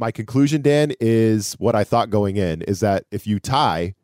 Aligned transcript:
my 0.00 0.10
conclusion, 0.10 0.62
Dan, 0.62 0.92
is 0.98 1.52
what 1.58 1.76
I 1.76 1.84
thought 1.84 2.10
going 2.10 2.36
in 2.36 2.62
is 2.62 2.80
that 2.80 3.04
if 3.10 3.26
you 3.26 3.38
tie, 3.38 3.94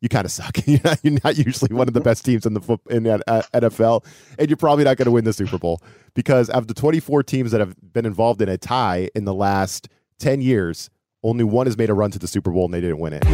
you 0.00 0.08
kind 0.10 0.26
of 0.26 0.30
suck. 0.30 0.58
You're 0.66 0.80
not, 0.84 1.00
you're 1.02 1.18
not, 1.24 1.38
usually 1.38 1.74
one 1.74 1.88
of 1.88 1.94
the 1.94 2.00
best 2.02 2.26
teams 2.26 2.44
in 2.44 2.52
the 2.52 2.78
in 2.90 3.04
the 3.04 3.22
uh, 3.26 3.42
NFL, 3.54 4.04
and 4.38 4.50
you're 4.50 4.58
probably 4.58 4.84
not 4.84 4.98
going 4.98 5.06
to 5.06 5.10
win 5.10 5.24
the 5.24 5.32
Super 5.32 5.56
Bowl 5.56 5.80
because 6.12 6.50
of 6.50 6.66
the 6.66 6.74
24 6.74 7.22
teams 7.22 7.52
that 7.52 7.60
have 7.60 7.74
been 7.94 8.04
involved 8.04 8.42
in 8.42 8.50
a 8.50 8.58
tie 8.58 9.08
in 9.14 9.24
the 9.24 9.32
last 9.32 9.88
10 10.18 10.42
years, 10.42 10.90
only 11.22 11.42
one 11.42 11.66
has 11.66 11.78
made 11.78 11.88
a 11.88 11.94
run 11.94 12.10
to 12.10 12.18
the 12.18 12.26
Super 12.26 12.50
Bowl 12.50 12.66
and 12.66 12.74
they 12.74 12.82
didn't 12.82 12.98
win 12.98 13.14
it. 13.14 13.24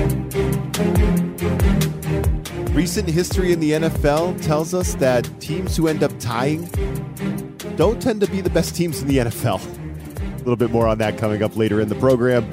Recent 2.70 3.08
history 3.08 3.52
in 3.52 3.58
the 3.58 3.72
NFL 3.72 4.40
tells 4.40 4.72
us 4.72 4.94
that 4.94 5.28
teams 5.40 5.76
who 5.76 5.88
end 5.88 6.04
up 6.04 6.12
tying 6.20 6.66
don't 7.74 8.00
tend 8.00 8.20
to 8.20 8.28
be 8.28 8.40
the 8.40 8.50
best 8.50 8.76
teams 8.76 9.02
in 9.02 9.08
the 9.08 9.18
NFL. 9.18 9.89
A 10.40 10.42
little 10.42 10.56
bit 10.56 10.70
more 10.70 10.88
on 10.88 10.96
that 10.98 11.18
coming 11.18 11.42
up 11.42 11.54
later 11.54 11.82
in 11.82 11.90
the 11.90 11.94
program. 11.96 12.48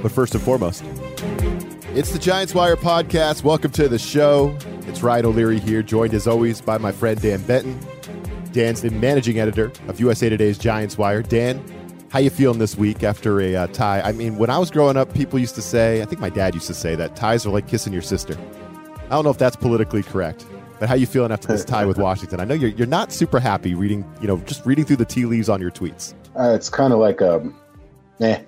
But 0.00 0.10
first 0.12 0.34
and 0.34 0.42
foremost, 0.42 0.82
it's 1.94 2.10
the 2.10 2.18
Giants 2.18 2.54
Wire 2.54 2.74
podcast. 2.74 3.44
Welcome 3.44 3.70
to 3.72 3.86
the 3.86 3.98
show. 3.98 4.56
It's 4.86 5.02
Ryan 5.02 5.26
O'Leary 5.26 5.58
here, 5.58 5.82
joined 5.82 6.14
as 6.14 6.26
always 6.26 6.62
by 6.62 6.78
my 6.78 6.90
friend 6.90 7.20
Dan 7.20 7.42
Benton. 7.42 7.78
Dan's 8.52 8.80
the 8.80 8.88
managing 8.88 9.38
editor 9.38 9.70
of 9.88 10.00
USA 10.00 10.30
Today's 10.30 10.56
Giants 10.56 10.96
Wire. 10.96 11.20
Dan, 11.20 11.62
how 12.08 12.18
you 12.18 12.30
feeling 12.30 12.58
this 12.58 12.78
week 12.78 13.02
after 13.02 13.42
a 13.42 13.56
uh, 13.56 13.66
tie? 13.66 14.00
I 14.00 14.12
mean, 14.12 14.38
when 14.38 14.48
I 14.48 14.56
was 14.56 14.70
growing 14.70 14.96
up, 14.96 15.12
people 15.12 15.38
used 15.38 15.54
to 15.56 15.62
say, 15.62 16.00
I 16.00 16.06
think 16.06 16.18
my 16.18 16.30
dad 16.30 16.54
used 16.54 16.68
to 16.68 16.74
say 16.74 16.94
that 16.94 17.14
ties 17.14 17.44
are 17.44 17.50
like 17.50 17.68
kissing 17.68 17.92
your 17.92 18.00
sister. 18.00 18.38
I 19.04 19.08
don't 19.10 19.24
know 19.24 19.30
if 19.30 19.38
that's 19.38 19.56
politically 19.56 20.02
correct, 20.02 20.46
but 20.80 20.88
how 20.88 20.94
you 20.94 21.06
feeling 21.06 21.30
after 21.30 21.48
this 21.48 21.64
tie 21.66 21.84
with 21.84 21.98
Washington? 21.98 22.40
I 22.40 22.46
know 22.46 22.54
you're 22.54 22.70
you're 22.70 22.86
not 22.86 23.12
super 23.12 23.38
happy 23.38 23.74
reading, 23.74 24.10
you 24.22 24.28
know, 24.28 24.38
just 24.38 24.64
reading 24.64 24.86
through 24.86 24.96
the 24.96 25.04
tea 25.04 25.26
leaves 25.26 25.50
on 25.50 25.60
your 25.60 25.70
tweets. 25.70 26.14
Uh, 26.36 26.52
it's 26.54 26.68
kind 26.68 26.92
of 26.92 26.98
like 26.98 27.20
um, 27.20 27.58
eh. 28.20 28.42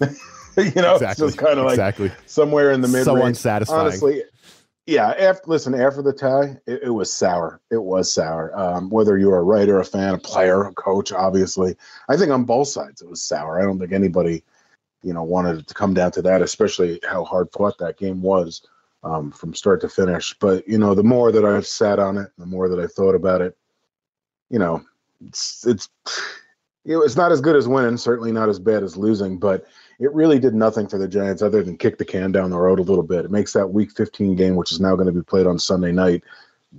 you 0.00 0.72
know, 0.76 0.94
exactly. 0.94 1.06
it's 1.06 1.18
just 1.18 1.38
kind 1.38 1.58
of 1.58 1.66
like 1.66 1.74
exactly. 1.74 2.10
somewhere 2.26 2.72
in 2.72 2.80
the 2.80 2.88
mid. 2.88 3.04
So 3.04 3.22
unsatisfying. 3.22 3.80
Honestly, 3.80 4.22
yeah. 4.86 5.10
After 5.10 5.42
listen, 5.46 5.74
after 5.74 6.02
the 6.02 6.12
tie, 6.12 6.56
it, 6.66 6.84
it 6.84 6.90
was 6.90 7.12
sour. 7.12 7.60
It 7.70 7.82
was 7.82 8.12
sour. 8.12 8.56
Um, 8.58 8.88
whether 8.90 9.18
you're 9.18 9.38
a 9.38 9.42
writer, 9.42 9.78
a 9.78 9.84
fan, 9.84 10.14
a 10.14 10.18
player, 10.18 10.64
a 10.64 10.72
coach, 10.72 11.12
obviously, 11.12 11.76
I 12.08 12.16
think 12.16 12.30
on 12.30 12.44
both 12.44 12.68
sides 12.68 13.02
it 13.02 13.08
was 13.08 13.22
sour. 13.22 13.60
I 13.60 13.64
don't 13.64 13.78
think 13.78 13.92
anybody, 13.92 14.42
you 15.02 15.12
know, 15.12 15.22
wanted 15.22 15.58
it 15.58 15.68
to 15.68 15.74
come 15.74 15.94
down 15.94 16.12
to 16.12 16.22
that, 16.22 16.42
especially 16.42 17.00
how 17.08 17.24
hard 17.24 17.48
fought 17.52 17.78
that 17.78 17.98
game 17.98 18.22
was 18.22 18.62
um, 19.02 19.30
from 19.30 19.54
start 19.54 19.80
to 19.82 19.88
finish. 19.88 20.34
But 20.38 20.66
you 20.68 20.78
know, 20.78 20.94
the 20.94 21.04
more 21.04 21.32
that 21.32 21.44
I've 21.44 21.66
sat 21.66 21.98
on 21.98 22.18
it, 22.18 22.30
the 22.38 22.46
more 22.46 22.68
that 22.68 22.80
I 22.80 22.86
thought 22.86 23.14
about 23.14 23.42
it, 23.42 23.56
you 24.50 24.58
know, 24.58 24.82
it's 25.26 25.66
it's 25.66 25.88
it 26.88 26.96
was 26.96 27.16
not 27.16 27.30
as 27.30 27.42
good 27.42 27.54
as 27.54 27.68
winning, 27.68 27.98
certainly 27.98 28.32
not 28.32 28.48
as 28.48 28.58
bad 28.58 28.82
as 28.82 28.96
losing, 28.96 29.38
but 29.38 29.66
it 30.00 30.12
really 30.14 30.38
did 30.38 30.54
nothing 30.54 30.88
for 30.88 30.96
the 30.96 31.06
Giants 31.06 31.42
other 31.42 31.62
than 31.62 31.76
kick 31.76 31.98
the 31.98 32.04
can 32.04 32.32
down 32.32 32.50
the 32.50 32.58
road 32.58 32.78
a 32.78 32.82
little 32.82 33.04
bit. 33.04 33.26
It 33.26 33.30
makes 33.30 33.52
that 33.52 33.68
Week 33.68 33.92
15 33.92 34.36
game, 34.36 34.56
which 34.56 34.72
is 34.72 34.80
now 34.80 34.96
going 34.96 35.06
to 35.06 35.12
be 35.12 35.22
played 35.22 35.46
on 35.46 35.58
Sunday 35.58 35.92
night, 35.92 36.24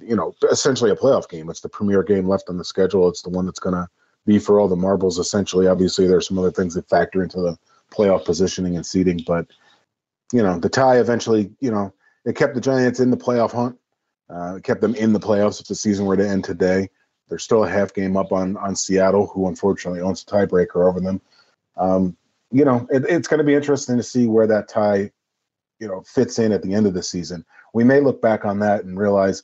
you 0.01 0.15
know, 0.15 0.33
essentially 0.51 0.89
a 0.89 0.95
playoff 0.95 1.29
game. 1.29 1.47
It's 1.47 1.61
the 1.61 1.69
premier 1.69 2.01
game 2.01 2.27
left 2.27 2.49
on 2.49 2.57
the 2.57 2.65
schedule. 2.65 3.07
It's 3.07 3.21
the 3.21 3.29
one 3.29 3.45
that's 3.45 3.59
going 3.59 3.75
to 3.75 3.87
be 4.25 4.39
for 4.39 4.59
all 4.59 4.67
the 4.67 4.75
marbles. 4.75 5.19
Essentially, 5.19 5.67
obviously, 5.67 6.07
there 6.07 6.17
are 6.17 6.21
some 6.21 6.39
other 6.39 6.51
things 6.51 6.73
that 6.73 6.89
factor 6.89 7.21
into 7.21 7.41
the 7.41 7.55
playoff 7.91 8.25
positioning 8.25 8.75
and 8.77 8.85
seeding, 8.85 9.23
but 9.27 9.45
you 10.33 10.41
know, 10.41 10.59
the 10.59 10.69
tie 10.69 10.99
eventually, 10.99 11.51
you 11.59 11.71
know, 11.71 11.93
it 12.25 12.35
kept 12.35 12.55
the 12.55 12.61
Giants 12.61 12.99
in 12.99 13.11
the 13.11 13.17
playoff 13.17 13.51
hunt. 13.51 13.77
Uh, 14.29 14.55
it 14.57 14.63
kept 14.63 14.81
them 14.81 14.95
in 14.95 15.13
the 15.13 15.19
playoffs 15.19 15.59
if 15.59 15.67
the 15.67 15.75
season 15.75 16.05
were 16.05 16.17
to 16.17 16.27
end 16.27 16.43
today. 16.43 16.89
They're 17.29 17.39
still 17.39 17.63
a 17.63 17.69
half 17.69 17.93
game 17.93 18.17
up 18.17 18.31
on 18.31 18.57
on 18.57 18.75
Seattle, 18.75 19.27
who 19.27 19.47
unfortunately 19.47 20.01
owns 20.01 20.23
a 20.23 20.25
tiebreaker 20.25 20.87
over 20.87 20.99
them. 20.99 21.21
Um, 21.77 22.17
you 22.51 22.65
know, 22.65 22.87
it, 22.89 23.05
it's 23.07 23.27
going 23.27 23.37
to 23.37 23.43
be 23.43 23.53
interesting 23.53 23.97
to 23.97 24.03
see 24.03 24.25
where 24.25 24.47
that 24.47 24.67
tie, 24.67 25.11
you 25.79 25.87
know, 25.87 26.01
fits 26.01 26.39
in 26.39 26.51
at 26.51 26.63
the 26.63 26.73
end 26.73 26.87
of 26.87 26.93
the 26.93 27.03
season. 27.03 27.45
We 27.73 27.83
may 27.83 27.99
look 27.99 28.21
back 28.21 28.45
on 28.45 28.59
that 28.59 28.83
and 28.83 28.99
realize, 28.99 29.43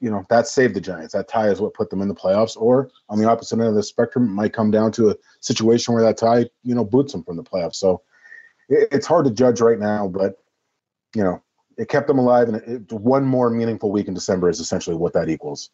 you 0.00 0.10
know, 0.10 0.26
that 0.28 0.48
saved 0.48 0.74
the 0.74 0.80
Giants. 0.80 1.14
That 1.14 1.28
tie 1.28 1.48
is 1.48 1.60
what 1.60 1.74
put 1.74 1.88
them 1.88 2.02
in 2.02 2.08
the 2.08 2.14
playoffs. 2.14 2.56
Or 2.56 2.90
on 3.08 3.18
the 3.18 3.28
opposite 3.28 3.60
end 3.60 3.68
of 3.68 3.74
the 3.74 3.82
spectrum, 3.82 4.24
it 4.24 4.32
might 4.32 4.52
come 4.52 4.70
down 4.70 4.90
to 4.92 5.10
a 5.10 5.16
situation 5.40 5.94
where 5.94 6.02
that 6.02 6.18
tie, 6.18 6.50
you 6.64 6.74
know, 6.74 6.84
boots 6.84 7.12
them 7.12 7.22
from 7.22 7.36
the 7.36 7.44
playoffs. 7.44 7.76
So 7.76 8.02
it, 8.68 8.88
it's 8.90 9.06
hard 9.06 9.24
to 9.26 9.30
judge 9.30 9.60
right 9.60 9.78
now, 9.78 10.08
but 10.08 10.42
you 11.14 11.22
know, 11.22 11.42
it 11.76 11.88
kept 11.88 12.06
them 12.06 12.18
alive, 12.18 12.48
and 12.48 12.56
it, 12.56 12.92
one 12.92 13.24
more 13.24 13.50
meaningful 13.50 13.90
week 13.90 14.08
in 14.08 14.14
December 14.14 14.48
is 14.48 14.60
essentially 14.60 14.96
what 14.96 15.12
that 15.14 15.28
equals. 15.28 15.70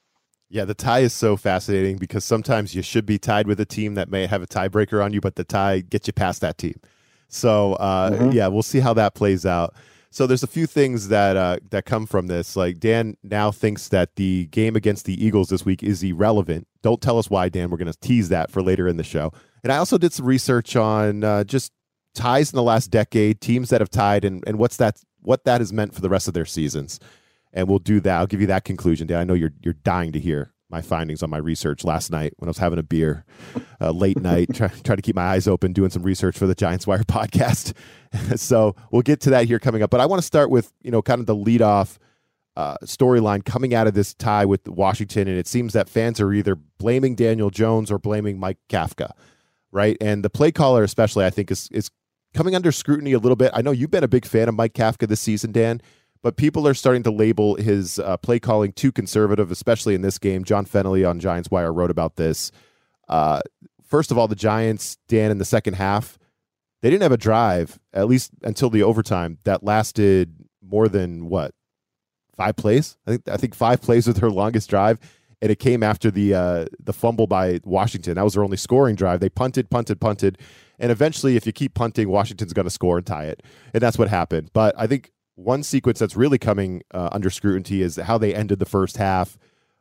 Yeah, 0.48 0.64
the 0.64 0.74
tie 0.74 1.00
is 1.00 1.12
so 1.12 1.36
fascinating 1.36 1.96
because 1.96 2.24
sometimes 2.24 2.74
you 2.74 2.82
should 2.82 3.04
be 3.04 3.18
tied 3.18 3.46
with 3.46 3.58
a 3.58 3.64
team 3.64 3.94
that 3.94 4.08
may 4.08 4.26
have 4.26 4.42
a 4.42 4.46
tiebreaker 4.46 5.04
on 5.04 5.12
you, 5.12 5.20
but 5.20 5.34
the 5.34 5.44
tie 5.44 5.80
gets 5.80 6.06
you 6.06 6.12
past 6.12 6.40
that 6.40 6.56
team. 6.56 6.80
So 7.28 7.74
uh, 7.74 8.10
mm-hmm. 8.10 8.30
yeah, 8.30 8.46
we'll 8.46 8.62
see 8.62 8.80
how 8.80 8.94
that 8.94 9.14
plays 9.14 9.44
out. 9.44 9.74
So 10.10 10.26
there's 10.26 10.44
a 10.44 10.48
few 10.48 10.66
things 10.66 11.08
that 11.08 11.36
uh, 11.36 11.58
that 11.70 11.84
come 11.84 12.06
from 12.06 12.28
this. 12.28 12.56
Like 12.56 12.78
Dan 12.78 13.16
now 13.22 13.50
thinks 13.50 13.88
that 13.88 14.14
the 14.16 14.46
game 14.46 14.76
against 14.76 15.04
the 15.04 15.22
Eagles 15.22 15.48
this 15.48 15.64
week 15.64 15.82
is 15.82 16.02
irrelevant. 16.02 16.66
Don't 16.82 17.02
tell 17.02 17.18
us 17.18 17.28
why, 17.28 17.48
Dan. 17.48 17.68
We're 17.68 17.76
going 17.76 17.92
to 17.92 17.98
tease 17.98 18.28
that 18.28 18.50
for 18.50 18.62
later 18.62 18.86
in 18.86 18.96
the 18.96 19.04
show. 19.04 19.32
And 19.64 19.72
I 19.72 19.78
also 19.78 19.98
did 19.98 20.12
some 20.12 20.24
research 20.24 20.76
on 20.76 21.24
uh, 21.24 21.44
just 21.44 21.72
ties 22.14 22.52
in 22.52 22.56
the 22.56 22.62
last 22.62 22.90
decade, 22.90 23.40
teams 23.40 23.68
that 23.70 23.80
have 23.80 23.90
tied, 23.90 24.24
and, 24.24 24.42
and 24.46 24.58
what's 24.58 24.76
that 24.76 25.02
what 25.22 25.44
that 25.44 25.60
has 25.60 25.72
meant 25.72 25.92
for 25.92 26.00
the 26.00 26.08
rest 26.08 26.28
of 26.28 26.34
their 26.34 26.46
seasons 26.46 27.00
and 27.56 27.68
we'll 27.68 27.80
do 27.80 27.98
that. 28.00 28.18
I'll 28.18 28.26
give 28.26 28.40
you 28.40 28.46
that 28.48 28.64
conclusion. 28.64 29.08
Dan, 29.08 29.18
I 29.18 29.24
know 29.24 29.34
you're 29.34 29.54
you're 29.62 29.74
dying 29.74 30.12
to 30.12 30.20
hear 30.20 30.52
my 30.68 30.82
findings 30.82 31.22
on 31.22 31.30
my 31.30 31.38
research 31.38 31.84
last 31.84 32.10
night 32.10 32.34
when 32.36 32.48
I 32.48 32.50
was 32.50 32.58
having 32.58 32.78
a 32.78 32.82
beer, 32.82 33.24
uh, 33.80 33.92
late 33.92 34.20
night, 34.20 34.50
trying 34.54 34.70
try 34.84 34.94
to 34.94 35.02
keep 35.02 35.16
my 35.16 35.24
eyes 35.24 35.48
open, 35.48 35.72
doing 35.72 35.90
some 35.90 36.02
research 36.02 36.36
for 36.38 36.46
the 36.46 36.54
Giants 36.54 36.86
Wire 36.86 36.98
podcast. 37.04 37.72
so 38.36 38.76
we'll 38.92 39.02
get 39.02 39.20
to 39.22 39.30
that 39.30 39.46
here 39.46 39.58
coming 39.58 39.82
up. 39.82 39.90
But 39.90 40.00
I 40.00 40.06
want 40.06 40.20
to 40.20 40.26
start 40.26 40.50
with 40.50 40.72
you 40.82 40.90
know 40.90 41.02
kind 41.02 41.18
of 41.18 41.26
the 41.26 41.34
lead 41.34 41.62
off 41.62 41.98
uh, 42.56 42.76
storyline 42.84 43.44
coming 43.44 43.74
out 43.74 43.86
of 43.86 43.94
this 43.94 44.12
tie 44.14 44.44
with 44.44 44.68
Washington, 44.68 45.26
and 45.26 45.38
it 45.38 45.48
seems 45.48 45.72
that 45.72 45.88
fans 45.88 46.20
are 46.20 46.32
either 46.32 46.54
blaming 46.54 47.14
Daniel 47.14 47.50
Jones 47.50 47.90
or 47.90 47.98
blaming 47.98 48.38
Mike 48.38 48.58
Kafka, 48.68 49.12
right? 49.72 49.96
And 50.00 50.22
the 50.22 50.30
play 50.30 50.52
caller, 50.52 50.84
especially, 50.84 51.24
I 51.24 51.30
think 51.30 51.50
is 51.50 51.70
is 51.72 51.90
coming 52.34 52.54
under 52.54 52.70
scrutiny 52.70 53.14
a 53.14 53.18
little 53.18 53.36
bit. 53.36 53.50
I 53.54 53.62
know 53.62 53.70
you've 53.70 53.90
been 53.90 54.04
a 54.04 54.08
big 54.08 54.26
fan 54.26 54.46
of 54.46 54.54
Mike 54.54 54.74
Kafka 54.74 55.08
this 55.08 55.20
season, 55.22 55.52
Dan 55.52 55.80
but 56.22 56.36
people 56.36 56.66
are 56.66 56.74
starting 56.74 57.02
to 57.04 57.10
label 57.10 57.56
his 57.56 57.98
uh, 57.98 58.16
play 58.16 58.38
calling 58.38 58.72
too 58.72 58.92
conservative, 58.92 59.50
especially 59.50 59.94
in 59.94 60.02
this 60.02 60.18
game. 60.18 60.44
John 60.44 60.66
Fennelly 60.66 61.08
on 61.08 61.20
Giants 61.20 61.50
Wire 61.50 61.72
wrote 61.72 61.90
about 61.90 62.16
this. 62.16 62.52
Uh, 63.08 63.40
first 63.84 64.10
of 64.10 64.18
all, 64.18 64.28
the 64.28 64.34
Giants, 64.34 64.98
Dan, 65.08 65.30
in 65.30 65.38
the 65.38 65.44
second 65.44 65.74
half, 65.74 66.18
they 66.82 66.90
didn't 66.90 67.02
have 67.02 67.12
a 67.12 67.16
drive, 67.16 67.78
at 67.92 68.08
least 68.08 68.32
until 68.42 68.70
the 68.70 68.82
overtime, 68.82 69.38
that 69.44 69.62
lasted 69.62 70.34
more 70.62 70.88
than 70.88 71.28
what 71.28 71.52
five 72.36 72.56
plays. 72.56 72.96
I 73.06 73.12
think 73.12 73.28
I 73.28 73.36
think 73.36 73.54
five 73.54 73.80
plays 73.80 74.06
was 74.06 74.16
their 74.16 74.30
longest 74.30 74.68
drive, 74.68 74.98
and 75.40 75.50
it 75.50 75.58
came 75.58 75.82
after 75.82 76.10
the 76.10 76.34
uh, 76.34 76.66
the 76.78 76.92
fumble 76.92 77.26
by 77.26 77.60
Washington. 77.64 78.14
That 78.14 78.24
was 78.24 78.34
their 78.34 78.44
only 78.44 78.56
scoring 78.56 78.94
drive. 78.94 79.20
They 79.20 79.28
punted, 79.28 79.70
punted, 79.70 80.00
punted, 80.00 80.38
and 80.78 80.92
eventually, 80.92 81.36
if 81.36 81.46
you 81.46 81.52
keep 81.52 81.74
punting, 81.74 82.08
Washington's 82.08 82.52
going 82.52 82.64
to 82.64 82.70
score 82.70 82.98
and 82.98 83.06
tie 83.06 83.24
it, 83.24 83.42
and 83.72 83.82
that's 83.82 83.98
what 83.98 84.08
happened. 84.08 84.50
But 84.52 84.74
I 84.78 84.86
think 84.86 85.10
one 85.36 85.62
sequence 85.62 85.98
that's 85.98 86.16
really 86.16 86.38
coming 86.38 86.82
uh, 86.92 87.10
under 87.12 87.30
scrutiny 87.30 87.82
is 87.82 87.96
how 87.96 88.18
they 88.18 88.34
ended 88.34 88.58
the 88.58 88.66
first 88.66 88.96
half 88.96 89.38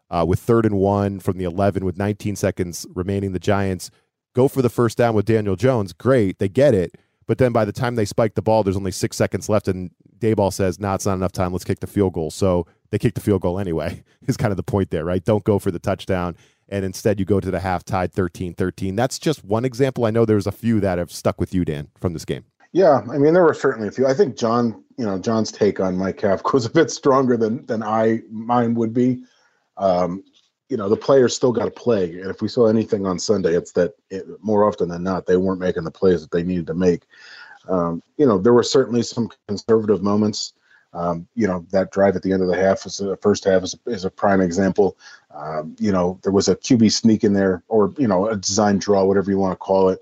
uh, 0.09 0.25
with 0.27 0.39
third 0.39 0.65
and 0.65 0.77
one 0.77 1.19
from 1.19 1.37
the 1.37 1.45
11 1.45 1.83
with 1.83 1.97
19 1.97 2.35
seconds 2.35 2.85
remaining. 2.93 3.31
The 3.31 3.39
Giants 3.39 3.89
go 4.35 4.47
for 4.47 4.61
the 4.61 4.69
first 4.69 4.97
down 4.97 5.15
with 5.15 5.25
Daniel 5.25 5.55
Jones. 5.55 5.93
Great, 5.93 6.39
they 6.39 6.49
get 6.49 6.73
it. 6.73 6.95
But 7.27 7.39
then 7.39 7.51
by 7.51 7.65
the 7.65 7.71
time 7.71 7.95
they 7.95 8.05
spike 8.05 8.35
the 8.35 8.41
ball, 8.41 8.63
there's 8.63 8.77
only 8.77 8.91
six 8.91 9.17
seconds 9.17 9.49
left, 9.49 9.67
and 9.67 9.89
Daboll 10.19 10.53
says, 10.53 10.79
"Nah, 10.79 10.93
it's 10.93 11.07
not 11.07 11.15
enough 11.15 11.31
time. 11.31 11.51
Let's 11.51 11.63
kick 11.63 11.79
the 11.79 11.87
field 11.87 12.13
goal." 12.13 12.29
So 12.29 12.67
they 12.91 12.99
kick 12.99 13.15
the 13.15 13.21
field 13.21 13.41
goal 13.41 13.57
anyway. 13.57 14.03
Is 14.27 14.37
kind 14.37 14.51
of 14.51 14.57
the 14.57 14.63
point 14.63 14.91
there, 14.91 15.03
right? 15.03 15.23
Don't 15.23 15.43
go 15.43 15.57
for 15.57 15.71
the 15.71 15.79
touchdown, 15.79 16.35
and 16.69 16.85
instead 16.85 17.19
you 17.19 17.25
go 17.25 17.39
to 17.39 17.49
the 17.49 17.61
half 17.61 17.83
tied 17.83 18.13
13-13. 18.13 18.95
That's 18.95 19.17
just 19.17 19.43
one 19.43 19.65
example. 19.65 20.05
I 20.05 20.11
know 20.11 20.25
there's 20.25 20.45
a 20.45 20.51
few 20.51 20.79
that 20.81 20.99
have 20.99 21.11
stuck 21.11 21.39
with 21.39 21.51
you, 21.53 21.65
Dan, 21.65 21.87
from 21.99 22.13
this 22.13 22.25
game. 22.25 22.45
Yeah, 22.75 23.03
I 23.09 23.17
mean 23.17 23.33
there 23.33 23.45
were 23.45 23.53
certainly 23.53 23.87
a 23.87 23.91
few. 23.91 24.05
I 24.05 24.13
think 24.13 24.35
John, 24.35 24.83
you 24.97 25.05
know, 25.05 25.17
John's 25.17 25.49
take 25.49 25.79
on 25.79 25.97
Mike 25.97 26.17
Kafka 26.17 26.53
was 26.53 26.65
a 26.65 26.69
bit 26.69 26.91
stronger 26.91 27.37
than 27.37 27.65
than 27.67 27.81
I 27.81 28.19
mine 28.29 28.75
would 28.75 28.93
be. 28.93 29.23
Um, 29.77 30.25
you 30.67 30.75
know, 30.75 30.89
the 30.89 30.97
players 30.97 31.33
still 31.33 31.53
got 31.53 31.65
to 31.65 31.71
play, 31.71 32.19
and 32.19 32.29
if 32.29 32.41
we 32.41 32.49
saw 32.49 32.65
anything 32.65 33.05
on 33.05 33.17
Sunday, 33.17 33.55
it's 33.55 33.71
that 33.73 33.93
it, 34.09 34.25
more 34.43 34.67
often 34.67 34.89
than 34.89 35.03
not 35.03 35.25
they 35.25 35.37
weren't 35.37 35.61
making 35.61 35.85
the 35.85 35.91
plays 35.91 36.19
that 36.21 36.31
they 36.31 36.43
needed 36.43 36.67
to 36.67 36.73
make. 36.73 37.03
Um, 37.69 38.03
you 38.17 38.25
know, 38.25 38.37
there 38.37 38.51
were 38.51 38.61
certainly 38.61 39.03
some 39.03 39.29
conservative 39.47 40.03
moments. 40.03 40.51
Um, 40.91 41.29
you 41.33 41.47
know, 41.47 41.65
that 41.71 41.93
drive 41.93 42.17
at 42.17 42.23
the 42.23 42.33
end 42.33 42.41
of 42.41 42.49
the 42.49 42.57
half, 42.57 42.85
is 42.85 42.97
the 42.97 43.15
first 43.21 43.45
half, 43.45 43.63
is 43.63 43.73
a, 43.85 43.89
is 43.89 44.03
a 44.03 44.09
prime 44.09 44.41
example. 44.41 44.97
Um, 45.33 45.77
you 45.79 45.93
know, 45.93 46.19
there 46.23 46.33
was 46.33 46.49
a 46.49 46.57
QB 46.57 46.91
sneak 46.91 47.23
in 47.23 47.31
there, 47.31 47.63
or 47.69 47.93
you 47.97 48.09
know, 48.09 48.27
a 48.27 48.35
design 48.35 48.79
draw, 48.79 49.05
whatever 49.05 49.31
you 49.31 49.37
want 49.37 49.53
to 49.53 49.63
call 49.63 49.87
it 49.87 50.01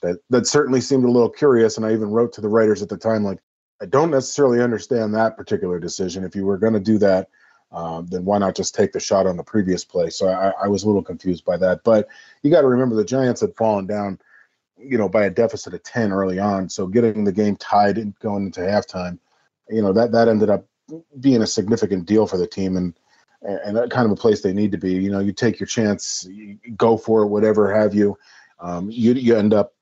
that 0.00 0.18
that 0.30 0.46
certainly 0.46 0.80
seemed 0.80 1.04
a 1.04 1.10
little 1.10 1.30
curious 1.30 1.76
and 1.76 1.86
i 1.86 1.92
even 1.92 2.10
wrote 2.10 2.32
to 2.32 2.40
the 2.40 2.48
writers 2.48 2.82
at 2.82 2.88
the 2.88 2.96
time 2.96 3.24
like 3.24 3.38
i 3.80 3.86
don't 3.86 4.10
necessarily 4.10 4.60
understand 4.60 5.14
that 5.14 5.36
particular 5.36 5.78
decision 5.78 6.24
if 6.24 6.34
you 6.34 6.44
were 6.44 6.58
going 6.58 6.74
to 6.74 6.80
do 6.80 6.98
that 6.98 7.28
um, 7.72 8.08
then 8.08 8.24
why 8.24 8.36
not 8.36 8.56
just 8.56 8.74
take 8.74 8.90
the 8.90 8.98
shot 8.98 9.26
on 9.26 9.36
the 9.36 9.44
previous 9.44 9.84
play 9.84 10.10
so 10.10 10.28
I, 10.28 10.52
I 10.64 10.68
was 10.68 10.82
a 10.82 10.86
little 10.86 11.02
confused 11.02 11.44
by 11.44 11.56
that 11.58 11.84
but 11.84 12.08
you 12.42 12.50
got 12.50 12.62
to 12.62 12.68
remember 12.68 12.96
the 12.96 13.04
giants 13.04 13.40
had 13.40 13.56
fallen 13.56 13.86
down 13.86 14.18
you 14.82 14.98
know, 14.98 15.08
by 15.08 15.24
a 15.24 15.30
deficit 15.30 15.74
of 15.74 15.82
10 15.82 16.12
early 16.12 16.38
on. 16.38 16.68
So 16.68 16.86
getting 16.86 17.24
the 17.24 17.32
game 17.32 17.56
tied 17.56 17.98
and 17.98 18.18
going 18.18 18.46
into 18.46 18.60
halftime, 18.60 19.18
you 19.68 19.82
know, 19.82 19.92
that, 19.92 20.12
that 20.12 20.28
ended 20.28 20.50
up 20.50 20.66
being 21.20 21.42
a 21.42 21.46
significant 21.46 22.06
deal 22.06 22.26
for 22.26 22.36
the 22.36 22.46
team 22.46 22.76
and, 22.76 22.94
and 23.42 23.90
kind 23.90 24.06
of 24.06 24.12
a 24.12 24.16
place 24.16 24.40
they 24.40 24.52
need 24.52 24.72
to 24.72 24.78
be. 24.78 24.92
You 24.92 25.10
know, 25.10 25.20
you 25.20 25.32
take 25.32 25.60
your 25.60 25.66
chance, 25.66 26.26
you 26.28 26.58
go 26.76 26.96
for 26.96 27.22
it, 27.22 27.28
whatever 27.28 27.72
have 27.74 27.94
you. 27.94 28.18
Um, 28.58 28.90
you, 28.90 29.14
you 29.14 29.36
end 29.36 29.54
up, 29.54 29.72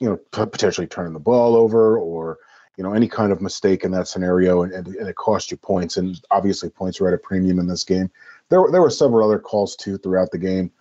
you 0.00 0.08
know, 0.08 0.46
potentially 0.46 0.86
turning 0.86 1.12
the 1.12 1.20
ball 1.20 1.54
over 1.54 1.98
or, 1.98 2.38
you 2.76 2.84
know, 2.84 2.94
any 2.94 3.06
kind 3.06 3.32
of 3.32 3.40
mistake 3.40 3.84
in 3.84 3.92
that 3.92 4.08
scenario 4.08 4.62
and, 4.62 4.72
and, 4.72 4.86
and 4.88 5.08
it 5.08 5.16
cost 5.16 5.50
you 5.50 5.56
points. 5.56 5.96
And 5.96 6.20
obviously 6.30 6.70
points 6.70 7.00
were 7.00 7.08
at 7.08 7.14
a 7.14 7.18
premium 7.18 7.58
in 7.58 7.66
this 7.66 7.84
game. 7.84 8.10
There, 8.48 8.64
there 8.72 8.80
were 8.80 8.90
several 8.90 9.24
other 9.24 9.38
calls 9.38 9.76
too 9.76 9.98
throughout 9.98 10.30
the 10.30 10.38
game 10.38 10.72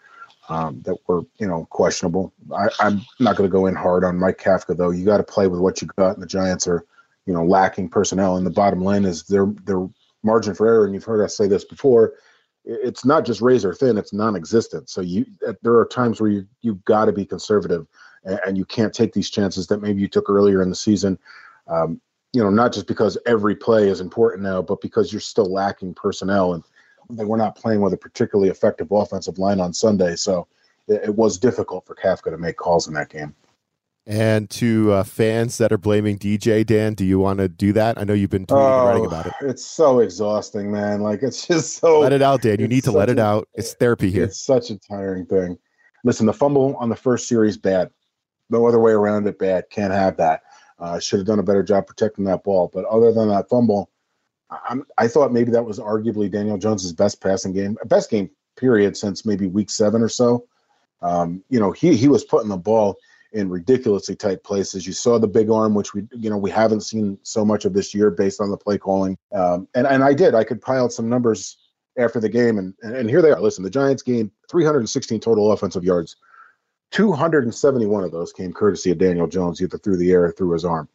um, 0.49 0.81
that 0.81 0.97
were 1.07 1.21
you 1.37 1.47
know 1.47 1.65
questionable. 1.69 2.33
I, 2.55 2.69
am 2.81 3.01
not 3.19 3.35
going 3.35 3.49
to 3.49 3.51
go 3.51 3.67
in 3.67 3.75
hard 3.75 4.03
on 4.03 4.17
Mike 4.17 4.39
Kafka 4.39 4.75
though. 4.75 4.89
You 4.89 5.05
got 5.05 5.17
to 5.17 5.23
play 5.23 5.47
with 5.47 5.59
what 5.59 5.81
you 5.81 5.87
got, 5.97 6.15
and 6.15 6.23
the 6.23 6.27
Giants 6.27 6.67
are 6.67 6.85
you 7.25 7.33
know 7.33 7.45
lacking 7.45 7.89
personnel. 7.89 8.35
And 8.35 8.45
the 8.45 8.51
bottom 8.51 8.81
line 8.81 9.05
is 9.05 9.23
their 9.23 9.45
their 9.65 9.87
margin 10.23 10.55
for 10.55 10.67
error. 10.67 10.85
And 10.85 10.93
you've 10.93 11.05
heard 11.05 11.23
us 11.23 11.37
say 11.37 11.47
this 11.47 11.63
before. 11.63 12.13
It's 12.65 13.05
not 13.05 13.25
just 13.25 13.41
razor 13.41 13.73
thin; 13.73 13.97
it's 13.97 14.11
non-existent. 14.11 14.89
So 14.89 15.01
you 15.01 15.25
there 15.61 15.75
are 15.75 15.85
times 15.85 16.19
where 16.19 16.31
you 16.31 16.47
you've 16.61 16.83
got 16.85 17.05
to 17.05 17.11
be 17.11 17.25
conservative, 17.25 17.87
and, 18.23 18.39
and, 18.45 18.57
you 18.57 18.65
can't 18.65 18.93
take 18.93 19.13
these 19.13 19.29
chances 19.29 19.67
that 19.67 19.81
maybe 19.81 20.01
you 20.01 20.07
took 20.07 20.29
earlier 20.29 20.61
in 20.61 20.69
the 20.69 20.75
season. 20.75 21.17
Um, 21.67 22.01
you 22.33 22.43
know, 22.43 22.49
not 22.49 22.73
just 22.73 22.87
because 22.87 23.17
every 23.25 23.55
play 23.55 23.87
is 23.89 24.01
important 24.01 24.43
now, 24.43 24.61
but 24.61 24.81
because 24.81 25.11
you're 25.11 25.19
still 25.19 25.51
lacking 25.51 25.93
personnel 25.95 26.53
and 26.53 26.63
they 27.09 27.25
were 27.25 27.37
not 27.37 27.55
playing 27.55 27.81
with 27.81 27.93
a 27.93 27.97
particularly 27.97 28.49
effective 28.49 28.91
offensive 28.91 29.39
line 29.39 29.59
on 29.59 29.73
Sunday, 29.73 30.15
so 30.15 30.47
it, 30.87 31.01
it 31.05 31.15
was 31.15 31.37
difficult 31.37 31.85
for 31.85 31.95
Kafka 31.95 32.29
to 32.29 32.37
make 32.37 32.57
calls 32.57 32.87
in 32.87 32.93
that 32.93 33.09
game. 33.09 33.35
And 34.05 34.49
to 34.51 34.91
uh, 34.91 35.03
fans 35.03 35.59
that 35.59 35.71
are 35.71 35.77
blaming 35.77 36.17
DJ, 36.17 36.65
Dan, 36.65 36.95
do 36.95 37.05
you 37.05 37.19
want 37.19 37.39
to 37.39 37.47
do 37.47 37.73
that? 37.73 37.99
I 37.99 38.05
know 38.05 38.13
you've 38.13 38.31
been 38.31 38.47
tweeting 38.47 38.57
oh, 38.57 38.79
and 38.79 38.87
writing 38.87 39.05
about 39.05 39.27
it. 39.27 39.33
It's 39.41 39.63
so 39.63 39.99
exhausting, 39.99 40.71
man. 40.71 41.01
Like 41.01 41.21
it's 41.21 41.45
just 41.45 41.77
so. 41.77 41.99
Let 41.99 42.13
it 42.13 42.23
out, 42.23 42.41
Dan. 42.41 42.59
You 42.59 42.67
need 42.67 42.83
to 42.85 42.91
let 42.91 43.09
it 43.09 43.19
a, 43.19 43.23
out. 43.23 43.47
It's 43.53 43.73
therapy 43.73 44.09
here. 44.09 44.23
It's 44.23 44.43
such 44.43 44.71
a 44.71 44.79
tiring 44.79 45.27
thing. 45.27 45.59
Listen, 46.03 46.25
the 46.25 46.33
fumble 46.33 46.75
on 46.77 46.89
the 46.89 46.95
first 46.95 47.27
series 47.27 47.57
bad. 47.57 47.91
No 48.49 48.65
other 48.67 48.79
way 48.79 48.91
around 48.91 49.27
it. 49.27 49.39
Bad. 49.39 49.69
Can't 49.69 49.93
have 49.93 50.17
that. 50.17 50.43
Uh, 50.79 50.99
should 50.99 51.19
have 51.19 51.27
done 51.27 51.39
a 51.39 51.43
better 51.43 51.63
job 51.63 51.87
protecting 51.87 52.23
that 52.25 52.43
ball. 52.43 52.69
But 52.73 52.85
other 52.85 53.11
than 53.11 53.27
that 53.29 53.49
fumble, 53.49 53.91
I'm, 54.67 54.85
I 54.97 55.07
thought 55.07 55.33
maybe 55.33 55.51
that 55.51 55.65
was 55.65 55.79
arguably 55.79 56.31
Daniel 56.31 56.57
Jones's 56.57 56.93
best 56.93 57.21
passing 57.21 57.53
game, 57.53 57.77
best 57.85 58.09
game 58.09 58.29
period 58.55 58.97
since 58.97 59.25
maybe 59.25 59.47
week 59.47 59.69
seven 59.69 60.01
or 60.01 60.09
so. 60.09 60.47
Um, 61.01 61.43
you 61.49 61.59
know, 61.59 61.71
he 61.71 61.95
he 61.95 62.07
was 62.07 62.23
putting 62.23 62.49
the 62.49 62.57
ball 62.57 62.97
in 63.31 63.49
ridiculously 63.49 64.15
tight 64.15 64.43
places. 64.43 64.87
You 64.87 64.93
saw 64.93 65.19
the 65.19 65.27
big 65.27 65.49
arm, 65.49 65.75
which 65.75 65.93
we 65.93 66.07
you 66.11 66.29
know 66.29 66.37
we 66.37 66.49
haven't 66.49 66.81
seen 66.81 67.17
so 67.23 67.45
much 67.45 67.65
of 67.65 67.73
this 67.73 67.93
year 67.93 68.09
based 68.09 68.41
on 68.41 68.49
the 68.49 68.57
play 68.57 68.77
calling. 68.77 69.17
Um, 69.33 69.67
and 69.75 69.85
and 69.87 70.03
I 70.03 70.13
did. 70.13 70.35
I 70.35 70.43
could 70.43 70.61
pile 70.61 70.85
out 70.85 70.93
some 70.93 71.09
numbers 71.09 71.57
after 71.97 72.19
the 72.19 72.29
game, 72.29 72.57
and 72.57 72.73
and 72.81 73.09
here 73.09 73.21
they 73.21 73.31
are. 73.31 73.39
Listen, 73.39 73.63
the 73.63 73.69
Giants 73.69 74.03
gained 74.03 74.31
316 74.49 75.19
total 75.19 75.51
offensive 75.51 75.83
yards. 75.83 76.17
271 76.91 78.03
of 78.03 78.11
those 78.11 78.33
came 78.33 78.51
courtesy 78.51 78.91
of 78.91 78.97
Daniel 78.97 79.27
Jones, 79.27 79.61
either 79.61 79.77
through 79.77 79.97
the 79.97 80.11
air 80.11 80.25
or 80.25 80.31
through 80.31 80.53
his 80.53 80.65
arm. 80.65 80.89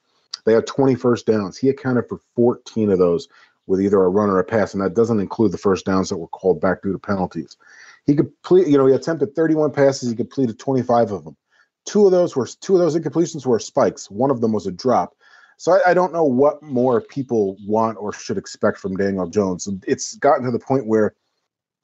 They 0.45 0.53
had 0.53 0.67
20 0.67 0.95
first 0.95 1.27
downs. 1.27 1.57
He 1.57 1.69
accounted 1.69 2.09
for 2.09 2.21
14 2.37 2.91
of 2.91 2.99
those 2.99 3.29
with 3.67 3.81
either 3.81 4.03
a 4.03 4.09
run 4.09 4.29
or 4.29 4.39
a 4.39 4.45
pass, 4.45 4.75
and 4.75 4.83
that 4.83 4.95
doesn't 4.95 5.21
include 5.21 5.53
the 5.53 5.59
first 5.59 5.87
downs 5.87 6.11
that 6.11 6.19
were 6.19 6.29
called 6.29 6.61
back 6.61 6.83
due 6.83 6.93
to 6.93 6.99
penalties. 6.99 7.57
He 8.05 8.15
complete, 8.15 8.69
you 8.69 8.77
know, 8.77 8.87
he 8.87 8.95
attempted 8.95 9.35
31 9.35 9.73
passes. 9.73 10.11
He 10.11 10.17
completed 10.17 10.59
25 10.59 11.13
of 11.13 11.25
them. 11.25 11.37
Two 11.87 12.05
of 12.05 12.13
those 12.13 12.37
were 12.37 12.47
two 12.47 12.75
of 12.75 12.81
those 12.81 12.97
incompletions 12.97 13.47
were 13.47 13.59
spikes. 13.59 14.11
One 14.11 14.31
of 14.31 14.41
them 14.41 14.53
was 14.53 14.67
a 14.67 14.73
drop. 14.73 15.15
So 15.57 15.73
I, 15.73 15.91
I 15.91 15.95
don't 15.95 16.13
know 16.13 16.25
what 16.25 16.63
more 16.63 17.01
people 17.01 17.57
want 17.67 17.97
or 17.99 18.13
should 18.13 18.39
expect 18.39 18.79
from 18.79 18.97
Daniel 18.97 19.27
Jones. 19.29 19.69
It's 19.87 20.17
gotten 20.17 20.45
to 20.45 20.51
the 20.51 20.59
point 20.59 20.87
where 20.87 21.15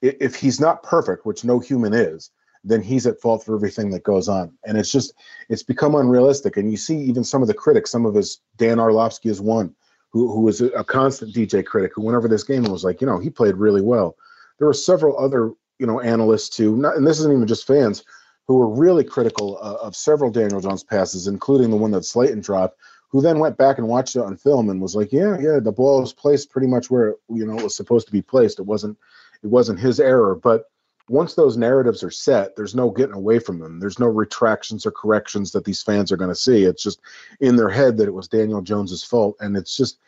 if 0.01 0.35
he's 0.35 0.59
not 0.59 0.83
perfect, 0.83 1.25
which 1.25 1.43
no 1.43 1.59
human 1.59 1.93
is, 1.93 2.31
then 2.63 2.81
he's 2.81 3.07
at 3.07 3.19
fault 3.19 3.43
for 3.43 3.55
everything 3.55 3.89
that 3.91 4.03
goes 4.03 4.27
on. 4.29 4.51
And 4.65 4.77
it's 4.77 4.91
just, 4.91 5.13
it's 5.49 5.63
become 5.63 5.95
unrealistic. 5.95 6.57
And 6.57 6.69
you 6.69 6.77
see 6.77 6.97
even 6.97 7.23
some 7.23 7.41
of 7.41 7.47
the 7.47 7.53
critics, 7.53 7.91
some 7.91 8.05
of 8.05 8.13
his, 8.13 8.39
Dan 8.57 8.79
Orlovsky 8.79 9.29
is 9.29 9.41
one, 9.41 9.73
who, 10.11 10.31
who 10.31 10.41
was 10.41 10.61
a 10.61 10.83
constant 10.83 11.33
DJ 11.33 11.65
critic, 11.65 11.91
who 11.95 12.03
went 12.03 12.17
over 12.17 12.27
this 12.27 12.43
game 12.43 12.63
and 12.63 12.71
was 12.71 12.83
like, 12.83 13.01
you 13.01 13.07
know, 13.07 13.17
he 13.17 13.29
played 13.29 13.55
really 13.55 13.81
well. 13.81 14.15
There 14.59 14.67
were 14.67 14.73
several 14.73 15.17
other, 15.17 15.53
you 15.79 15.87
know, 15.87 15.99
analysts 16.01 16.49
too, 16.49 16.75
not, 16.77 16.97
and 16.97 17.07
this 17.07 17.19
isn't 17.19 17.33
even 17.33 17.47
just 17.47 17.65
fans, 17.65 18.03
who 18.47 18.57
were 18.57 18.67
really 18.67 19.03
critical 19.03 19.57
uh, 19.61 19.85
of 19.85 19.95
several 19.95 20.29
Daniel 20.29 20.61
Jones 20.61 20.83
passes, 20.83 21.27
including 21.27 21.71
the 21.71 21.77
one 21.77 21.91
that 21.91 22.05
Slayton 22.05 22.41
dropped, 22.41 22.77
who 23.07 23.21
then 23.21 23.39
went 23.39 23.57
back 23.57 23.77
and 23.77 23.87
watched 23.87 24.15
it 24.15 24.21
on 24.21 24.37
film 24.37 24.69
and 24.69 24.81
was 24.81 24.95
like, 24.95 25.11
yeah, 25.11 25.37
yeah, 25.39 25.59
the 25.59 25.71
ball 25.71 26.01
was 26.01 26.13
placed 26.13 26.49
pretty 26.49 26.67
much 26.67 26.89
where, 26.89 27.15
you 27.29 27.45
know, 27.45 27.57
it 27.57 27.63
was 27.63 27.75
supposed 27.75 28.07
to 28.07 28.11
be 28.11 28.21
placed. 28.21 28.59
It 28.59 28.65
wasn't, 28.65 28.97
it 29.43 29.47
wasn't 29.47 29.79
his 29.79 29.99
error, 29.99 30.35
but 30.35 30.65
once 31.11 31.33
those 31.33 31.57
narratives 31.57 32.03
are 32.03 32.09
set, 32.09 32.55
there's 32.55 32.73
no 32.73 32.89
getting 32.89 33.15
away 33.15 33.37
from 33.37 33.59
them. 33.59 33.81
There's 33.81 33.99
no 33.99 34.07
retractions 34.07 34.85
or 34.85 34.91
corrections 34.91 35.51
that 35.51 35.65
these 35.65 35.83
fans 35.83 36.09
are 36.09 36.17
going 36.17 36.29
to 36.29 36.35
see. 36.35 36.63
It's 36.63 36.81
just 36.81 37.01
in 37.41 37.57
their 37.57 37.69
head 37.69 37.97
that 37.97 38.07
it 38.07 38.13
was 38.13 38.29
Daniel 38.29 38.61
Jones's 38.61 39.03
fault, 39.03 39.35
and 39.41 39.57
it's 39.57 39.75
just 39.75 39.99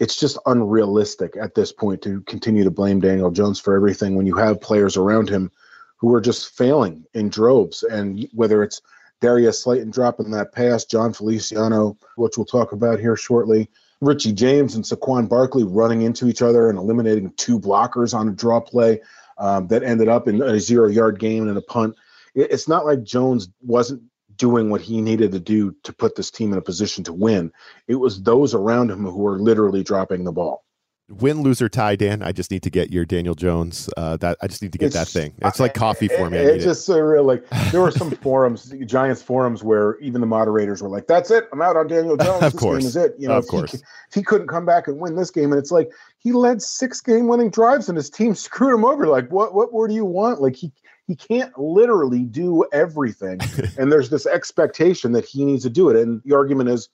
it's 0.00 0.18
just 0.18 0.36
unrealistic 0.46 1.36
at 1.40 1.54
this 1.54 1.70
point 1.70 2.02
to 2.02 2.20
continue 2.22 2.64
to 2.64 2.70
blame 2.70 2.98
Daniel 2.98 3.30
Jones 3.30 3.60
for 3.60 3.76
everything 3.76 4.16
when 4.16 4.26
you 4.26 4.34
have 4.34 4.60
players 4.60 4.96
around 4.96 5.28
him 5.28 5.52
who 5.98 6.12
are 6.12 6.20
just 6.20 6.48
failing 6.56 7.04
in 7.14 7.28
droves. 7.28 7.84
And 7.84 8.28
whether 8.34 8.64
it's 8.64 8.82
Darius 9.20 9.62
Slayton 9.62 9.92
dropping 9.92 10.32
that 10.32 10.52
pass, 10.52 10.84
Jon 10.84 11.12
Feliciano, 11.12 11.96
which 12.16 12.36
we'll 12.36 12.44
talk 12.44 12.72
about 12.72 12.98
here 12.98 13.14
shortly, 13.14 13.70
Richie 14.00 14.32
James 14.32 14.74
and 14.74 14.84
Saquon 14.84 15.28
Barkley 15.28 15.62
running 15.62 16.02
into 16.02 16.26
each 16.26 16.42
other 16.42 16.68
and 16.68 16.76
eliminating 16.76 17.32
two 17.36 17.60
blockers 17.60 18.12
on 18.14 18.28
a 18.28 18.32
draw 18.32 18.58
play 18.58 19.00
um, 19.38 19.68
that 19.68 19.82
ended 19.82 20.08
up 20.08 20.28
in 20.28 20.40
a 20.42 20.58
zero 20.60 20.88
yard 20.88 21.18
game 21.18 21.48
and 21.48 21.58
a 21.58 21.62
punt. 21.62 21.96
It's 22.34 22.68
not 22.68 22.84
like 22.84 23.02
Jones 23.02 23.48
wasn't 23.62 24.02
doing 24.36 24.70
what 24.70 24.80
he 24.80 25.00
needed 25.00 25.30
to 25.32 25.40
do 25.40 25.74
to 25.84 25.92
put 25.92 26.16
this 26.16 26.30
team 26.30 26.52
in 26.52 26.58
a 26.58 26.62
position 26.62 27.04
to 27.04 27.12
win. 27.12 27.52
It 27.86 27.96
was 27.96 28.22
those 28.22 28.54
around 28.54 28.90
him 28.90 29.04
who 29.04 29.18
were 29.18 29.38
literally 29.38 29.84
dropping 29.84 30.24
the 30.24 30.32
ball 30.32 30.64
win, 31.08 31.42
lose 31.42 31.60
or 31.60 31.68
tie, 31.68 31.96
Dan. 31.96 32.22
I 32.22 32.32
just 32.32 32.50
need 32.50 32.62
to 32.62 32.70
get 32.70 32.90
your 32.90 33.04
Daniel 33.04 33.34
Jones. 33.34 33.90
Uh, 33.96 34.16
that 34.18 34.38
I 34.40 34.46
just 34.46 34.62
need 34.62 34.72
to 34.72 34.78
get 34.78 34.86
it's, 34.86 34.94
that 34.94 35.08
thing. 35.08 35.34
It's 35.42 35.60
like 35.60 35.74
coffee 35.74 36.08
for 36.08 36.30
me. 36.30 36.38
it's 36.38 36.64
just 36.64 36.86
so 36.86 36.98
real. 36.98 37.24
Like 37.24 37.48
there 37.70 37.80
were 37.80 37.90
some 37.90 38.10
forums, 38.10 38.72
Giants 38.86 39.22
forums, 39.22 39.62
where 39.62 39.98
even 39.98 40.20
the 40.20 40.26
moderators 40.26 40.82
were 40.82 40.88
like, 40.88 41.06
"That's 41.06 41.30
it. 41.30 41.48
I'm 41.52 41.62
out 41.62 41.76
on 41.76 41.86
Daniel 41.86 42.16
Jones. 42.24 42.42
of 42.42 42.52
this 42.52 42.60
course. 42.60 42.78
game 42.80 42.88
is 42.88 42.96
it." 42.96 43.14
You 43.18 43.28
know, 43.28 43.34
of 43.34 43.46
course. 43.46 43.72
He, 43.72 43.78
if 43.78 44.14
he 44.14 44.22
couldn't 44.22 44.48
come 44.48 44.64
back 44.64 44.88
and 44.88 44.98
win 44.98 45.16
this 45.16 45.30
game, 45.30 45.52
and 45.52 45.58
it's 45.58 45.70
like 45.70 45.90
he 46.24 46.32
led 46.32 46.60
six 46.60 47.00
game-winning 47.00 47.50
drives, 47.50 47.88
and 47.88 47.96
his 47.96 48.10
team 48.10 48.34
screwed 48.34 48.74
him 48.74 48.84
over. 48.84 49.06
Like, 49.06 49.30
what? 49.30 49.54
What 49.54 49.72
more 49.72 49.86
do 49.86 49.94
you 49.94 50.04
want? 50.04 50.40
Like 50.42 50.56
he 50.56 50.72
he 51.06 51.14
can't 51.14 51.56
literally 51.56 52.24
do 52.24 52.64
everything, 52.72 53.40
and 53.78 53.92
there's 53.92 54.10
this 54.10 54.26
expectation 54.26 55.12
that 55.12 55.24
he 55.24 55.44
needs 55.44 55.62
to 55.62 55.70
do 55.70 55.88
it. 55.90 55.96
And 55.96 56.20
the 56.24 56.34
argument 56.34 56.70
is, 56.70 56.88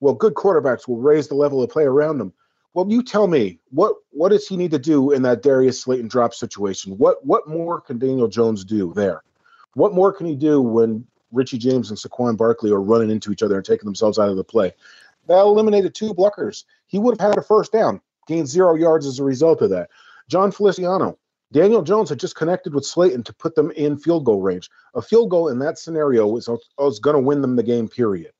well, 0.00 0.14
good 0.14 0.34
quarterbacks 0.34 0.88
will 0.88 0.98
raise 0.98 1.28
the 1.28 1.34
level 1.34 1.62
of 1.62 1.68
play 1.68 1.84
around 1.84 2.16
them 2.16 2.32
well, 2.74 2.86
you 2.88 3.02
tell 3.02 3.26
me 3.26 3.58
what 3.70 3.96
what 4.10 4.30
does 4.30 4.46
he 4.46 4.56
need 4.56 4.70
to 4.70 4.78
do 4.78 5.10
in 5.10 5.22
that 5.22 5.42
Darius 5.42 5.82
Slayton 5.82 6.08
drop 6.08 6.34
situation? 6.34 6.96
What 6.98 7.24
what 7.26 7.48
more 7.48 7.80
can 7.80 7.98
Daniel 7.98 8.28
Jones 8.28 8.64
do 8.64 8.92
there? 8.94 9.22
What 9.74 9.94
more 9.94 10.12
can 10.12 10.26
he 10.26 10.36
do 10.36 10.60
when 10.60 11.06
Richie 11.32 11.58
James 11.58 11.90
and 11.90 11.98
Saquon 11.98 12.36
Barkley 12.36 12.70
are 12.70 12.80
running 12.80 13.10
into 13.10 13.32
each 13.32 13.42
other 13.42 13.56
and 13.56 13.64
taking 13.64 13.86
themselves 13.86 14.18
out 14.18 14.28
of 14.28 14.36
the 14.36 14.44
play? 14.44 14.72
That 15.26 15.40
eliminated 15.40 15.94
two 15.94 16.14
blockers. 16.14 16.64
He 16.86 16.98
would 16.98 17.20
have 17.20 17.30
had 17.30 17.38
a 17.38 17.42
first 17.42 17.72
down, 17.72 18.00
gained 18.30 18.48
zero 18.48 18.74
yards 18.74 19.06
as 19.06 19.18
a 19.18 19.24
result 19.24 19.60
of 19.60 19.70
that. 19.70 19.90
Jon 20.28 20.52
Feliciano, 20.52 21.18
Daniel 21.52 21.82
Jones 21.82 22.08
had 22.08 22.20
just 22.20 22.36
connected 22.36 22.72
with 22.72 22.86
Slayton 22.86 23.24
to 23.24 23.34
put 23.34 23.56
them 23.56 23.72
in 23.72 23.98
field 23.98 24.24
goal 24.24 24.40
range. 24.40 24.70
A 24.94 25.02
field 25.02 25.30
goal 25.30 25.48
in 25.48 25.58
that 25.58 25.78
scenario 25.78 26.26
was, 26.26 26.48
was 26.78 27.00
going 27.00 27.14
to 27.14 27.20
win 27.20 27.42
them 27.42 27.56
the 27.56 27.62
game, 27.62 27.88
period. 27.88 28.32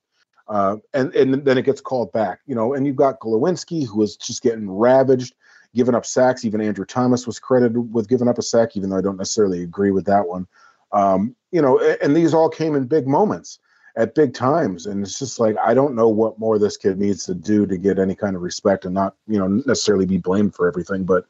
Uh, 0.47 0.77
and 0.93 1.13
and 1.15 1.45
then 1.45 1.57
it 1.57 1.65
gets 1.65 1.79
called 1.79 2.11
back, 2.11 2.39
you 2.45 2.55
know. 2.55 2.73
And 2.73 2.85
you've 2.85 2.95
got 2.95 3.19
Glowinski 3.19 3.85
who 3.85 3.99
was 3.99 4.17
just 4.17 4.41
getting 4.41 4.69
ravaged, 4.69 5.33
giving 5.75 5.95
up 5.95 6.05
sacks. 6.05 6.43
Even 6.43 6.59
Andrew 6.59 6.83
Thomas 6.83 7.25
was 7.25 7.39
credited 7.39 7.93
with 7.93 8.09
giving 8.09 8.27
up 8.27 8.37
a 8.37 8.41
sack, 8.41 8.75
even 8.75 8.89
though 8.89 8.97
I 8.97 9.01
don't 9.01 9.17
necessarily 9.17 9.63
agree 9.63 9.91
with 9.91 10.05
that 10.05 10.27
one. 10.27 10.47
Um, 10.91 11.35
you 11.51 11.61
know, 11.61 11.79
and 12.01 12.15
these 12.15 12.33
all 12.33 12.49
came 12.49 12.75
in 12.75 12.85
big 12.85 13.07
moments 13.07 13.59
at 13.95 14.15
big 14.15 14.33
times, 14.33 14.85
and 14.85 15.03
it's 15.03 15.19
just 15.19 15.39
like 15.39 15.55
I 15.63 15.73
don't 15.73 15.95
know 15.95 16.07
what 16.07 16.39
more 16.39 16.57
this 16.57 16.77
kid 16.77 16.99
needs 16.99 17.25
to 17.25 17.33
do 17.33 17.65
to 17.65 17.77
get 17.77 17.99
any 17.99 18.15
kind 18.15 18.35
of 18.35 18.41
respect 18.41 18.85
and 18.85 18.93
not, 18.93 19.15
you 19.27 19.37
know, 19.37 19.47
necessarily 19.47 20.05
be 20.05 20.17
blamed 20.17 20.55
for 20.55 20.67
everything, 20.67 21.03
but. 21.03 21.25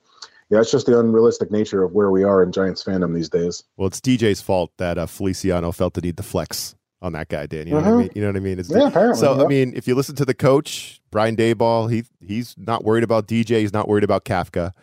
Yeah, 0.49 0.59
it's 0.59 0.69
just 0.69 0.85
the 0.85 0.99
unrealistic 0.99 1.49
nature 1.49 1.81
of 1.81 1.93
where 1.93 2.11
we 2.11 2.25
are 2.25 2.43
in 2.43 2.51
Giants 2.51 2.83
fandom 2.83 3.15
these 3.15 3.29
days. 3.29 3.63
Well, 3.77 3.87
it's 3.87 4.01
DJ's 4.01 4.41
fault 4.41 4.69
that 4.79 4.97
uh, 4.97 5.05
Feliciano 5.05 5.71
felt 5.71 5.93
the 5.93 6.01
need 6.01 6.17
to 6.17 6.23
flex 6.23 6.75
on 7.01 7.13
that 7.13 7.29
guy, 7.29 7.45
Dan. 7.45 7.67
You 7.67 7.73
know 7.73 7.79
what 7.79 7.85
I 7.85 7.89
mm-hmm. 7.89 7.99
mean? 7.99 8.09
You 8.15 8.21
know 8.21 8.27
what 8.27 8.35
I 8.35 8.39
mean? 8.39 8.59
It's 8.59 8.69
yeah, 8.69 8.87
apparently. 8.87 9.19
So 9.19 9.43
I 9.43 9.47
mean, 9.47 9.73
if 9.75 9.87
you 9.87 9.95
listen 9.95 10.15
to 10.15 10.25
the 10.25 10.33
coach, 10.33 11.01
Brian 11.09 11.35
Daboll, 11.35 11.91
he 11.91 12.03
he's 12.25 12.55
not 12.57 12.83
worried 12.83 13.03
about 13.03 13.27
DJ. 13.27 13.59
He's 13.61 13.73
not 13.73 13.87
worried 13.87 14.03
about 14.03 14.25
Kafka. 14.25 14.73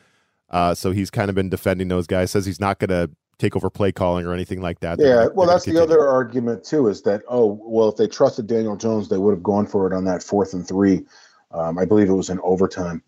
Uh, 0.50 0.74
so 0.74 0.90
he's 0.90 1.10
kind 1.10 1.28
of 1.28 1.34
been 1.34 1.48
defending 1.48 1.88
those 1.88 2.06
guys. 2.06 2.30
Says 2.30 2.46
he's 2.46 2.60
not 2.60 2.78
going 2.78 2.88
to 2.88 3.10
take 3.38 3.56
over 3.56 3.70
play 3.70 3.92
calling 3.92 4.26
or 4.26 4.34
anything 4.34 4.60
like 4.60 4.80
that. 4.80 4.98
Yeah, 4.98 5.28
well, 5.34 5.46
that's 5.46 5.64
the 5.64 5.80
other 5.80 6.06
argument 6.06 6.64
too. 6.64 6.88
Is 6.88 7.02
that 7.02 7.22
oh 7.28 7.60
well, 7.62 7.88
if 7.88 7.96
they 7.96 8.06
trusted 8.06 8.46
Daniel 8.46 8.76
Jones, 8.76 9.08
they 9.08 9.18
would 9.18 9.32
have 9.32 9.42
gone 9.42 9.66
for 9.66 9.86
it 9.86 9.92
on 9.92 10.04
that 10.04 10.22
fourth 10.22 10.52
and 10.52 10.66
three. 10.66 11.04
Um, 11.50 11.78
I 11.78 11.84
believe 11.84 12.08
it 12.08 12.14
was 12.14 12.30
in 12.30 12.40
overtime, 12.40 13.02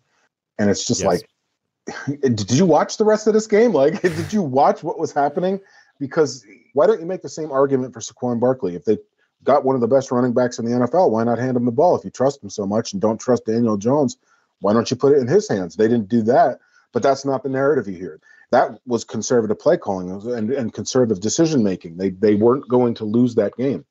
and 0.57 0.69
it's 0.69 0.85
just 0.85 1.01
yes. 1.01 1.23
like, 1.87 2.21
did 2.21 2.51
you 2.51 2.65
watch 2.65 2.97
the 2.97 3.05
rest 3.05 3.27
of 3.27 3.33
this 3.33 3.47
game? 3.47 3.73
Like, 3.73 4.01
did 4.01 4.33
you 4.33 4.41
watch 4.41 4.83
what 4.83 4.97
was 4.97 5.11
happening? 5.11 5.59
Because 5.99 6.45
why 6.73 6.87
don't 6.87 6.99
you 6.99 7.05
make 7.05 7.21
the 7.21 7.29
same 7.29 7.51
argument 7.51 7.93
for 7.93 7.99
Saquon 7.99 8.39
Barkley? 8.39 8.75
If 8.75 8.85
they 8.85 8.97
got 9.43 9.65
one 9.65 9.75
of 9.75 9.81
the 9.81 9.87
best 9.87 10.11
running 10.11 10.33
backs 10.33 10.57
in 10.57 10.65
the 10.65 10.71
NFL, 10.71 11.11
why 11.11 11.23
not 11.23 11.37
hand 11.37 11.57
him 11.57 11.65
the 11.65 11.71
ball? 11.71 11.95
If 11.95 12.05
you 12.05 12.11
trust 12.11 12.43
him 12.43 12.49
so 12.49 12.65
much 12.65 12.93
and 12.93 13.01
don't 13.01 13.19
trust 13.19 13.45
Daniel 13.45 13.77
Jones, 13.77 14.17
why 14.59 14.73
don't 14.73 14.89
you 14.89 14.97
put 14.97 15.13
it 15.13 15.19
in 15.19 15.27
his 15.27 15.47
hands? 15.47 15.75
They 15.75 15.87
didn't 15.87 16.09
do 16.09 16.21
that, 16.23 16.59
but 16.91 17.03
that's 17.03 17.25
not 17.25 17.43
the 17.43 17.49
narrative 17.49 17.87
you 17.87 17.97
hear. 17.97 18.19
That 18.51 18.79
was 18.85 19.03
conservative 19.03 19.59
play 19.59 19.77
calling 19.77 20.11
and, 20.11 20.51
and 20.51 20.73
conservative 20.73 21.21
decision 21.21 21.63
making. 21.63 21.97
They 21.97 22.09
they 22.09 22.35
weren't 22.35 22.67
going 22.67 22.93
to 22.95 23.05
lose 23.05 23.35
that 23.35 23.55
game, 23.55 23.85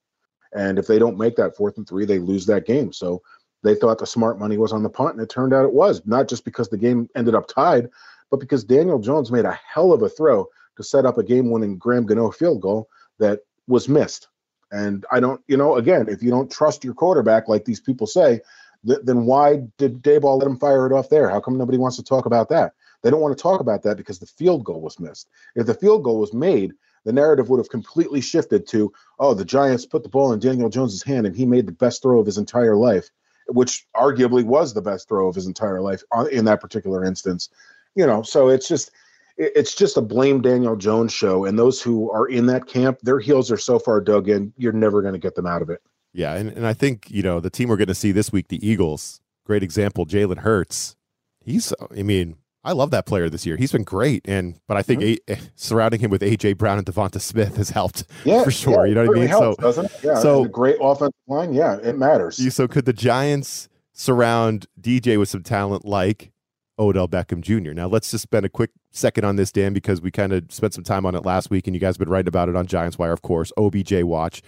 and 0.52 0.78
if 0.78 0.86
they 0.86 0.98
don't 0.98 1.18
make 1.18 1.36
that 1.36 1.56
fourth 1.56 1.78
and 1.78 1.88
three, 1.88 2.04
they 2.04 2.18
lose 2.18 2.46
that 2.46 2.66
game. 2.66 2.92
So 2.92 3.22
they 3.62 3.74
thought 3.74 3.98
the 3.98 4.06
smart 4.06 4.38
money 4.38 4.58
was 4.58 4.72
on 4.72 4.82
the 4.82 4.90
punt, 4.90 5.14
and 5.14 5.22
it 5.22 5.30
turned 5.30 5.54
out 5.54 5.64
it 5.64 5.72
was 5.72 6.02
not 6.06 6.28
just 6.28 6.44
because 6.44 6.68
the 6.68 6.78
game 6.78 7.08
ended 7.14 7.34
up 7.34 7.48
tied, 7.48 7.88
but 8.30 8.40
because 8.40 8.64
Daniel 8.64 8.98
Jones 8.98 9.30
made 9.30 9.44
a 9.44 9.58
hell 9.66 9.92
of 9.92 10.02
a 10.02 10.08
throw 10.08 10.46
to 10.76 10.82
set 10.82 11.04
up 11.04 11.18
a 11.18 11.22
game-winning 11.22 11.76
Graham 11.76 12.06
Gano 12.06 12.30
field 12.30 12.60
goal 12.60 12.88
that 13.18 13.40
was 13.66 13.88
missed. 13.88 14.28
And 14.70 15.04
I 15.10 15.20
don't, 15.20 15.40
you 15.48 15.56
know, 15.56 15.76
again, 15.76 16.06
if 16.08 16.22
you 16.22 16.30
don't 16.30 16.50
trust 16.50 16.84
your 16.84 16.94
quarterback 16.94 17.48
like 17.48 17.64
these 17.64 17.80
people 17.80 18.06
say, 18.06 18.40
th- 18.86 19.00
then 19.02 19.26
why 19.26 19.62
did 19.78 20.02
Daboll 20.02 20.38
let 20.38 20.46
him 20.46 20.56
fire 20.58 20.86
it 20.86 20.92
off 20.92 21.08
there? 21.08 21.28
How 21.28 21.40
come 21.40 21.58
nobody 21.58 21.76
wants 21.76 21.96
to 21.96 22.04
talk 22.04 22.24
about 22.26 22.48
that? 22.50 22.72
They 23.02 23.10
don't 23.10 23.20
want 23.20 23.36
to 23.36 23.42
talk 23.42 23.60
about 23.60 23.82
that 23.82 23.96
because 23.96 24.18
the 24.18 24.26
field 24.26 24.64
goal 24.64 24.80
was 24.80 25.00
missed. 25.00 25.28
If 25.54 25.66
the 25.66 25.74
field 25.74 26.04
goal 26.04 26.18
was 26.18 26.34
made, 26.34 26.72
the 27.04 27.12
narrative 27.12 27.48
would 27.48 27.58
have 27.58 27.70
completely 27.70 28.20
shifted 28.20 28.66
to, 28.68 28.92
oh, 29.18 29.34
the 29.34 29.44
Giants 29.44 29.86
put 29.86 30.02
the 30.02 30.08
ball 30.08 30.32
in 30.32 30.38
Daniel 30.38 30.68
Jones's 30.68 31.02
hand 31.02 31.26
and 31.26 31.34
he 31.34 31.46
made 31.46 31.66
the 31.66 31.72
best 31.72 32.02
throw 32.02 32.20
of 32.20 32.26
his 32.26 32.38
entire 32.38 32.76
life, 32.76 33.10
which 33.48 33.86
arguably 33.96 34.44
was 34.44 34.74
the 34.74 34.82
best 34.82 35.08
throw 35.08 35.28
of 35.28 35.34
his 35.34 35.46
entire 35.46 35.80
life 35.80 36.02
in 36.30 36.44
that 36.44 36.60
particular 36.60 37.04
instance. 37.04 37.48
You 37.94 38.06
know, 38.06 38.22
so 38.22 38.48
it's 38.48 38.68
just 38.68 38.90
it's 39.36 39.74
just 39.74 39.96
a 39.96 40.02
blame 40.02 40.42
Daniel 40.42 40.76
Jones 40.76 41.12
show. 41.12 41.46
And 41.46 41.58
those 41.58 41.80
who 41.80 42.10
are 42.10 42.26
in 42.26 42.46
that 42.46 42.66
camp, 42.66 42.98
their 43.02 43.18
heels 43.18 43.50
are 43.50 43.56
so 43.56 43.78
far 43.78 44.00
dug 44.00 44.28
in, 44.28 44.52
you're 44.58 44.72
never 44.72 45.00
going 45.00 45.14
to 45.14 45.18
get 45.18 45.34
them 45.34 45.46
out 45.46 45.62
of 45.62 45.70
it. 45.70 45.80
Yeah, 46.12 46.34
and, 46.34 46.50
and 46.50 46.66
I 46.66 46.74
think, 46.74 47.10
you 47.10 47.22
know, 47.22 47.40
the 47.40 47.50
team 47.50 47.68
we're 47.68 47.76
going 47.76 47.88
to 47.88 47.94
see 47.94 48.12
this 48.12 48.30
week, 48.32 48.48
the 48.48 48.66
Eagles, 48.66 49.20
great 49.46 49.62
example, 49.62 50.04
Jalen 50.04 50.38
Hurts. 50.38 50.96
He's, 51.42 51.72
I 51.96 52.02
mean, 52.02 52.36
I 52.62 52.72
love 52.72 52.90
that 52.90 53.06
player 53.06 53.30
this 53.30 53.46
year. 53.46 53.56
He's 53.56 53.72
been 53.72 53.84
great, 53.84 54.22
and 54.26 54.60
but 54.68 54.76
I 54.76 54.82
think 54.82 55.02
mm-hmm. 55.02 55.32
a, 55.32 55.38
surrounding 55.54 56.00
him 56.00 56.10
with 56.10 56.20
AJ 56.20 56.58
Brown 56.58 56.78
and 56.78 56.86
DeVonta 56.86 57.20
Smith 57.20 57.56
has 57.56 57.70
helped 57.70 58.04
yeah, 58.24 58.44
for 58.44 58.50
sure. 58.50 58.86
Yeah, 58.86 58.90
you 58.90 58.94
know 58.94 59.06
what 59.06 59.16
I 59.16 59.20
mean? 59.20 59.28
Helps, 59.28 59.76
so, 59.76 59.88
yeah, 60.02 60.18
so 60.18 60.44
great 60.44 60.76
offensive 60.80 61.14
line. 61.26 61.54
Yeah, 61.54 61.76
it 61.76 61.96
matters. 61.96 62.54
So 62.54 62.68
could 62.68 62.84
the 62.84 62.92
Giants 62.92 63.68
surround 63.92 64.66
DJ 64.80 65.18
with 65.18 65.28
some 65.28 65.42
talent 65.42 65.84
like 65.84 66.32
Odell 66.80 67.06
Beckham 67.06 67.42
Jr. 67.42 67.72
Now, 67.72 67.86
let's 67.86 68.10
just 68.10 68.22
spend 68.22 68.46
a 68.46 68.48
quick 68.48 68.70
second 68.90 69.24
on 69.24 69.36
this, 69.36 69.52
Dan, 69.52 69.72
because 69.72 70.00
we 70.00 70.10
kind 70.10 70.32
of 70.32 70.44
spent 70.50 70.74
some 70.74 70.82
time 70.82 71.04
on 71.04 71.14
it 71.14 71.24
last 71.24 71.50
week, 71.50 71.66
and 71.66 71.76
you 71.76 71.80
guys 71.80 71.94
have 71.94 71.98
been 71.98 72.08
writing 72.08 72.28
about 72.28 72.48
it 72.48 72.56
on 72.56 72.66
Giants 72.66 72.98
Wire, 72.98 73.12
of 73.12 73.22
course. 73.22 73.52
OBJ 73.58 74.02
watch. 74.02 74.42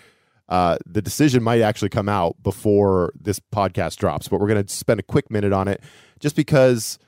Uh, 0.48 0.76
the 0.86 1.02
decision 1.02 1.42
might 1.42 1.60
actually 1.60 1.88
come 1.88 2.08
out 2.08 2.42
before 2.42 3.12
this 3.18 3.38
podcast 3.38 3.96
drops, 3.96 4.28
but 4.28 4.40
we're 4.40 4.48
going 4.48 4.64
to 4.64 4.74
spend 4.74 4.98
a 4.98 5.02
quick 5.02 5.30
minute 5.30 5.52
on 5.52 5.68
it 5.68 5.82
just 6.20 6.34
because, 6.34 6.98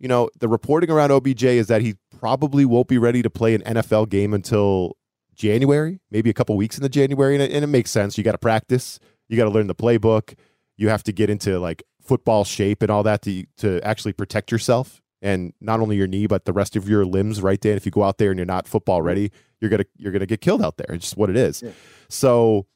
you 0.00 0.08
know, 0.08 0.30
the 0.40 0.48
reporting 0.48 0.90
around 0.90 1.12
OBJ 1.12 1.44
is 1.44 1.68
that 1.68 1.82
he 1.82 1.94
probably 2.18 2.64
won't 2.64 2.88
be 2.88 2.98
ready 2.98 3.22
to 3.22 3.30
play 3.30 3.54
an 3.54 3.62
NFL 3.62 4.08
game 4.08 4.34
until 4.34 4.96
January, 5.34 6.00
maybe 6.10 6.30
a 6.30 6.34
couple 6.34 6.56
weeks 6.56 6.76
in 6.76 6.82
the 6.82 6.88
January. 6.88 7.34
And 7.34 7.42
it, 7.42 7.52
and 7.52 7.62
it 7.62 7.68
makes 7.68 7.90
sense. 7.90 8.18
You 8.18 8.24
got 8.24 8.32
to 8.32 8.38
practice, 8.38 8.98
you 9.28 9.36
got 9.36 9.44
to 9.44 9.50
learn 9.50 9.66
the 9.66 9.74
playbook, 9.74 10.34
you 10.76 10.88
have 10.88 11.04
to 11.04 11.12
get 11.12 11.28
into 11.30 11.60
like 11.60 11.84
football 12.02 12.44
shape 12.44 12.82
and 12.82 12.90
all 12.90 13.02
that 13.02 13.22
to 13.22 13.44
to 13.58 13.80
actually 13.86 14.12
protect 14.12 14.50
yourself 14.50 15.00
and 15.22 15.52
not 15.60 15.80
only 15.80 15.96
your 15.96 16.06
knee 16.06 16.26
but 16.26 16.46
the 16.46 16.52
rest 16.52 16.74
of 16.74 16.88
your 16.88 17.04
limbs 17.04 17.42
right 17.42 17.60
dan 17.60 17.76
if 17.76 17.84
you 17.84 17.92
go 17.92 18.02
out 18.02 18.18
there 18.18 18.30
and 18.30 18.38
you're 18.38 18.46
not 18.46 18.66
football 18.66 19.02
ready 19.02 19.30
you're 19.60 19.70
gonna 19.70 19.84
you're 19.96 20.10
gonna 20.10 20.26
get 20.26 20.40
killed 20.40 20.62
out 20.62 20.76
there 20.76 20.86
it's 20.94 21.04
just 21.04 21.16
what 21.16 21.30
it 21.30 21.36
is 21.36 21.62
yeah. 21.62 21.70
so 22.08 22.66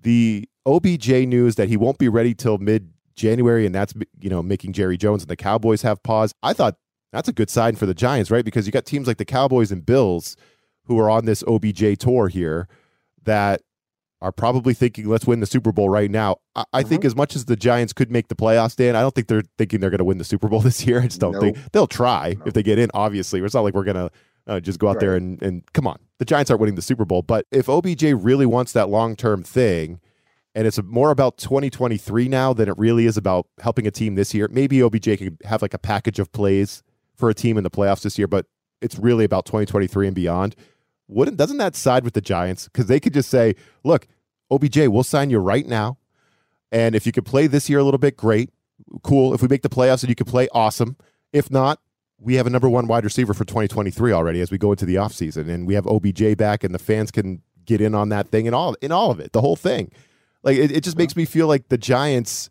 the 0.00 0.48
obj 0.64 1.08
news 1.08 1.56
that 1.56 1.68
he 1.68 1.76
won't 1.76 1.98
be 1.98 2.08
ready 2.08 2.32
till 2.34 2.56
mid 2.58 2.92
january 3.18 3.66
and 3.66 3.74
that's 3.74 3.92
you 4.20 4.30
know 4.30 4.42
making 4.42 4.72
jerry 4.72 4.96
jones 4.96 5.22
and 5.22 5.28
the 5.28 5.36
cowboys 5.36 5.82
have 5.82 6.02
pause 6.02 6.32
i 6.42 6.52
thought 6.52 6.76
that's 7.12 7.28
a 7.28 7.32
good 7.32 7.50
sign 7.50 7.74
for 7.74 7.86
the 7.86 7.94
giants 7.94 8.30
right 8.30 8.44
because 8.44 8.66
you 8.66 8.72
got 8.72 8.86
teams 8.86 9.06
like 9.06 9.18
the 9.18 9.24
cowboys 9.24 9.70
and 9.70 9.84
bills 9.84 10.36
who 10.84 10.98
are 10.98 11.10
on 11.10 11.24
this 11.24 11.42
obj 11.46 11.98
tour 11.98 12.28
here 12.28 12.68
that 13.24 13.60
are 14.20 14.32
probably 14.32 14.74
thinking, 14.74 15.06
let's 15.06 15.26
win 15.26 15.40
the 15.40 15.46
Super 15.46 15.70
Bowl 15.72 15.88
right 15.88 16.10
now. 16.10 16.36
I, 16.56 16.64
I 16.72 16.82
think 16.82 17.02
mm-hmm. 17.02 17.06
as 17.06 17.16
much 17.16 17.36
as 17.36 17.44
the 17.44 17.56
Giants 17.56 17.92
could 17.92 18.10
make 18.10 18.28
the 18.28 18.34
playoffs, 18.34 18.74
Dan, 18.74 18.96
I 18.96 19.00
don't 19.00 19.14
think 19.14 19.28
they're 19.28 19.44
thinking 19.58 19.80
they're 19.80 19.90
going 19.90 19.98
to 19.98 20.04
win 20.04 20.18
the 20.18 20.24
Super 20.24 20.48
Bowl 20.48 20.60
this 20.62 20.84
year. 20.84 21.00
I 21.00 21.04
just 21.04 21.20
don't 21.20 21.38
think 21.38 21.56
they'll 21.72 21.86
try 21.86 22.36
if 22.44 22.54
they 22.54 22.62
get 22.62 22.78
in, 22.78 22.90
obviously. 22.94 23.40
It's 23.40 23.54
not 23.54 23.60
like 23.60 23.74
we're 23.74 23.84
going 23.84 24.08
to 24.08 24.10
uh, 24.46 24.60
just 24.60 24.78
go 24.78 24.88
out 24.88 24.96
right. 24.96 25.00
there 25.00 25.16
and, 25.16 25.40
and 25.42 25.62
come 25.72 25.86
on. 25.86 25.98
The 26.18 26.24
Giants 26.24 26.50
aren't 26.50 26.60
winning 26.60 26.74
the 26.74 26.82
Super 26.82 27.04
Bowl. 27.04 27.22
But 27.22 27.46
if 27.52 27.68
OBJ 27.68 28.02
really 28.02 28.46
wants 28.46 28.72
that 28.72 28.88
long 28.88 29.14
term 29.14 29.42
thing, 29.44 30.00
and 30.58 30.66
it's 30.66 30.82
more 30.82 31.12
about 31.12 31.38
2023 31.38 32.26
now 32.26 32.52
than 32.52 32.68
it 32.68 32.76
really 32.76 33.06
is 33.06 33.16
about 33.16 33.46
helping 33.60 33.86
a 33.86 33.92
team 33.92 34.16
this 34.16 34.34
year, 34.34 34.48
maybe 34.50 34.82
OBJ 34.82 35.16
can 35.16 35.38
have 35.44 35.62
like 35.62 35.72
a 35.72 35.78
package 35.78 36.18
of 36.18 36.32
plays 36.32 36.82
for 37.14 37.30
a 37.30 37.34
team 37.34 37.56
in 37.56 37.62
the 37.62 37.70
playoffs 37.70 38.02
this 38.02 38.18
year, 38.18 38.26
but 38.26 38.46
it's 38.80 38.98
really 38.98 39.24
about 39.24 39.46
2023 39.46 40.08
and 40.08 40.16
beyond 40.16 40.56
wouldn't 41.06 41.36
doesn't 41.36 41.58
that 41.58 41.76
side 41.76 42.02
with 42.02 42.14
the 42.14 42.20
Giants? 42.20 42.64
Because 42.64 42.86
they 42.86 42.98
could 42.98 43.14
just 43.14 43.30
say, 43.30 43.54
look, 43.84 44.08
OBJ, 44.50 44.88
we'll 44.88 45.04
sign 45.04 45.30
you 45.30 45.38
right 45.38 45.64
now. 45.64 45.98
And 46.72 46.96
if 46.96 47.06
you 47.06 47.12
could 47.12 47.24
play 47.24 47.46
this 47.46 47.70
year 47.70 47.78
a 47.78 47.84
little 47.84 47.98
bit, 47.98 48.16
great. 48.16 48.50
Cool. 49.04 49.34
If 49.34 49.42
we 49.42 49.48
make 49.48 49.62
the 49.62 49.68
playoffs 49.68 50.02
and 50.02 50.10
you 50.10 50.14
could 50.16 50.26
play, 50.26 50.48
awesome. 50.52 50.96
If 51.32 51.52
not, 51.52 51.80
we 52.18 52.34
have 52.34 52.48
a 52.48 52.50
number 52.50 52.68
one 52.68 52.88
wide 52.88 53.04
receiver 53.04 53.32
for 53.32 53.44
2023 53.44 54.12
already 54.12 54.40
as 54.40 54.50
we 54.50 54.58
go 54.58 54.72
into 54.72 54.84
the 54.84 54.96
offseason. 54.96 55.48
And 55.48 55.68
we 55.68 55.74
have 55.74 55.86
OBJ 55.86 56.36
back 56.36 56.62
and 56.62 56.74
the 56.74 56.80
fans 56.80 57.12
can 57.12 57.42
get 57.64 57.80
in 57.80 57.94
on 57.94 58.08
that 58.10 58.28
thing 58.28 58.46
and 58.46 58.54
all 58.54 58.74
in 58.82 58.92
all 58.92 59.10
of 59.10 59.20
it, 59.20 59.32
the 59.32 59.40
whole 59.40 59.56
thing. 59.56 59.90
Like 60.42 60.56
it, 60.56 60.70
it 60.70 60.84
just 60.84 60.96
makes 60.96 61.16
me 61.16 61.24
feel 61.24 61.46
like 61.46 61.68
the 61.68 61.78
Giants 61.78 62.50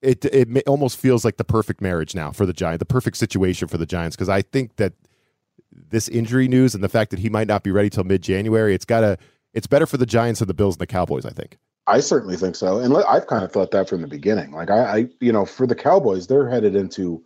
it 0.00 0.24
it 0.26 0.48
almost 0.66 0.96
feels 0.96 1.24
like 1.24 1.36
the 1.36 1.44
perfect 1.44 1.80
marriage 1.80 2.14
now 2.14 2.30
for 2.30 2.46
the 2.46 2.52
Giants, 2.52 2.78
the 2.78 2.86
perfect 2.86 3.16
situation 3.16 3.68
for 3.68 3.78
the 3.78 3.86
Giants 3.86 4.16
because 4.16 4.28
I 4.28 4.42
think 4.42 4.76
that 4.76 4.92
this 5.90 6.08
injury 6.08 6.48
news 6.48 6.74
and 6.74 6.82
the 6.82 6.88
fact 6.88 7.10
that 7.10 7.18
he 7.18 7.28
might 7.28 7.48
not 7.48 7.62
be 7.62 7.70
ready 7.70 7.90
till 7.90 8.04
mid 8.04 8.22
January, 8.22 8.74
it's 8.74 8.84
got 8.84 9.00
to 9.00 9.18
it's 9.54 9.66
better 9.66 9.86
for 9.86 9.96
the 9.96 10.06
Giants 10.06 10.40
and 10.40 10.48
the 10.48 10.54
Bills 10.54 10.76
and 10.76 10.80
the 10.80 10.86
Cowboys. 10.86 11.26
I 11.26 11.30
think. 11.30 11.58
I 11.86 12.00
certainly 12.00 12.36
think 12.36 12.54
so, 12.54 12.78
and 12.78 12.94
I've 13.08 13.26
kind 13.26 13.44
of 13.44 13.50
thought 13.50 13.70
that 13.70 13.88
from 13.88 14.02
the 14.02 14.08
beginning. 14.08 14.52
Like 14.52 14.70
I, 14.70 14.98
I, 14.98 15.08
you 15.20 15.32
know, 15.32 15.46
for 15.46 15.66
the 15.66 15.74
Cowboys, 15.74 16.26
they're 16.26 16.48
headed 16.48 16.76
into 16.76 17.22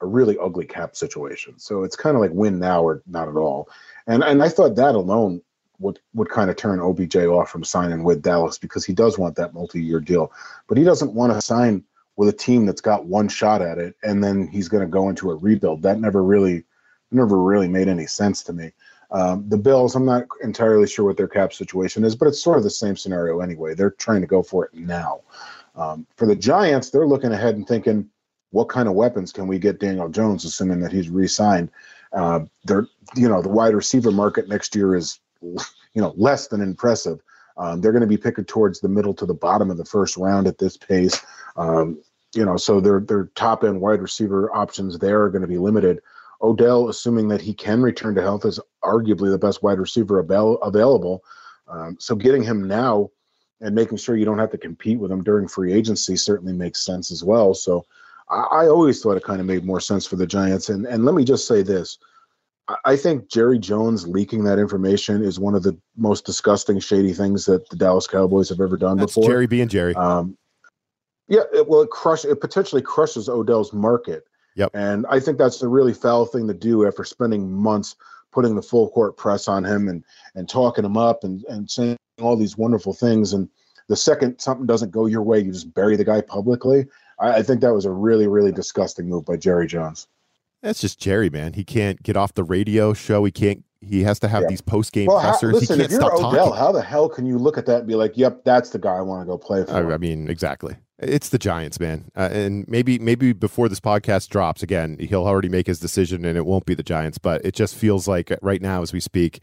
a 0.00 0.06
really 0.06 0.36
ugly 0.38 0.66
cap 0.66 0.96
situation, 0.96 1.58
so 1.58 1.84
it's 1.84 1.96
kind 1.96 2.16
of 2.16 2.20
like 2.20 2.32
win 2.32 2.58
now 2.58 2.82
or 2.82 3.02
not 3.06 3.28
at 3.28 3.36
all. 3.36 3.68
And 4.06 4.22
and 4.24 4.42
I 4.42 4.48
thought 4.48 4.74
that 4.76 4.94
alone 4.94 5.40
would 5.78 5.98
would 6.14 6.28
kind 6.28 6.50
of 6.50 6.56
turn 6.56 6.80
OBJ 6.80 7.16
off 7.16 7.50
from 7.50 7.64
signing 7.64 8.04
with 8.04 8.22
Dallas 8.22 8.58
because 8.58 8.84
he 8.84 8.92
does 8.92 9.18
want 9.18 9.36
that 9.36 9.54
multi-year 9.54 10.00
deal, 10.00 10.32
but 10.68 10.78
he 10.78 10.84
doesn't 10.84 11.14
want 11.14 11.32
to 11.32 11.40
sign 11.40 11.84
with 12.16 12.28
a 12.28 12.32
team 12.32 12.66
that's 12.66 12.80
got 12.80 13.06
one 13.06 13.28
shot 13.28 13.62
at 13.62 13.78
it, 13.78 13.96
and 14.02 14.22
then 14.22 14.46
he's 14.46 14.68
going 14.68 14.82
to 14.82 14.90
go 14.90 15.08
into 15.08 15.30
a 15.30 15.34
rebuild. 15.34 15.82
That 15.82 16.00
never 16.00 16.22
really 16.22 16.64
never 17.10 17.38
really 17.38 17.68
made 17.68 17.88
any 17.88 18.06
sense 18.06 18.42
to 18.44 18.52
me. 18.52 18.72
Um, 19.10 19.46
the 19.48 19.58
Bills, 19.58 19.94
I'm 19.94 20.06
not 20.06 20.24
entirely 20.42 20.88
sure 20.88 21.04
what 21.04 21.18
their 21.18 21.28
cap 21.28 21.52
situation 21.52 22.02
is, 22.02 22.16
but 22.16 22.28
it's 22.28 22.42
sort 22.42 22.56
of 22.56 22.64
the 22.64 22.70
same 22.70 22.96
scenario 22.96 23.40
anyway. 23.40 23.74
They're 23.74 23.90
trying 23.90 24.22
to 24.22 24.26
go 24.26 24.42
for 24.42 24.64
it 24.64 24.72
now. 24.72 25.20
Um, 25.74 26.06
for 26.16 26.26
the 26.26 26.34
Giants, 26.34 26.88
they're 26.88 27.06
looking 27.06 27.32
ahead 27.32 27.54
and 27.54 27.68
thinking, 27.68 28.08
what 28.50 28.68
kind 28.70 28.88
of 28.88 28.94
weapons 28.94 29.32
can 29.32 29.46
we 29.46 29.58
get 29.58 29.80
Daniel 29.80 30.08
Jones, 30.08 30.44
assuming 30.44 30.80
that 30.80 30.92
he's 30.92 31.10
re-signed? 31.10 31.70
Uh, 32.12 32.40
they're, 32.64 32.86
you 33.14 33.28
know, 33.28 33.42
the 33.42 33.48
wide 33.48 33.74
receiver 33.74 34.10
market 34.10 34.48
next 34.48 34.74
year 34.74 34.94
is, 34.96 35.20
you 35.42 36.02
know, 36.02 36.14
less 36.16 36.48
than 36.48 36.60
impressive. 36.60 37.20
Um, 37.56 37.80
they're 37.80 37.92
going 37.92 38.00
to 38.02 38.06
be 38.06 38.16
picking 38.16 38.44
towards 38.44 38.80
the 38.80 38.88
middle 38.88 39.14
to 39.14 39.26
the 39.26 39.34
bottom 39.34 39.70
of 39.70 39.76
the 39.76 39.84
first 39.84 40.16
round 40.16 40.46
at 40.46 40.58
this 40.58 40.76
pace. 40.76 41.20
Um, 41.56 42.02
you 42.34 42.44
know, 42.44 42.56
so 42.56 42.80
their 42.80 43.00
their 43.00 43.26
top 43.34 43.62
end 43.62 43.80
wide 43.80 44.00
receiver 44.00 44.54
options 44.54 44.98
there 44.98 45.22
are 45.22 45.30
going 45.30 45.42
to 45.42 45.48
be 45.48 45.58
limited. 45.58 46.00
Odell, 46.40 46.88
assuming 46.88 47.28
that 47.28 47.40
he 47.40 47.54
can 47.54 47.82
return 47.82 48.14
to 48.14 48.22
health, 48.22 48.44
is 48.44 48.58
arguably 48.82 49.30
the 49.30 49.38
best 49.38 49.62
wide 49.62 49.78
receiver 49.78 50.18
available. 50.18 51.22
Um, 51.68 51.96
so 52.00 52.16
getting 52.16 52.42
him 52.42 52.66
now 52.66 53.10
and 53.60 53.74
making 53.74 53.98
sure 53.98 54.16
you 54.16 54.24
don't 54.24 54.38
have 54.38 54.50
to 54.50 54.58
compete 54.58 54.98
with 54.98 55.12
him 55.12 55.22
during 55.22 55.46
free 55.46 55.72
agency 55.72 56.16
certainly 56.16 56.52
makes 56.52 56.84
sense 56.84 57.12
as 57.12 57.22
well. 57.22 57.54
So 57.54 57.84
I, 58.28 58.40
I 58.50 58.66
always 58.66 59.00
thought 59.00 59.16
it 59.16 59.24
kind 59.24 59.40
of 59.40 59.46
made 59.46 59.64
more 59.64 59.80
sense 59.80 60.04
for 60.04 60.16
the 60.16 60.26
Giants. 60.26 60.68
And 60.68 60.86
and 60.86 61.04
let 61.04 61.14
me 61.14 61.24
just 61.24 61.46
say 61.46 61.62
this. 61.62 61.98
I 62.84 62.96
think 62.96 63.28
Jerry 63.28 63.58
Jones 63.58 64.06
leaking 64.06 64.44
that 64.44 64.58
information 64.58 65.22
is 65.24 65.38
one 65.38 65.54
of 65.54 65.62
the 65.62 65.76
most 65.96 66.24
disgusting, 66.24 66.78
shady 66.78 67.12
things 67.12 67.44
that 67.46 67.68
the 67.70 67.76
Dallas 67.76 68.06
Cowboys 68.06 68.48
have 68.48 68.60
ever 68.60 68.76
done 68.76 68.96
That's 68.98 69.14
before. 69.14 69.28
Jerry 69.28 69.46
being 69.46 69.68
Jerry. 69.68 69.94
Um, 69.94 70.36
yeah, 71.28 71.42
it, 71.52 71.68
well, 71.68 71.82
it 71.82 71.90
crush 71.90 72.24
it 72.24 72.40
potentially 72.40 72.82
crushes 72.82 73.28
Odell's 73.28 73.72
market 73.72 74.24
Yep. 74.54 74.70
And 74.74 75.06
I 75.08 75.20
think 75.20 75.38
that's 75.38 75.62
a 75.62 75.68
really 75.68 75.94
foul 75.94 76.26
thing 76.26 76.46
to 76.48 76.54
do 76.54 76.86
after 76.86 77.04
spending 77.04 77.50
months 77.50 77.96
putting 78.32 78.54
the 78.54 78.62
full 78.62 78.90
court 78.90 79.16
press 79.16 79.48
on 79.48 79.64
him 79.64 79.88
and 79.88 80.04
and 80.34 80.48
talking 80.48 80.84
him 80.84 80.96
up 80.96 81.24
and 81.24 81.44
and 81.44 81.70
saying 81.70 81.96
all 82.20 82.36
these 82.36 82.56
wonderful 82.56 82.92
things. 82.92 83.32
And 83.32 83.48
the 83.88 83.96
second 83.96 84.38
something 84.38 84.66
doesn't 84.66 84.90
go 84.90 85.06
your 85.06 85.22
way, 85.22 85.40
you 85.40 85.52
just 85.52 85.72
bury 85.74 85.96
the 85.96 86.04
guy 86.04 86.20
publicly. 86.20 86.86
I, 87.18 87.38
I 87.38 87.42
think 87.42 87.60
that 87.60 87.74
was 87.74 87.84
a 87.84 87.90
really 87.90 88.26
really 88.26 88.52
disgusting 88.52 89.08
move 89.08 89.24
by 89.24 89.36
Jerry 89.36 89.66
Jones. 89.66 90.06
That's 90.62 90.80
just 90.80 90.98
Jerry, 90.98 91.28
man. 91.28 91.54
He 91.54 91.64
can't 91.64 92.02
get 92.02 92.16
off 92.16 92.34
the 92.34 92.44
radio 92.44 92.94
show. 92.94 93.24
He 93.24 93.32
can't. 93.32 93.64
He 93.80 94.04
has 94.04 94.20
to 94.20 94.28
have 94.28 94.42
yeah. 94.42 94.48
these 94.48 94.60
post 94.60 94.92
game 94.92 95.06
well, 95.06 95.20
pressers. 95.20 95.50
How, 95.50 95.58
listen, 95.58 95.76
he 95.76 95.80
can't 95.82 95.92
if 95.92 96.00
you're 96.00 96.14
Odell, 96.14 96.32
talking. 96.32 96.58
how 96.58 96.70
the 96.70 96.82
hell 96.82 97.08
can 97.08 97.26
you 97.26 97.36
look 97.36 97.58
at 97.58 97.66
that 97.66 97.80
and 97.80 97.88
be 97.88 97.96
like, 97.96 98.16
"Yep, 98.16 98.44
that's 98.44 98.70
the 98.70 98.78
guy 98.78 98.94
I 98.94 99.00
want 99.00 99.22
to 99.22 99.26
go 99.26 99.36
play 99.36 99.64
for"? 99.64 99.72
I, 99.72 99.94
I 99.94 99.98
mean, 99.98 100.28
exactly. 100.28 100.76
It's 101.00 101.30
the 101.30 101.38
Giants, 101.38 101.80
man. 101.80 102.10
Uh, 102.14 102.28
and 102.30 102.66
maybe 102.68 103.00
maybe 103.00 103.32
before 103.32 103.68
this 103.68 103.80
podcast 103.80 104.28
drops 104.28 104.62
again, 104.62 104.98
he'll 105.00 105.26
already 105.26 105.48
make 105.48 105.66
his 105.66 105.80
decision, 105.80 106.24
and 106.24 106.38
it 106.38 106.46
won't 106.46 106.64
be 106.64 106.74
the 106.74 106.84
Giants. 106.84 107.18
But 107.18 107.44
it 107.44 107.54
just 107.54 107.74
feels 107.74 108.06
like 108.06 108.32
right 108.40 108.62
now, 108.62 108.82
as 108.82 108.92
we 108.92 109.00
speak, 109.00 109.42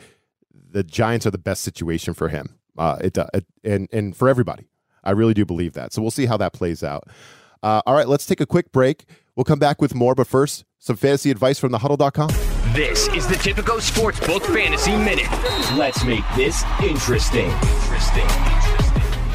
the 0.54 0.84
Giants 0.84 1.26
are 1.26 1.32
the 1.32 1.38
best 1.38 1.62
situation 1.62 2.14
for 2.14 2.30
him. 2.30 2.58
Uh, 2.78 2.98
it, 3.02 3.18
uh, 3.18 3.28
it 3.34 3.46
and 3.66 3.90
and 3.92 4.16
for 4.16 4.30
everybody. 4.30 4.70
I 5.04 5.12
really 5.12 5.34
do 5.34 5.46
believe 5.46 5.74
that. 5.74 5.94
So 5.94 6.02
we'll 6.02 6.12
see 6.12 6.26
how 6.26 6.38
that 6.38 6.54
plays 6.54 6.84
out. 6.84 7.08
Uh, 7.64 7.82
all 7.86 7.96
right, 7.96 8.08
let's 8.08 8.26
take 8.26 8.42
a 8.42 8.46
quick 8.46 8.72
break. 8.72 9.06
We'll 9.36 9.44
come 9.44 9.60
back 9.60 9.82
with 9.82 9.96
more, 9.96 10.16
but 10.16 10.28
first, 10.28 10.66
some 10.80 10.96
fantasy 10.96 11.32
advice 11.32 11.60
from 11.60 11.72
thehuddle.com. 11.72 12.30
This 12.74 13.08
is 13.10 13.28
the 13.28 13.36
Tipico 13.36 13.80
Sportsbook 13.80 14.42
Fantasy 14.54 14.96
Minute. 14.96 15.30
Let's 15.78 16.04
make 16.04 16.24
this 16.36 16.64
interesting. 16.82 17.50
Interesting. 17.50 18.59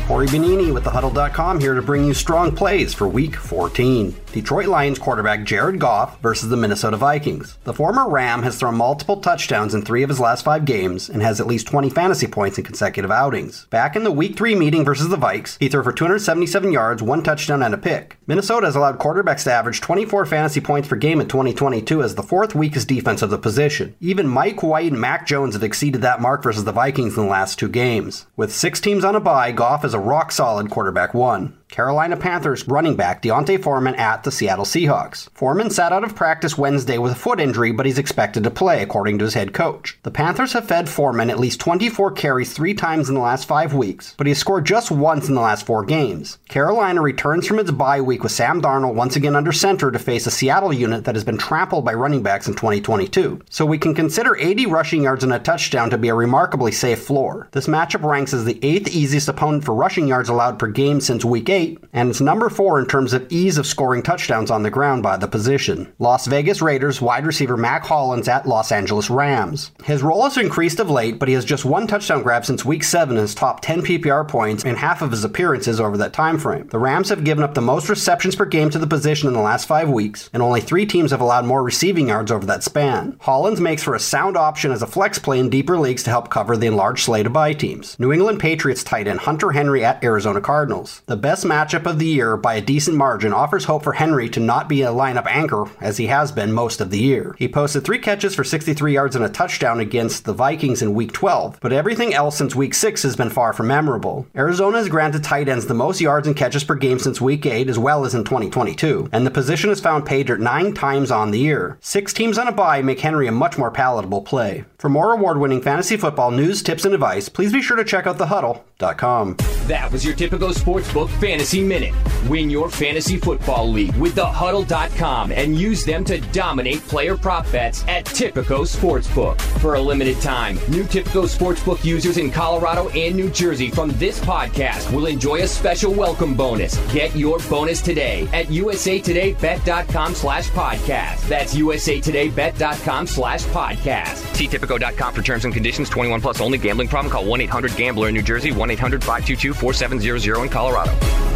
Corey 0.07 0.27
Benini 0.27 0.71
with 0.73 0.85
thehuddle.com 0.85 1.61
here 1.61 1.73
to 1.73 1.81
bring 1.81 2.05
you 2.05 2.13
strong 2.13 2.55
plays 2.55 2.93
for 2.93 3.09
week 3.09 3.37
14. 3.37 4.15
Detroit 4.33 4.67
Lions 4.67 4.99
quarterback 4.99 5.45
Jared 5.45 5.79
Goff 5.79 6.21
versus 6.21 6.51
the 6.51 6.59
Minnesota 6.59 6.99
Vikings. 6.99 7.57
The 7.65 7.73
former 7.73 8.11
Ram 8.11 8.43
has 8.43 8.59
thrown 8.59 8.77
multiple 8.77 9.21
touchdowns 9.21 9.75
in 9.75 9.81
three 9.83 10.03
of 10.03 10.11
his 10.11 10.21
last 10.21 10.45
five 10.45 10.67
games 10.67 11.09
and 11.09 11.23
has 11.23 11.41
at 11.41 11.47
least 11.47 11.69
20 11.69 11.89
fantasy 11.89 12.27
points 12.27 12.59
in 12.59 12.65
consecutive 12.65 13.11
outings. 13.11 13.65
Back 13.71 13.97
in 13.97 14.05
the 14.05 14.11
week 14.11 14.37
three 14.37 14.55
meeting 14.55 14.85
versus 14.85 15.09
the 15.09 15.17
Vikes, 15.17 15.57
he 15.59 15.69
threw 15.69 15.83
for 15.83 15.93
277 15.93 16.71
yards, 16.71 17.03
one 17.03 17.23
touchdown, 17.23 17.63
and 17.63 17.73
a 17.73 17.79
pick. 17.79 18.19
Minnesota 18.27 18.67
has 18.67 18.77
allowed 18.77 18.99
quarterbacks 18.99 19.45
to 19.45 19.53
average 19.53 19.81
24 19.81 20.27
fantasy 20.27 20.61
points 20.61 20.89
per 20.89 20.97
game 20.97 21.21
in 21.21 21.29
2022 21.29 22.03
as 22.03 22.15
the 22.15 22.23
fourth 22.23 22.55
weakest 22.55 22.89
defense 22.89 23.23
of 23.23 23.31
the 23.31 23.39
position. 23.39 23.95
Even 24.01 24.27
Mike 24.27 24.63
White 24.63 24.91
and 24.91 25.01
Mac 25.01 25.27
Jones 25.27 25.55
have 25.55 25.63
exceeded 25.63 26.03
that 26.03 26.21
mark 26.21 26.43
versus 26.43 26.65
the 26.65 26.73
Vikings 26.73 27.17
in 27.17 27.23
the 27.23 27.31
last 27.31 27.59
two 27.59 27.69
games. 27.69 28.27
With 28.37 28.53
six 28.53 28.81
teams 28.81 29.05
on 29.05 29.15
a 29.15 29.21
bye, 29.21 29.53
Goff 29.53 29.85
is 29.85 29.94
a 29.95 29.99
rock 29.99 30.33
solid 30.33 30.71
quarterback 30.71 31.15
one. 31.15 31.57
Carolina 31.75 32.17
Panthers 32.17 32.69
running 32.69 32.95
back 32.95 33.21
D'Onta 33.21 33.61
Foreman 33.61 33.97
at 33.97 34.23
the 34.23 34.31
Seattle 34.31 34.65
Seahawks. 34.65 35.29
Foreman 35.35 35.71
sat 35.71 35.93
out 35.93 36.05
of 36.05 36.15
practice 36.15 36.57
Wednesday 36.57 36.99
with 36.99 37.11
a 37.11 37.17
foot 37.17 37.41
injury, 37.41 37.73
but 37.73 37.85
he's 37.85 37.99
expected 37.99 38.45
to 38.45 38.51
play, 38.53 38.81
according 38.81 39.19
to 39.19 39.25
his 39.25 39.35
head 39.35 39.53
coach. 39.53 39.99
The 40.05 40.13
Panthers 40.13 40.53
have 40.53 40.69
fed 40.69 40.89
Foreman 40.89 41.31
at 41.31 41.41
least 41.41 41.59
24 41.59 42.13
carries 42.13 42.53
three 42.53 42.75
times 42.75 43.09
in 43.09 43.17
the 43.17 43.21
last 43.21 43.49
five 43.49 43.75
weeks, 43.75 44.15
but 44.17 44.29
he 44.29 44.31
has 44.31 44.39
scored 44.39 44.67
just 44.67 44.93
once 44.93 45.29
in 45.29 45.35
the 45.35 45.41
last 45.41 45.67
four 45.67 45.85
games. 45.85 46.39
Carolina 46.49 47.03
returns 47.03 47.45
from 47.45 47.59
its 47.59 47.73
bye 47.73 48.01
week 48.01 48.23
with 48.23 48.31
Sam 48.31 48.63
Darnold 48.63 48.95
once 48.95 49.17
again 49.17 49.35
under 49.35 49.51
center 49.51 49.91
to 49.91 49.99
face 49.99 50.29
a 50.29 50.31
Seattle 50.31 50.73
unit 50.73 51.03
that 51.03 51.17
has 51.17 51.25
been 51.25 51.39
trampled 51.39 51.85
by 51.85 51.95
running 51.95 52.23
backs 52.23 52.47
in 52.47 52.55
2022. 52.55 53.43
So 53.51 53.67
we 53.67 53.79
can 53.79 53.97
consider 53.97 54.37
80 54.37 54.67
rushing 54.67 55.03
yards 55.03 55.25
and 55.25 55.33
a 55.33 55.41
touchdown 55.41 55.91
to 55.91 55.99
be 55.99 56.11
a 56.11 56.15
remarkably 56.15 56.71
safe 56.71 57.03
floor. 57.03 57.49
This 57.51 57.67
matchup 57.67 58.09
ranks 58.09 58.33
as 58.33 58.45
the 58.45 58.61
eighth 58.63 58.95
easiest 58.95 59.27
opponent 59.27 59.65
for 59.65 59.75
rushing 59.75 60.07
yards 60.07 60.29
allowed 60.29 60.61
per 60.61 60.69
game 60.69 61.01
since 61.01 61.25
week 61.25 61.49
8 61.49 61.64
and 61.93 62.11
it's 62.11 62.21
number 62.21 62.49
four 62.49 62.79
in 62.79 62.87
terms 62.87 63.13
of 63.13 63.27
ease 63.31 63.59
of 63.59 63.67
scoring 63.67 64.03
touchdowns 64.03 64.51
on 64.51 64.63
the 64.63 64.71
ground 64.71 65.03
by 65.03 65.17
the 65.17 65.29
position. 65.29 65.93
Las 65.99 66.27
Vegas 66.27 66.61
Raiders 66.61 67.01
wide 67.01 67.27
receiver 67.27 67.57
Mack 67.57 67.85
Hollins 67.85 68.29
at 68.29 68.47
Los 68.47 68.73
Angeles 68.73 69.11
Rams. 69.11 69.71
His 69.85 70.03
role 70.03 70.23
has 70.25 70.37
increased 70.37 70.81
of 70.81 70.91
late, 70.91 71.19
but 71.19 71.29
he 71.29 71.35
has 71.35 71.45
just 71.45 71.65
one 71.65 71.87
touchdown 71.87 72.23
grab 72.23 72.45
since 72.45 72.65
week 72.65 72.85
7 72.85 73.17
and 73.17 73.23
has 73.23 73.35
topped 73.35 73.65
10 73.65 73.83
PPR 73.83 74.27
points 74.27 74.65
in 74.65 74.77
half 74.77 75.03
of 75.03 75.11
his 75.11 75.25
appearances 75.25 75.81
over 75.81 75.97
that 75.97 76.13
time 76.13 76.39
frame. 76.39 76.67
The 76.69 76.79
Rams 76.79 77.09
have 77.09 77.25
given 77.25 77.45
up 77.45 77.55
the 77.55 77.61
most 77.61 77.89
receptions 77.89 78.37
per 78.37 78.45
game 78.45 78.71
to 78.71 78.79
the 78.79 78.87
position 78.87 79.29
in 79.29 79.35
the 79.35 79.41
last 79.41 79.67
five 79.67 79.89
weeks, 79.89 80.31
and 80.33 80.43
only 80.43 80.61
three 80.61 80.87
teams 80.87 81.11
have 81.11 81.21
allowed 81.21 81.45
more 81.45 81.63
receiving 81.63 82.09
yards 82.09 82.31
over 82.31 82.47
that 82.47 82.63
span. 82.63 83.17
Hollins 83.21 83.61
makes 83.61 83.83
for 83.83 83.95
a 83.95 84.01
sound 84.01 84.37
option 84.37 84.73
as 84.73 84.83
a 84.83 84.87
flex 84.87 85.19
play 85.19 85.39
in 85.39 85.51
deeper 85.51 85.79
leagues 85.79 86.03
to 86.05 86.11
help 86.11 86.31
cover 86.31 86.57
the 86.57 86.67
enlarged 86.67 87.05
slate 87.05 87.27
of 87.27 87.33
bye 87.33 87.53
teams. 87.53 87.99
New 87.99 88.13
England 88.13 88.41
Patriots 88.41 88.85
tight 88.85 89.07
end 89.07 89.21
Hunter 89.21 89.53
Henry 89.53 89.85
at 89.85 90.03
Arizona 90.03 90.41
Cardinals. 90.41 91.03
The 91.07 91.17
best 91.17 91.45
matchup 91.55 91.87
of 91.87 92.01
the 92.01 92.07
year 92.07 92.37
by 92.37 92.55
a 92.55 92.61
decent 92.61 92.97
margin 92.97 93.33
offers 93.33 93.65
hope 93.65 93.85
for 93.85 93.93
Henry 93.93 94.29
to 94.31 94.41
not 94.41 94.69
be 94.69 94.83
a 94.83 94.89
lineup 94.89 95.27
anchor 95.27 95.67
as 95.81 95.97
he 95.97 96.09
has 96.09 96.33
been 96.33 96.53
most 96.53 96.81
of 96.81 96.91
the 96.91 96.99
year. 96.99 97.37
He 97.39 97.47
posted 97.47 97.85
three 97.85 98.01
catches 98.01 98.35
for 98.35 98.43
63 98.43 98.93
yards 98.93 99.15
and 99.15 99.25
a 99.25 99.29
touchdown 99.29 99.79
against 99.79 100.25
the 100.25 100.33
Vikings 100.33 100.83
in 100.83 100.95
week 100.95 101.13
12, 101.13 101.59
but 101.61 101.73
everything 101.73 102.13
else 102.13 102.37
since 102.37 102.57
week 102.57 102.75
6 102.75 103.05
has 103.05 103.15
been 103.15 103.31
far 103.31 103.53
from 103.53 103.69
memorable. 103.69 104.27
Arizona 104.35 104.79
has 104.79 104.89
granted 104.89 105.23
tight 105.23 105.49
ends 105.49 105.67
the 105.67 105.75
most 105.75 106.01
yards 106.01 106.27
and 106.27 106.37
catches 106.37 106.65
per 106.65 106.75
game 106.75 106.99
since 106.99 107.21
week 107.21 107.47
8 107.47 107.69
as 107.69 107.79
well 107.79 108.05
as 108.05 108.17
in 108.17 108.25
2022, 108.25 109.09
and 109.13 109.25
the 109.25 109.31
position 109.31 109.69
has 109.69 109.81
found 109.81 110.05
dirt 110.07 110.41
nine 110.41 110.75
times 110.75 111.13
on 111.13 111.31
the 111.31 111.39
year. 111.39 111.79
Six 111.81 112.13
teams 112.13 112.37
on 112.37 112.49
a 112.49 112.53
bye 112.53 112.83
make 112.83 112.99
Henry 112.99 113.29
a 113.29 113.33
much 113.33 113.57
more 113.59 113.71
palatable 113.71 114.23
play. 114.23 114.65
For 114.79 114.89
more 114.89 115.13
award 115.13 115.39
winning 115.39 115.63
fantasy 115.63 115.97
football 115.97 116.31
news, 116.31 116.63
tips, 116.63 116.85
and 116.85 116.95
advice, 116.95 117.29
please 117.29 117.53
be 117.53 117.63
sure 117.63 117.77
to 117.77 117.85
check 117.85 118.07
out 118.07 118.19
thehuddle.com. 118.19 119.37
That 119.67 119.91
was 119.91 120.05
your 120.05 120.15
Tipico 120.15 120.53
Sportsbook 120.53 121.09
Fantasy 121.35 121.65
Minute. 121.65 121.93
Win 122.29 122.49
your 122.49 122.71
fantasy 122.71 123.17
football 123.19 123.69
league 123.69 123.97
with 123.97 124.15
thehuddle.com 124.15 125.33
and 125.33 125.59
use 125.59 125.85
them 125.85 126.05
to 126.05 126.21
dominate 126.31 126.79
player 126.87 127.17
prop 127.17 127.51
bets 127.51 127.83
at 127.89 128.05
Tipico 128.05 128.65
Sportsbook. 128.65 129.41
For 129.61 129.75
a 129.75 129.81
limited 129.81 130.21
time, 130.21 130.55
new 130.69 130.85
Tipico 130.85 131.27
Sportsbook 131.27 131.85
users 131.85 132.19
in 132.19 132.31
Colorado 132.31 132.89
and 132.91 133.17
New 133.17 133.31
Jersey 133.31 133.69
from 133.69 133.91
this 133.99 134.21
podcast 134.21 134.95
will 134.95 135.07
enjoy 135.07 135.41
a 135.41 135.49
special 135.49 135.93
welcome 135.93 136.37
bonus. 136.37 136.79
Get 136.93 137.17
your 137.17 137.41
bonus 137.51 137.83
today 137.83 138.29
at 138.33 138.47
usatodaybet.com 138.47 140.15
slash 140.15 140.51
podcast. 140.51 141.29
That's 141.29 141.57
usatodaybet.com 141.57 143.09
slash 143.09 143.45
podcast. 143.47 144.37
See 144.37 144.47
Tipico.com 144.47 145.15
for 145.15 145.23
terms 145.23 145.45
and 145.45 145.53
conditions. 145.53 145.91
21 145.91 146.21
plus 146.21 146.41
only. 146.41 146.59
Gambling 146.59 146.87
problem? 146.87 147.11
Call 147.11 147.25
1-800-GAMBLER 147.25 148.09
in 148.09 148.15
New 148.15 148.23
Jersey. 148.23 148.53
1-800-522-4700 148.53 150.45
in 150.45 150.49
Colorado. 150.49 151.34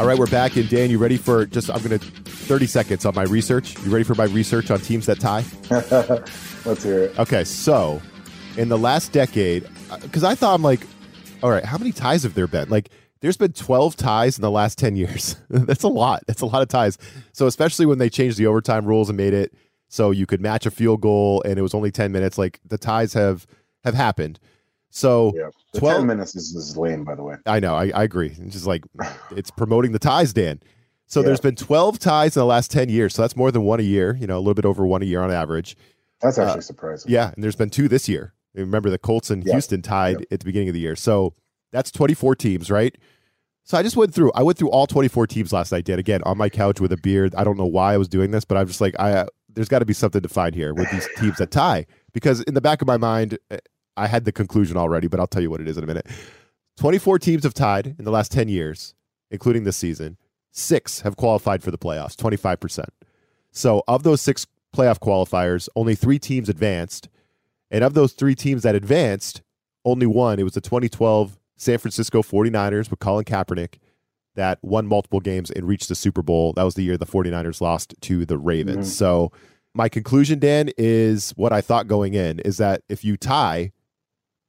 All 0.00 0.06
right, 0.06 0.16
we're 0.16 0.24
back. 0.28 0.56
And 0.56 0.66
Dan, 0.66 0.88
you 0.88 0.96
ready 0.96 1.18
for 1.18 1.44
just, 1.44 1.68
I'm 1.68 1.82
going 1.82 1.98
to 1.98 2.06
30 2.24 2.66
seconds 2.66 3.04
on 3.04 3.14
my 3.14 3.24
research. 3.24 3.78
You 3.84 3.90
ready 3.90 4.02
for 4.02 4.14
my 4.14 4.24
research 4.24 4.70
on 4.70 4.80
teams 4.80 5.04
that 5.04 5.20
tie? 5.20 5.44
Let's 6.64 6.82
hear 6.82 7.00
it. 7.00 7.18
Okay, 7.18 7.44
so 7.44 8.00
in 8.56 8.70
the 8.70 8.78
last 8.78 9.12
decade, 9.12 9.68
because 10.00 10.24
uh, 10.24 10.28
I 10.28 10.34
thought 10.34 10.54
I'm 10.54 10.62
like, 10.62 10.86
all 11.42 11.50
right, 11.50 11.66
how 11.66 11.76
many 11.76 11.92
ties 11.92 12.22
have 12.22 12.32
there 12.32 12.46
been? 12.46 12.70
Like, 12.70 12.88
there's 13.20 13.36
been 13.36 13.52
12 13.52 13.94
ties 13.94 14.38
in 14.38 14.42
the 14.42 14.50
last 14.50 14.78
10 14.78 14.96
years. 14.96 15.36
That's 15.50 15.82
a 15.82 15.88
lot. 15.88 16.22
That's 16.26 16.40
a 16.40 16.46
lot 16.46 16.62
of 16.62 16.68
ties. 16.68 16.96
So, 17.34 17.46
especially 17.46 17.84
when 17.84 17.98
they 17.98 18.08
changed 18.08 18.38
the 18.38 18.46
overtime 18.46 18.86
rules 18.86 19.10
and 19.10 19.18
made 19.18 19.34
it 19.34 19.52
so 19.90 20.12
you 20.12 20.24
could 20.24 20.40
match 20.40 20.64
a 20.64 20.70
field 20.70 21.02
goal 21.02 21.42
and 21.42 21.58
it 21.58 21.62
was 21.62 21.74
only 21.74 21.90
10 21.90 22.10
minutes, 22.10 22.38
like 22.38 22.58
the 22.66 22.78
ties 22.78 23.12
have 23.12 23.46
have 23.84 23.92
happened. 23.92 24.40
So 24.90 25.32
yeah, 25.36 25.50
the 25.72 25.80
12 25.80 25.98
10 25.98 26.06
minutes 26.06 26.34
is, 26.36 26.54
is 26.54 26.76
lame, 26.76 27.04
by 27.04 27.14
the 27.14 27.22
way. 27.22 27.36
I 27.46 27.60
know, 27.60 27.74
I, 27.74 27.90
I 27.94 28.02
agree. 28.02 28.34
It's 28.38 28.54
just 28.54 28.66
like 28.66 28.84
it's 29.36 29.50
promoting 29.50 29.92
the 29.92 29.98
ties, 29.98 30.32
Dan. 30.32 30.60
So 31.06 31.20
yeah. 31.20 31.26
there's 31.26 31.40
been 31.40 31.56
12 31.56 31.98
ties 31.98 32.36
in 32.36 32.40
the 32.40 32.46
last 32.46 32.70
10 32.70 32.88
years. 32.88 33.14
So 33.14 33.22
that's 33.22 33.36
more 33.36 33.50
than 33.50 33.62
one 33.62 33.80
a 33.80 33.84
year, 33.84 34.16
you 34.20 34.26
know, 34.26 34.36
a 34.36 34.40
little 34.40 34.54
bit 34.54 34.64
over 34.64 34.86
one 34.86 35.02
a 35.02 35.06
year 35.06 35.22
on 35.22 35.30
average. 35.30 35.76
That's 36.20 36.38
actually 36.38 36.58
uh, 36.58 36.62
surprising. 36.62 37.10
Yeah. 37.10 37.32
And 37.34 37.42
there's 37.42 37.56
been 37.56 37.70
two 37.70 37.88
this 37.88 38.08
year. 38.08 38.34
Remember 38.54 38.90
the 38.90 38.98
Colts 38.98 39.30
and 39.30 39.42
Houston 39.44 39.82
tied 39.82 40.26
at 40.30 40.40
the 40.40 40.44
beginning 40.44 40.68
of 40.68 40.74
the 40.74 40.80
year. 40.80 40.96
So 40.96 41.34
that's 41.72 41.90
24 41.90 42.36
teams, 42.36 42.70
right? 42.70 42.96
So 43.64 43.78
I 43.78 43.82
just 43.82 43.96
went 43.96 44.12
through. 44.12 44.32
I 44.34 44.42
went 44.42 44.58
through 44.58 44.70
all 44.70 44.86
24 44.86 45.28
teams 45.28 45.52
last 45.52 45.70
night. 45.70 45.84
Dan 45.84 45.98
again 45.98 46.22
on 46.24 46.36
my 46.36 46.48
couch 46.48 46.80
with 46.80 46.90
a 46.90 46.96
beard. 46.96 47.34
I 47.36 47.44
don't 47.44 47.56
know 47.56 47.66
why 47.66 47.94
I 47.94 47.96
was 47.96 48.08
doing 48.08 48.32
this, 48.32 48.44
but 48.44 48.56
I'm 48.56 48.66
just 48.66 48.80
like, 48.80 48.96
I 48.98 49.12
uh, 49.12 49.26
there's 49.48 49.68
got 49.68 49.80
to 49.80 49.84
be 49.84 49.92
something 49.92 50.22
to 50.22 50.28
find 50.28 50.54
here 50.54 50.74
with 50.74 50.90
these 50.90 51.08
teams 51.18 51.38
that 51.38 51.50
tie 51.50 51.86
because 52.12 52.40
in 52.42 52.54
the 52.54 52.60
back 52.60 52.82
of 52.82 52.88
my 52.88 52.96
mind, 52.96 53.38
eh, 53.50 53.58
I 54.00 54.06
had 54.06 54.24
the 54.24 54.32
conclusion 54.32 54.76
already, 54.76 55.08
but 55.08 55.20
I'll 55.20 55.26
tell 55.26 55.42
you 55.42 55.50
what 55.50 55.60
it 55.60 55.68
is 55.68 55.76
in 55.76 55.84
a 55.84 55.86
minute. 55.86 56.06
24 56.78 57.18
teams 57.18 57.44
have 57.44 57.52
tied 57.52 57.94
in 57.98 58.04
the 58.04 58.10
last 58.10 58.32
10 58.32 58.48
years, 58.48 58.94
including 59.30 59.64
this 59.64 59.76
season. 59.76 60.16
Six 60.50 61.02
have 61.02 61.16
qualified 61.16 61.62
for 61.62 61.70
the 61.70 61.78
playoffs, 61.78 62.16
25%. 62.16 62.86
So, 63.52 63.82
of 63.86 64.02
those 64.02 64.20
six 64.20 64.46
playoff 64.74 64.98
qualifiers, 64.98 65.68
only 65.76 65.94
three 65.94 66.18
teams 66.18 66.48
advanced. 66.48 67.08
And 67.70 67.84
of 67.84 67.94
those 67.94 68.12
three 68.12 68.34
teams 68.34 68.62
that 68.62 68.74
advanced, 68.74 69.42
only 69.84 70.06
one, 70.06 70.38
it 70.38 70.44
was 70.44 70.54
the 70.54 70.60
2012 70.60 71.38
San 71.56 71.78
Francisco 71.78 72.22
49ers 72.22 72.90
with 72.90 73.00
Colin 73.00 73.24
Kaepernick 73.24 73.74
that 74.34 74.58
won 74.62 74.86
multiple 74.86 75.20
games 75.20 75.50
and 75.50 75.68
reached 75.68 75.88
the 75.88 75.94
Super 75.94 76.22
Bowl. 76.22 76.52
That 76.54 76.62
was 76.62 76.74
the 76.74 76.82
year 76.82 76.96
the 76.96 77.06
49ers 77.06 77.60
lost 77.60 77.94
to 78.00 78.24
the 78.24 78.38
Ravens. 78.38 78.86
Mm-hmm. 78.86 78.94
So, 78.94 79.32
my 79.74 79.88
conclusion, 79.88 80.38
Dan, 80.38 80.70
is 80.78 81.30
what 81.36 81.52
I 81.52 81.60
thought 81.60 81.86
going 81.86 82.14
in 82.14 82.40
is 82.40 82.56
that 82.56 82.82
if 82.88 83.04
you 83.04 83.16
tie 83.16 83.72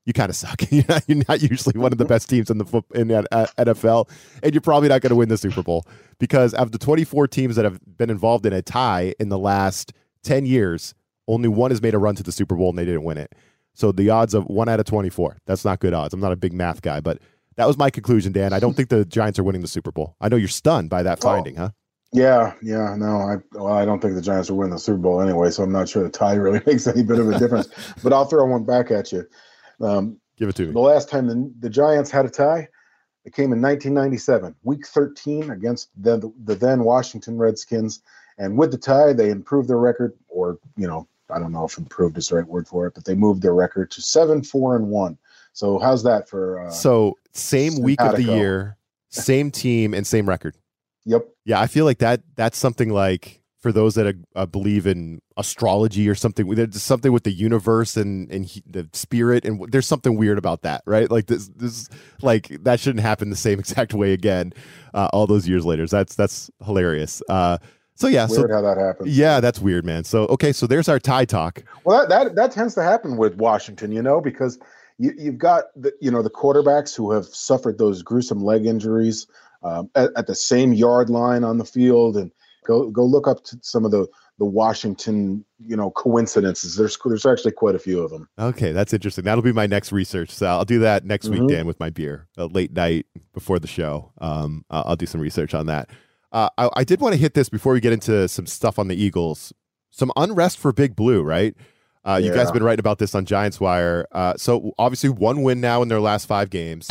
you 0.06 0.14
kind 0.14 0.30
of 0.30 0.36
suck. 0.36 0.62
you're, 0.72 0.84
not, 0.88 1.04
you're 1.08 1.24
not 1.28 1.42
usually 1.42 1.80
one 1.80 1.92
of 1.92 1.98
the 1.98 2.06
best 2.06 2.30
teams 2.30 2.50
in 2.50 2.58
the 2.58 2.66
foot, 2.66 2.86
in 2.94 3.08
the 3.08 3.26
NFL, 3.58 4.10
uh, 4.10 4.14
and 4.44 4.54
you're 4.54 4.62
probably 4.62 4.90
not 4.90 5.02
going 5.02 5.10
to 5.12 5.16
win 5.16 5.30
the 5.30 5.38
Super 5.38 5.64
Bowl 5.64 5.86
because 6.20 6.54
of 6.54 6.72
the 6.72 6.78
24 6.78 7.28
teams 7.28 7.56
that 7.56 7.66
have 7.66 7.80
been 7.98 8.10
involved 8.10 8.46
in 8.46 8.54
a 8.54 8.62
tie 8.62 9.14
in 9.20 9.30
the 9.30 9.40
last 9.40 9.94
10 10.24 10.46
years, 10.46 10.94
only 11.28 11.50
one 11.50 11.72
has 11.72 11.82
made 11.82 11.94
a 11.94 11.98
run 11.98 12.16
to 12.16 12.24
the 12.24 12.32
Super 12.32 12.56
Bowl 12.56 12.70
and 12.70 12.78
they 12.78 12.86
didn't 12.86 13.04
win 13.04 13.18
it. 13.18 13.34
So 13.74 13.92
the 13.92 14.10
odds 14.10 14.34
of 14.34 14.46
one 14.46 14.68
out 14.68 14.80
of 14.80 14.86
24, 14.86 15.38
that's 15.46 15.64
not 15.64 15.80
good 15.80 15.94
odds. 15.94 16.14
I'm 16.14 16.20
not 16.20 16.32
a 16.32 16.36
big 16.36 16.54
math 16.54 16.82
guy, 16.82 17.00
but 17.00 17.20
that 17.56 17.68
was 17.68 17.78
my 17.78 17.90
conclusion, 17.90 18.32
Dan. 18.32 18.54
I 18.54 18.60
don't 18.60 18.76
think 18.76 18.90
the 18.90 19.06
Giants 19.06 19.40
are 19.40 19.44
winning 19.44 19.62
the 19.62 19.68
Super 19.68 19.92
Bowl. 19.92 20.16
I 20.20 20.30
know 20.30 20.36
you're 20.36 20.48
stunned 20.48 20.90
by 20.90 21.04
that 21.04 21.20
oh. 21.22 21.28
finding, 21.28 21.58
oh. 21.58 21.62
huh? 21.62 21.70
Yeah, 22.14 22.54
yeah, 22.62 22.94
no, 22.98 23.22
I 23.22 23.38
well, 23.54 23.72
I 23.72 23.86
don't 23.86 24.02
think 24.02 24.16
the 24.16 24.22
Giants 24.22 24.50
will 24.50 24.58
win 24.58 24.70
the 24.70 24.78
Super 24.78 24.98
Bowl 24.98 25.22
anyway, 25.22 25.50
so 25.50 25.64
I'm 25.64 25.72
not 25.72 25.88
sure 25.88 26.04
the 26.04 26.10
tie 26.10 26.34
really 26.34 26.62
makes 26.68 26.86
any 26.86 27.04
bit 27.04 27.20
of 27.20 27.30
a 27.30 27.40
difference. 27.40 27.70
but 28.04 28.12
I'll 28.12 28.26
throw 28.26 28.46
one 28.46 28.66
back 28.66 28.92
at 28.92 29.14
you. 29.14 29.26
Um, 29.84 30.17
Give 30.38 30.50
it 30.50 30.56
to 30.56 30.67
me. 30.67 30.74
The 30.74 30.80
last 30.80 31.10
time 31.10 31.28
the, 31.28 31.54
the 31.60 31.70
Giants 31.70 32.10
had 32.10 32.26
a 32.26 32.30
tie, 32.30 32.67
it 33.26 33.34
came 33.34 33.54
in 33.54 33.62
1997, 33.62 34.56
Week 34.63 34.88
13 34.88 35.52
against 35.52 35.89
the, 36.02 36.32
the 36.44 36.56
then 36.56 36.84
Washington 36.84 37.38
Redskins, 37.38 38.02
and 38.38 38.58
with 38.58 38.72
the 38.72 38.78
tie, 38.78 39.13
they 39.13 39.30
improved 39.30 39.70
their 39.70 39.78
record, 39.78 40.17
or 40.28 40.58
you 40.76 40.88
know, 40.88 41.08
I 41.30 41.39
don't 41.39 41.52
know 41.52 41.65
if 41.65 41.78
improved 41.78 42.17
is 42.17 42.30
the 42.30 42.38
right 42.38 42.48
word 42.48 42.67
for 42.67 42.88
it, 42.88 42.96
but 42.96 43.06
they 43.06 43.15
moved 43.15 43.41
their 43.41 43.54
record 43.54 43.91
to 43.91 44.02
seven, 44.02 44.44
four, 44.44 44.76
and 44.76 44.88
one. 44.88 45.17
So 45.54 45.78
how's 45.80 46.04
that 46.04 46.28
for? 46.28 46.65
Uh, 46.65 46.72
so 46.72 47.17
same 47.34 47.82
week 47.82 48.02
of 48.02 48.15
the 48.15 48.24
year, 48.24 48.78
same 49.10 49.52
team, 49.52 49.94
and 49.94 50.08
same 50.08 50.28
record. 50.28 50.56
Yep. 51.06 51.28
Yeah, 51.46 51.60
I 51.60 51.67
feel 51.67 51.86
like 51.86 52.00
that 52.00 52.22
that's 52.36 52.58
something 52.58 52.89
like 52.89 53.40
for 53.62 53.71
those 53.71 53.95
that 53.95 54.15
uh, 54.36 54.45
believe 54.45 54.88
in 54.88 55.21
astrology 55.38 56.10
or 56.10 56.15
something. 56.15 56.50
There's 56.50 56.82
something 56.82 57.12
with 57.12 57.24
the 57.24 57.32
universe 57.32 57.95
and 57.95 58.30
and 58.32 58.45
he, 58.45 58.63
the 58.65 58.89
spirit, 58.93 59.45
and 59.45 59.71
there's 59.71 59.88
something 59.88 60.17
weird 60.17 60.38
about 60.38 60.63
that, 60.63 60.82
right? 60.86 61.10
Like 61.10 61.28
this, 61.28 61.47
this, 61.50 61.89
like 62.21 62.47
that 62.63 62.80
shouldn't 62.80 63.04
happen 63.04 63.30
the 63.30 63.36
same 63.36 63.60
exact 63.65 63.93
way 63.93 64.13
again. 64.13 64.54
Uh, 64.93 65.10
all 65.13 65.28
those 65.28 65.47
years 65.47 65.65
later, 65.65 65.86
that's 65.86 66.15
that's 66.15 66.50
hilarious. 66.65 67.21
Uh, 67.30 67.60
so 67.95 68.08
yeah, 68.08 68.28
weird 68.28 68.50
so, 68.50 68.56
how 68.56 68.62
that 68.62 68.78
happens. 68.78 69.15
Yeah, 69.15 69.39
that's 69.39 69.60
weird, 69.60 69.86
man. 69.86 70.04
So 70.04 70.26
okay, 70.28 70.52
so 70.52 70.65
there's 70.65 70.89
our 70.89 71.00
tie 71.00 71.26
talk. 71.26 71.63
Well, 71.84 72.08
that 72.08 72.10
that, 72.10 72.36
that 72.36 72.52
tends 72.52 72.74
to 72.76 72.84
happen 72.84 73.17
with 73.17 73.36
Washington, 73.36 73.91
you 73.91 74.02
know, 74.02 74.19
because 74.19 74.58
you, 74.97 75.13
you've 75.17 75.38
got 75.38 75.65
the 75.76 75.91
you 76.02 76.10
know 76.10 76.24
the 76.24 76.32
quarterbacks 76.32 76.95
who 76.95 77.12
have 77.12 77.26
suffered 77.26 77.78
those 77.78 78.02
gruesome 78.02 78.43
leg 78.43 78.65
injuries 78.65 79.28
um, 79.63 79.89
at, 79.93 80.10
at, 80.15 80.28
the 80.28 80.34
same 80.36 80.74
yard 80.74 81.12
line 81.12 81.43
on 81.43 81.60
the 81.60 81.65
field, 81.65 82.17
and 82.17 82.32
go 82.65 82.89
go 82.89 83.04
look 83.06 83.28
up 83.28 83.43
to 83.45 83.58
some 83.62 83.86
of 83.86 83.91
the 83.91 84.08
the 84.38 84.45
Washington 84.45 85.45
you 85.60 85.76
know 85.76 85.91
coincidences. 85.91 86.76
There's 86.76 86.97
there's 87.04 87.26
actually 87.26 87.52
quite 87.52 87.76
a 87.76 87.80
few 87.80 88.02
of 88.02 88.12
them. 88.12 88.28
Okay, 88.39 88.71
that's 88.71 88.93
interesting. 88.93 89.24
That'll 89.24 89.43
be 89.43 89.52
my 89.52 89.67
next 89.67 89.91
research. 89.91 90.32
So 90.32 90.47
I'll 90.47 90.65
do 90.65 90.80
that 90.80 91.06
next 91.06 91.28
mm-hmm. 91.28 91.45
week, 91.45 91.56
Dan, 91.56 91.67
with 91.67 91.80
my 91.80 91.89
beer, 91.89 92.28
a 92.38 92.45
late 92.45 92.74
night 92.74 93.06
before 93.34 93.60
the 93.60 93.67
show. 93.67 94.12
Um, 94.19 94.65
I'll, 94.69 94.84
I'll 94.88 94.95
do 94.95 95.06
some 95.06 95.21
research 95.21 95.54
on 95.54 95.67
that. 95.67 95.89
Uh, 96.32 96.50
I, 96.58 96.69
I 96.78 96.84
did 96.84 97.02
want 97.02 97.13
to 97.13 97.19
hit 97.19 97.34
this 97.34 97.50
before 97.50 97.74
we 97.74 97.82
get 97.82 97.93
into 97.93 98.28
some 98.28 98.45
stuff 98.45 98.80
on 98.80 98.88
the 98.88 98.95
Eagles. 98.95 99.54
Some 99.89 100.12
unrest 100.15 100.58
for 100.58 100.71
Big 100.71 100.95
Blue, 100.95 101.21
right? 101.21 101.54
Uh, 102.06 102.17
yeah. 102.21 102.30
You 102.30 102.34
guys 102.34 102.47
have 102.47 102.54
been 102.54 102.63
writing 102.63 102.80
about 102.80 103.00
this 103.00 103.13
on 103.13 103.26
Giants 103.26 103.60
Wire. 103.60 104.08
Uh, 104.12 104.36
so 104.38 104.71
obviously, 104.80 105.10
one 105.10 105.43
win 105.43 105.60
now 105.60 105.82
in 105.82 105.89
their 105.89 106.00
last 106.00 106.26
five 106.26 106.50
games 106.50 106.88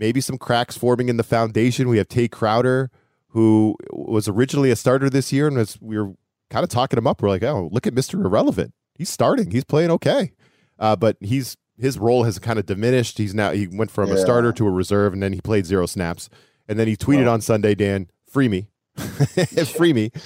maybe 0.00 0.20
some 0.20 0.38
cracks 0.38 0.76
forming 0.76 1.08
in 1.08 1.16
the 1.18 1.22
foundation. 1.22 1.88
We 1.88 1.98
have 1.98 2.08
Tae 2.08 2.26
Crowder, 2.26 2.90
who 3.30 3.76
was 3.92 4.28
originally 4.28 4.70
a 4.70 4.76
starter 4.76 5.10
this 5.10 5.32
year, 5.32 5.48
and 5.48 5.58
as 5.58 5.80
we 5.80 5.98
were 5.98 6.14
kind 6.50 6.64
of 6.64 6.70
talking 6.70 6.98
him 6.98 7.06
up, 7.06 7.22
we're 7.22 7.28
like, 7.28 7.42
oh, 7.42 7.68
look 7.72 7.86
at 7.86 7.94
Mister 7.94 8.22
Irrelevant. 8.22 8.72
He's 8.94 9.08
starting. 9.08 9.50
He's 9.50 9.64
playing 9.64 9.90
okay, 9.90 10.32
uh, 10.78 10.96
but 10.96 11.16
he's 11.20 11.56
his 11.78 11.98
role 11.98 12.24
has 12.24 12.38
kind 12.38 12.58
of 12.58 12.66
diminished. 12.66 13.18
He's 13.18 13.34
now 13.34 13.52
he 13.52 13.66
went 13.66 13.90
from 13.90 14.08
yeah. 14.08 14.16
a 14.16 14.18
starter 14.18 14.52
to 14.52 14.66
a 14.66 14.70
reserve, 14.70 15.12
and 15.12 15.22
then 15.22 15.32
he 15.32 15.40
played 15.40 15.66
zero 15.66 15.86
snaps, 15.86 16.28
and 16.68 16.78
then 16.78 16.86
he 16.86 16.96
tweeted 16.96 17.24
well, 17.24 17.34
on 17.34 17.40
Sunday, 17.40 17.74
Dan, 17.74 18.08
free 18.28 18.48
me, 18.48 18.68
free 19.76 19.92
me. 19.92 20.10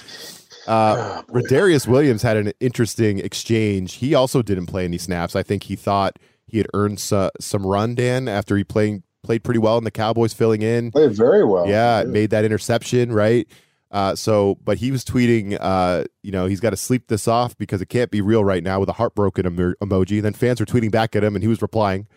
Uh, 0.67 1.21
oh, 1.29 1.31
Rodarius 1.31 1.87
Williams 1.87 2.23
had 2.23 2.37
an 2.37 2.51
interesting 2.59 3.19
exchange. 3.19 3.97
He 3.97 4.15
also 4.15 4.41
didn't 4.41 4.65
play 4.65 4.83
any 4.83 4.97
snaps. 4.97 5.35
I 5.35 5.43
think 5.43 5.65
he 5.65 5.75
thought 5.75 6.17
he 6.47 6.57
had 6.57 6.65
earned 6.73 6.99
su- 6.99 7.29
some 7.39 7.67
run, 7.67 7.93
Dan, 7.93 8.27
after 8.27 8.57
he 8.57 8.63
playing 8.63 9.03
played 9.25 9.43
pretty 9.43 9.59
well 9.59 9.77
in 9.77 9.83
the 9.83 9.91
Cowboys 9.91 10.33
filling 10.33 10.61
in. 10.61 10.91
Played 10.91 11.13
very 11.13 11.43
well. 11.43 11.67
Yeah, 11.67 12.01
yeah. 12.01 12.05
made 12.05 12.29
that 12.29 12.45
interception, 12.45 13.11
right? 13.11 13.47
Uh, 13.91 14.15
so, 14.15 14.57
but 14.63 14.77
he 14.77 14.91
was 14.91 15.03
tweeting, 15.05 15.57
uh, 15.59 16.03
you 16.21 16.31
know, 16.31 16.47
he's 16.47 16.59
got 16.59 16.71
to 16.71 16.77
sleep 16.77 17.07
this 17.07 17.27
off 17.27 17.57
because 17.57 17.81
it 17.81 17.87
can't 17.87 18.11
be 18.11 18.21
real 18.21 18.43
right 18.43 18.63
now 18.63 18.79
with 18.79 18.89
a 18.89 18.93
heartbroken 18.93 19.45
em- 19.45 19.75
emoji. 19.81 20.17
And 20.17 20.25
then 20.25 20.33
fans 20.33 20.59
were 20.59 20.65
tweeting 20.65 20.91
back 20.91 21.15
at 21.15 21.23
him, 21.23 21.35
and 21.35 21.43
he 21.43 21.47
was 21.47 21.61
replying, 21.61 22.07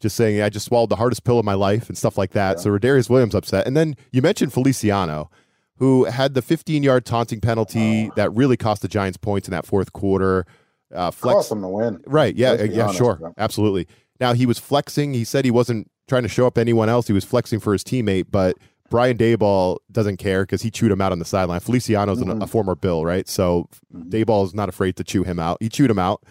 just 0.00 0.16
saying, 0.16 0.40
"I 0.40 0.48
just 0.48 0.66
swallowed 0.66 0.90
the 0.90 0.96
hardest 0.96 1.24
pill 1.24 1.38
of 1.38 1.44
my 1.44 1.54
life" 1.54 1.88
and 1.88 1.98
stuff 1.98 2.16
like 2.16 2.32
that. 2.32 2.58
Yeah. 2.58 2.62
So 2.62 2.70
Rodarius 2.70 3.10
Williams 3.10 3.34
upset, 3.34 3.66
and 3.66 3.76
then 3.76 3.96
you 4.12 4.22
mentioned 4.22 4.52
Feliciano, 4.52 5.30
who 5.78 6.04
had 6.04 6.34
the 6.34 6.42
15-yard 6.42 7.04
taunting 7.04 7.40
penalty 7.40 8.10
oh. 8.10 8.14
that 8.14 8.32
really 8.32 8.56
cost 8.56 8.82
the 8.82 8.88
Giants 8.88 9.18
points 9.18 9.48
in 9.48 9.52
that 9.52 9.66
fourth 9.66 9.92
quarter. 9.92 10.46
Uh, 10.94 11.10
flex, 11.10 11.34
cost 11.34 11.48
them 11.48 11.62
the 11.62 11.68
win. 11.68 12.00
Right? 12.06 12.36
Yeah, 12.36 12.62
yeah, 12.62 12.92
sure, 12.92 13.32
absolutely. 13.38 13.88
Now 14.20 14.34
he 14.34 14.46
was 14.46 14.58
flexing. 14.58 15.14
He 15.14 15.24
said 15.24 15.44
he 15.44 15.50
wasn't 15.50 15.90
trying 16.08 16.22
to 16.22 16.28
show 16.28 16.46
up 16.46 16.58
anyone 16.58 16.88
else. 16.88 17.06
He 17.06 17.12
was 17.12 17.24
flexing 17.24 17.60
for 17.60 17.72
his 17.72 17.82
teammate, 17.82 18.26
but 18.30 18.56
Brian 18.90 19.16
Daboll 19.16 19.78
doesn't 19.90 20.18
care 20.18 20.42
because 20.42 20.62
he 20.62 20.70
chewed 20.70 20.92
him 20.92 21.00
out 21.00 21.12
on 21.12 21.18
the 21.18 21.24
sideline. 21.24 21.60
Feliciano's 21.60 22.20
mm-hmm. 22.20 22.42
a 22.42 22.46
former 22.46 22.74
Bill, 22.74 23.04
right? 23.04 23.28
So 23.28 23.68
mm-hmm. 23.92 24.10
Daboll 24.10 24.44
is 24.44 24.54
not 24.54 24.68
afraid 24.68 24.96
to 24.96 25.04
chew 25.04 25.24
him 25.24 25.38
out. 25.38 25.58
He 25.60 25.68
chewed 25.68 25.90
him 25.90 25.98
out. 25.98 26.22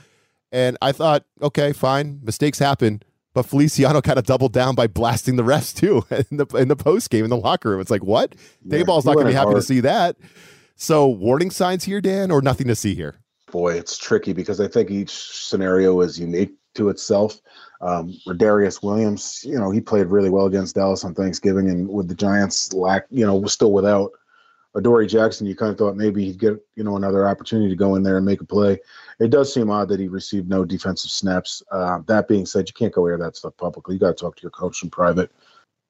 And 0.52 0.78
I 0.82 0.92
thought, 0.92 1.26
okay, 1.42 1.74
fine, 1.74 2.20
mistakes 2.24 2.60
happen. 2.60 3.02
But 3.34 3.48
Feliciano 3.48 4.02
kind 4.04 4.20
of 4.20 4.26
doubled 4.26 4.54
down 4.54 4.76
by 4.76 4.88
blasting 4.88 5.36
the 5.36 5.44
refs 5.44 5.76
too 5.76 6.06
in 6.30 6.38
the 6.38 6.46
in 6.56 6.68
the 6.68 6.76
post 6.76 7.10
game 7.10 7.24
in 7.24 7.30
the 7.30 7.38
locker 7.38 7.72
room. 7.72 7.82
It's 7.82 7.92
like, 7.92 8.04
what? 8.04 8.36
Yeah, 8.64 8.80
Daboll's 8.80 9.06
not 9.06 9.16
going 9.16 9.26
to 9.26 9.32
be 9.32 9.36
happy 9.36 9.48
hard. 9.48 9.58
to 9.58 9.62
see 9.62 9.80
that. 9.82 10.16
So 10.76 11.08
warning 11.08 11.52
signs 11.52 11.84
here, 11.84 12.02
Dan, 12.02 12.32
or 12.32 12.42
nothing 12.42 12.68
to 12.68 12.76
see 12.76 12.96
here? 12.96 13.16
Boy, 13.52 13.74
it's 13.74 13.98
tricky 13.98 14.34
because 14.34 14.60
I 14.60 14.68
think 14.68 14.90
each 14.90 15.12
scenario 15.12 16.02
is 16.02 16.20
unique 16.20 16.54
to 16.76 16.90
itself. 16.90 17.40
Um, 17.84 18.18
Rodarius 18.26 18.82
Williams, 18.82 19.42
you 19.44 19.60
know, 19.60 19.70
he 19.70 19.82
played 19.82 20.08
really 20.08 20.30
well 20.30 20.46
against 20.46 20.76
Dallas 20.76 21.04
on 21.04 21.14
Thanksgiving, 21.14 21.70
and 21.70 21.90
with 21.90 22.08
the 22.08 22.16
Giants 22.16 22.72
lack, 22.72 23.06
you 23.10 23.26
know, 23.26 23.36
was 23.36 23.52
still 23.52 23.74
without 23.74 24.12
Adoree 24.74 25.06
Jackson. 25.06 25.46
You 25.46 25.56
kind 25.56 25.70
of 25.70 25.78
thought 25.78 25.98
maybe 25.98 26.24
he'd 26.24 26.40
get, 26.40 26.66
you 26.76 26.84
know, 26.86 26.96
another 26.96 27.28
opportunity 27.28 27.70
to 27.70 27.76
go 27.76 27.96
in 27.96 28.04
there 28.04 28.16
and 28.16 28.26
make 28.26 28.40
a 28.40 28.46
play. 28.46 28.80
It 29.20 29.32
does 29.32 29.54
seem 29.54 29.70
odd 29.70 29.90
that 29.90 30.00
he 30.00 30.08
received 30.08 30.48
no 30.48 30.64
defensive 30.64 31.12
snaps. 31.12 31.62
Uh, 31.72 32.00
that 32.08 32.30
being 32.30 32.46
said, 32.46 32.70
you 32.70 32.74
can't 32.74 32.94
go 32.94 33.06
air 33.06 33.18
that 33.18 33.36
stuff 33.36 33.58
publicly. 33.58 33.96
You 33.96 34.00
got 34.00 34.16
to 34.18 34.22
talk 34.24 34.38
to 34.38 34.42
your 34.42 34.52
coach 34.52 34.82
in 34.82 34.90
private. 34.90 35.30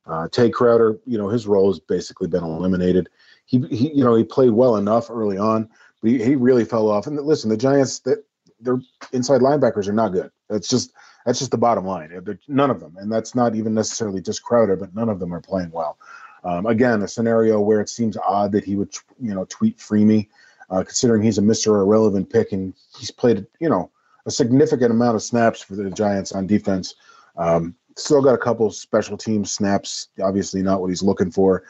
Uh, 0.07 0.27
Tae 0.29 0.49
Crowder, 0.49 0.99
you 1.05 1.19
know, 1.19 1.29
his 1.29 1.45
role 1.45 1.69
has 1.69 1.79
basically 1.79 2.27
been 2.27 2.43
eliminated. 2.43 3.07
He, 3.45 3.59
he 3.67 3.93
you 3.93 4.03
know, 4.03 4.15
he 4.15 4.23
played 4.23 4.51
well 4.51 4.77
enough 4.77 5.11
early 5.11 5.37
on, 5.37 5.69
but 6.01 6.09
he, 6.09 6.23
he 6.23 6.35
really 6.35 6.65
fell 6.65 6.89
off. 6.89 7.05
And 7.05 7.17
listen, 7.17 7.51
the 7.51 7.57
Giants, 7.57 7.99
that 7.99 8.25
their 8.59 8.79
inside 9.11 9.41
linebackers 9.41 9.87
are 9.87 9.93
not 9.93 10.09
good. 10.09 10.31
That's 10.49 10.67
just 10.67 10.91
that's 11.25 11.39
just 11.39 11.51
the 11.51 11.57
bottom 11.57 11.85
line. 11.85 12.11
None 12.47 12.69
of 12.69 12.79
them, 12.79 12.95
and 12.97 13.11
that's 13.11 13.35
not 13.35 13.55
even 13.55 13.73
necessarily 13.73 14.21
just 14.21 14.43
Crowder, 14.43 14.75
but 14.75 14.93
none 14.95 15.09
of 15.09 15.19
them 15.19 15.33
are 15.33 15.41
playing 15.41 15.71
well. 15.71 15.97
Um, 16.43 16.65
again, 16.65 17.01
a 17.01 17.07
scenario 17.07 17.59
where 17.61 17.79
it 17.79 17.89
seems 17.89 18.17
odd 18.17 18.51
that 18.51 18.65
he 18.65 18.75
would, 18.75 18.93
you 19.21 19.33
know, 19.33 19.45
tweet 19.49 19.79
free 19.79 20.03
me, 20.03 20.29
uh, 20.69 20.83
considering 20.83 21.21
he's 21.21 21.37
a 21.37 21.41
Mr. 21.41 21.81
Irrelevant 21.81 22.29
pick 22.29 22.51
and 22.51 22.73
he's 22.97 23.11
played, 23.11 23.45
you 23.59 23.69
know, 23.69 23.89
a 24.25 24.31
significant 24.31 24.91
amount 24.91 25.15
of 25.15 25.23
snaps 25.23 25.61
for 25.61 25.75
the 25.75 25.89
Giants 25.89 26.31
on 26.31 26.47
defense. 26.47 26.95
Um, 27.37 27.75
still 27.95 28.21
got 28.21 28.33
a 28.33 28.37
couple 28.37 28.69
special 28.71 29.17
team 29.17 29.45
snaps, 29.45 30.09
obviously 30.21 30.61
not 30.61 30.81
what 30.81 30.89
he's 30.89 31.03
looking 31.03 31.31
for. 31.31 31.63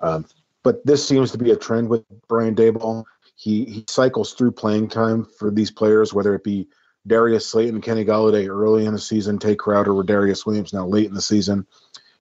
Um, 0.00 0.26
but 0.62 0.84
this 0.84 1.06
seems 1.06 1.30
to 1.32 1.38
be 1.38 1.50
a 1.50 1.56
trend 1.56 1.88
with 1.88 2.04
Brian 2.28 2.54
Daboll. 2.54 3.04
He 3.36 3.64
he 3.64 3.84
cycles 3.88 4.34
through 4.34 4.52
playing 4.52 4.88
time 4.88 5.24
for 5.24 5.50
these 5.50 5.70
players, 5.70 6.12
whether 6.12 6.34
it 6.34 6.44
be 6.44 6.68
Darius 7.06 7.46
Slayton, 7.46 7.80
Kenny 7.80 8.04
Golladay 8.04 8.48
early 8.48 8.86
in 8.86 8.92
the 8.92 8.98
season, 8.98 9.38
Tae 9.38 9.56
Crowder 9.56 9.94
or 9.94 10.02
Darius 10.02 10.44
Williams 10.44 10.72
now 10.72 10.86
late 10.86 11.08
in 11.08 11.14
the 11.14 11.22
season. 11.22 11.66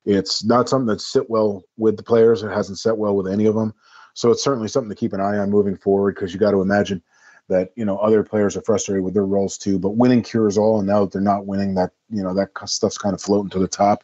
It's 0.06 0.44
not 0.44 0.70
something 0.70 0.88
that 0.88 1.02
sit 1.02 1.30
well 1.30 1.64
with 1.78 1.98
the 1.98 2.04
players. 2.04 2.44
It 2.44 2.52
hasn't 2.52 2.80
set 2.80 2.98
well 2.98 3.16
with 3.16 3.28
any 3.28 3.46
of 3.46 3.56
them. 3.56 3.74
So 4.14 4.32
it's 4.32 4.44
certainly 4.44 4.68
something 4.68 4.90
to 4.90 4.96
keep 4.96 5.14
an 5.14 5.22
eye 5.22 5.38
on 5.38 5.50
moving 5.50 5.78
forward 5.78 6.16
because 6.16 6.34
you 6.34 6.40
got 6.40 6.52
to 6.52 6.62
imagine 6.62 7.02
that 7.50 7.72
you 7.76 7.84
know 7.84 7.98
other 7.98 8.24
players 8.24 8.56
are 8.56 8.62
frustrated 8.62 9.04
with 9.04 9.14
their 9.14 9.26
roles 9.26 9.58
too. 9.58 9.78
But 9.78 9.98
winning 9.98 10.24
cures 10.24 10.58
all, 10.58 10.80
and 10.80 10.88
now 10.88 11.02
that 11.02 11.12
they're 11.12 11.22
not 11.22 11.46
winning, 11.46 11.74
that 11.76 11.92
you 12.10 12.24
know 12.24 12.34
that 12.34 12.50
stuff's 12.66 12.98
kind 12.98 13.14
of 13.14 13.22
floating 13.22 13.50
to 13.52 13.60
the 13.60 13.68
top. 13.68 14.04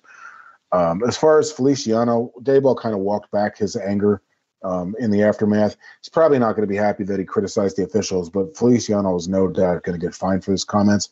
Um, 0.72 1.04
as 1.08 1.16
far 1.16 1.40
as 1.40 1.52
Feliciano, 1.52 2.32
Daboll 2.42 2.78
kind 2.78 2.94
of 2.94 3.02
walked 3.02 3.32
back 3.32 3.58
his 3.58 3.76
anger 3.76 4.22
um, 4.66 4.96
in 5.00 5.12
the 5.12 5.24
aftermath. 5.24 5.78
He's 6.02 6.10
probably 6.10 6.40
not 6.40 6.56
going 6.56 6.68
to 6.68 6.74
be 6.74 6.76
happy 6.76 7.04
that 7.06 7.20
he 7.20 7.26
criticized 7.26 7.78
the 7.78 7.84
officials, 7.84 8.30
but 8.30 8.58
Feliciano 8.58 9.16
is 9.16 9.28
no 9.28 9.48
doubt 9.48 9.84
going 9.84 9.98
to 9.98 10.06
get 10.06 10.16
fined 10.16 10.44
for 10.44 10.52
his 10.52 10.64
comments. 10.64 11.10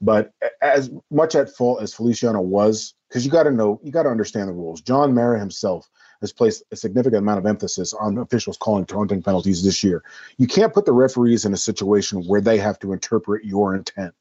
But 0.00 0.32
as 0.60 0.90
much 1.10 1.34
at 1.36 1.54
fault 1.54 1.82
as 1.82 1.94
Feliciano 1.94 2.40
was, 2.40 2.94
because 3.08 3.24
you 3.24 3.30
got 3.30 3.44
to 3.44 3.52
know, 3.52 3.78
you 3.84 3.92
got 3.92 4.02
to 4.04 4.08
understand 4.08 4.48
the 4.48 4.52
rules. 4.52 4.80
John 4.80 5.14
Mara 5.14 5.38
himself 5.38 5.88
has 6.22 6.32
placed 6.32 6.62
a 6.72 6.76
significant 6.76 7.18
amount 7.18 7.38
of 7.38 7.46
emphasis 7.46 7.92
on 7.92 8.18
officials 8.18 8.56
calling 8.56 8.86
taunting 8.86 9.22
penalties 9.22 9.62
this 9.62 9.84
year. 9.84 10.02
You 10.38 10.46
can't 10.46 10.72
put 10.72 10.86
the 10.86 10.92
referees 10.92 11.44
in 11.44 11.52
a 11.52 11.58
situation 11.58 12.22
where 12.26 12.40
they 12.40 12.58
have 12.58 12.78
to 12.80 12.92
interpret 12.92 13.44
your 13.44 13.76
intent. 13.76 14.14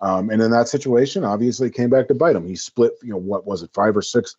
Um, 0.00 0.30
and 0.30 0.40
in 0.40 0.50
that 0.52 0.68
situation, 0.68 1.24
obviously, 1.24 1.70
came 1.70 1.90
back 1.90 2.08
to 2.08 2.14
bite 2.14 2.36
him. 2.36 2.46
He 2.46 2.56
split, 2.56 2.92
you 3.02 3.10
know, 3.10 3.16
what 3.16 3.46
was 3.46 3.62
it, 3.62 3.70
five 3.74 3.96
or 3.96 4.02
six, 4.02 4.36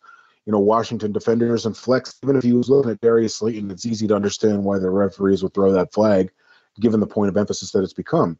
you 0.50 0.52
know, 0.52 0.58
Washington 0.58 1.12
defenders 1.12 1.64
and 1.64 1.76
flex. 1.76 2.18
Even 2.24 2.34
if 2.34 2.42
he 2.42 2.52
was 2.52 2.68
looking 2.68 2.90
at 2.90 3.00
Darius 3.00 3.36
Slayton, 3.36 3.70
it's 3.70 3.86
easy 3.86 4.08
to 4.08 4.16
understand 4.16 4.64
why 4.64 4.80
the 4.80 4.90
referees 4.90 5.44
would 5.44 5.54
throw 5.54 5.70
that 5.70 5.92
flag, 5.92 6.32
given 6.80 6.98
the 6.98 7.06
point 7.06 7.28
of 7.28 7.36
emphasis 7.36 7.70
that 7.70 7.84
it's 7.84 7.92
become. 7.92 8.36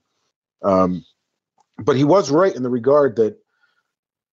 Um, 0.60 1.04
but 1.78 1.94
he 1.94 2.02
was 2.02 2.32
right 2.32 2.52
in 2.52 2.64
the 2.64 2.68
regard 2.68 3.14
that, 3.14 3.38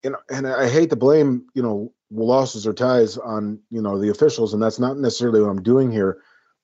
you 0.03 0.09
know, 0.09 0.17
and 0.27 0.47
I 0.47 0.67
hate 0.67 0.89
to 0.89 0.95
blame, 0.95 1.45
you 1.53 1.61
know, 1.61 1.93
losses 2.09 2.65
or 2.65 2.73
ties 2.73 3.15
on, 3.15 3.59
you 3.69 3.83
know, 3.83 3.99
the 3.99 4.09
officials, 4.09 4.55
and 4.55 4.63
that's 4.63 4.79
not 4.79 4.97
necessarily 4.97 5.39
what 5.39 5.51
I'm 5.51 5.61
doing 5.61 5.91
here. 5.91 6.17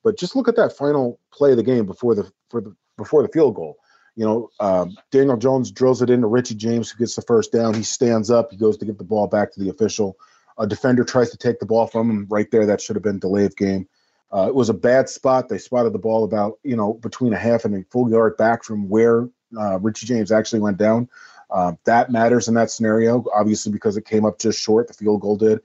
But 0.04 0.18
just 0.18 0.36
look 0.36 0.48
at 0.48 0.56
that 0.56 0.76
final 0.76 1.20
play 1.32 1.52
of 1.52 1.58
the 1.58 1.64
game 1.64 1.86
before 1.86 2.16
the 2.16 2.28
for 2.50 2.60
the 2.60 2.76
before 2.98 3.22
the 3.22 3.30
field 3.30 3.54
goal. 3.54 3.78
You 4.16 4.26
know, 4.26 4.50
um, 4.60 4.98
Daniel 5.12 5.38
Jones 5.38 5.72
drills 5.72 6.02
it 6.02 6.10
into 6.10 6.26
Richie 6.26 6.56
James, 6.56 6.90
who 6.90 6.98
gets 6.98 7.16
the 7.16 7.22
first 7.22 7.52
down. 7.52 7.76
He 7.76 7.84
stands 7.84 8.32
up. 8.32 8.50
He 8.50 8.58
goes 8.58 8.78
to 8.78 8.86
give 8.86 8.98
the 8.98 9.04
ball 9.04 9.28
back 9.28 9.54
to 9.54 9.60
the 9.60 9.70
official. 9.70 10.18
A 10.58 10.68
defender 10.68 11.04
tries 11.04 11.32
to 11.32 11.38
take 11.38 11.60
the 11.60 11.66
ball 11.66 11.88
from 11.88 12.10
him 12.10 12.28
right 12.30 12.50
there. 12.52 12.66
That 12.66 12.82
should 12.82 12.96
have 12.96 13.04
been 13.04 13.20
delay 13.20 13.46
of 13.46 13.56
game. 13.56 13.88
Uh, 14.32 14.48
it 14.48 14.56
was 14.56 14.70
a 14.70 14.74
bad 14.74 15.10
spot. 15.10 15.48
They 15.48 15.58
spotted 15.58 15.94
the 15.94 16.00
ball 16.00 16.24
about 16.24 16.60
you 16.64 16.76
know 16.76 16.94
between 16.96 17.34
a 17.34 17.38
half 17.38 17.66
and 17.66 17.76
a 17.76 17.84
full 17.90 18.10
yard 18.10 18.38
back 18.38 18.64
from 18.64 18.90
where 18.90 19.30
uh, 19.58 19.80
Richie 19.80 20.08
James 20.08 20.32
actually 20.32 20.60
went 20.60 20.78
down. 20.78 21.10
Uh, 21.52 21.74
that 21.86 22.12
matters 22.12 22.48
in 22.48 22.56
that 22.56 22.72
scenario, 22.72 23.24
obviously 23.34 23.72
because 23.72 23.96
it 23.96 24.06
came 24.06 24.26
up 24.26 24.40
just 24.40 24.60
short. 24.60 24.88
The 24.88 24.94
field 24.94 25.22
goal 25.22 25.38
did, 25.38 25.60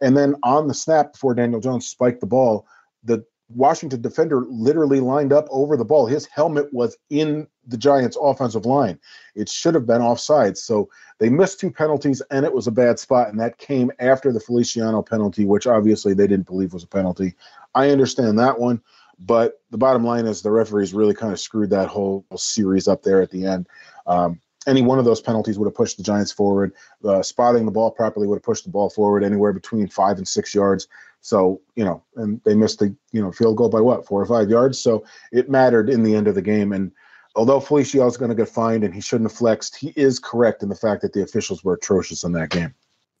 and 0.00 0.16
then 0.16 0.34
on 0.42 0.66
the 0.66 0.74
snap 0.74 1.12
before 1.12 1.34
Daniel 1.34 1.60
Jones 1.60 1.86
spiked 1.86 2.20
the 2.20 2.26
ball, 2.26 2.66
the 3.04 3.24
Washington 3.48 4.00
defender 4.00 4.44
literally 4.48 5.00
lined 5.00 5.32
up 5.32 5.46
over 5.50 5.76
the 5.76 5.84
ball. 5.84 6.06
His 6.06 6.26
helmet 6.26 6.72
was 6.72 6.96
in 7.10 7.46
the 7.70 7.76
Giants' 7.76 8.18
offensive 8.20 8.66
line. 8.66 8.98
It 9.34 9.48
should 9.48 9.74
have 9.74 9.86
been 9.86 10.02
offside. 10.02 10.58
So 10.58 10.90
they 11.18 11.30
missed 11.30 11.60
two 11.60 11.70
penalties, 11.70 12.20
and 12.30 12.44
it 12.44 12.52
was 12.52 12.66
a 12.66 12.72
bad 12.72 12.98
spot. 12.98 13.28
And 13.28 13.40
that 13.40 13.58
came 13.58 13.90
after 13.98 14.32
the 14.32 14.40
Feliciano 14.40 15.02
penalty, 15.02 15.44
which 15.44 15.66
obviously 15.66 16.14
they 16.14 16.26
didn't 16.26 16.46
believe 16.46 16.72
was 16.72 16.84
a 16.84 16.88
penalty. 16.88 17.34
I 17.74 17.90
understand 17.90 18.38
that 18.38 18.58
one, 18.58 18.80
but 19.20 19.60
the 19.70 19.78
bottom 19.78 20.04
line 20.04 20.26
is 20.26 20.42
the 20.42 20.50
referees 20.50 20.92
really 20.92 21.14
kind 21.14 21.32
of 21.32 21.40
screwed 21.40 21.70
that 21.70 21.88
whole 21.88 22.24
series 22.36 22.88
up 22.88 23.02
there 23.02 23.22
at 23.22 23.30
the 23.30 23.46
end. 23.46 23.68
Um, 24.06 24.40
any 24.66 24.82
one 24.82 24.98
of 24.98 25.04
those 25.04 25.20
penalties 25.20 25.58
would 25.58 25.66
have 25.66 25.74
pushed 25.74 25.96
the 25.96 26.02
Giants 26.02 26.32
forward. 26.32 26.72
Uh, 27.04 27.22
spotting 27.22 27.64
the 27.64 27.72
ball 27.72 27.90
properly 27.90 28.26
would 28.26 28.36
have 28.36 28.42
pushed 28.42 28.64
the 28.64 28.70
ball 28.70 28.90
forward 28.90 29.24
anywhere 29.24 29.52
between 29.52 29.88
five 29.88 30.18
and 30.18 30.28
six 30.28 30.54
yards. 30.54 30.86
So, 31.22 31.60
you 31.76 31.84
know, 31.84 32.02
and 32.16 32.40
they 32.44 32.54
missed 32.54 32.78
the, 32.78 32.94
you 33.12 33.22
know, 33.22 33.32
field 33.32 33.56
goal 33.56 33.68
by 33.68 33.80
what, 33.80 34.06
four 34.06 34.20
or 34.20 34.26
five 34.26 34.48
yards. 34.48 34.80
So 34.80 35.04
it 35.32 35.50
mattered 35.50 35.88
in 35.90 36.02
the 36.02 36.14
end 36.14 36.28
of 36.28 36.34
the 36.34 36.42
game. 36.42 36.72
And 36.72 36.92
although 37.40 37.58
Felicio 37.58 38.06
is 38.06 38.18
going 38.18 38.28
to 38.28 38.34
get 38.34 38.50
fined 38.50 38.84
and 38.84 38.92
he 38.94 39.00
shouldn't 39.00 39.30
have 39.30 39.36
flexed, 39.36 39.74
he 39.74 39.94
is 39.96 40.18
correct 40.18 40.62
in 40.62 40.68
the 40.68 40.74
fact 40.74 41.00
that 41.00 41.14
the 41.14 41.22
officials 41.22 41.64
were 41.64 41.72
atrocious 41.72 42.22
in 42.22 42.32
that 42.32 42.50
game. 42.50 42.74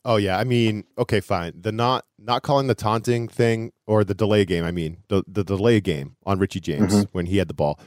Oh 0.04 0.16
yeah, 0.16 0.38
I 0.38 0.44
mean, 0.44 0.84
okay, 0.98 1.20
fine. 1.20 1.54
The 1.58 1.72
not 1.72 2.04
not 2.18 2.42
calling 2.42 2.66
the 2.66 2.74
taunting 2.74 3.28
thing 3.28 3.72
or 3.86 4.04
the 4.04 4.12
delay 4.12 4.44
game. 4.44 4.62
I 4.62 4.72
mean, 4.72 4.98
the 5.08 5.24
the 5.26 5.42
delay 5.42 5.80
game 5.80 6.16
on 6.26 6.38
Richie 6.38 6.60
James 6.60 6.92
mm-hmm. 6.92 7.02
when 7.12 7.26
he 7.26 7.38
had 7.38 7.48
the 7.48 7.54
ball. 7.54 7.80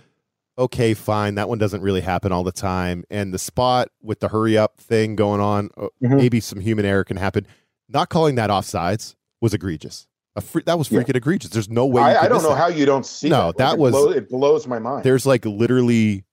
Okay, 0.58 0.96
fine. 0.96 1.36
That 1.36 1.50
one 1.50 1.60
doesn't 1.60 1.82
really 1.82 2.02
happen 2.02 2.32
all 2.32 2.44
the 2.44 2.52
time. 2.52 3.04
And 3.12 3.32
the 3.32 3.40
spot 3.40 3.90
with 4.02 4.20
the 4.20 4.30
hurry 4.30 4.58
up 4.58 4.80
thing 4.80 5.16
going 5.16 5.40
on, 5.40 5.70
uh, 5.78 5.88
mm-hmm. 6.04 6.18
maybe 6.18 6.40
some 6.40 6.60
human 6.60 6.86
error 6.86 7.04
can 7.04 7.18
happen. 7.18 7.46
Not 7.90 8.10
calling 8.10 8.36
that 8.36 8.50
offsides 8.50 9.16
was 9.40 9.54
egregious. 9.54 10.08
Free, 10.42 10.64
that 10.66 10.80
was 10.80 10.90
freaking 10.90 11.10
yeah. 11.10 11.18
egregious. 11.18 11.52
There's 11.52 11.70
no 11.70 11.86
way. 11.86 12.02
I, 12.02 12.24
I 12.24 12.28
don't 12.28 12.42
know 12.42 12.50
that. 12.50 12.58
how 12.58 12.68
you 12.68 12.88
don't 12.88 13.06
see. 13.06 13.30
No, 13.30 13.48
that, 13.48 13.58
that 13.58 13.74
it 13.74 13.80
was. 13.80 13.92
Blow, 13.92 14.10
it 14.10 14.30
blows 14.30 14.66
my 14.66 14.80
mind. 14.80 15.04
There's 15.04 15.28
like 15.28 15.46
literally, 15.46 16.26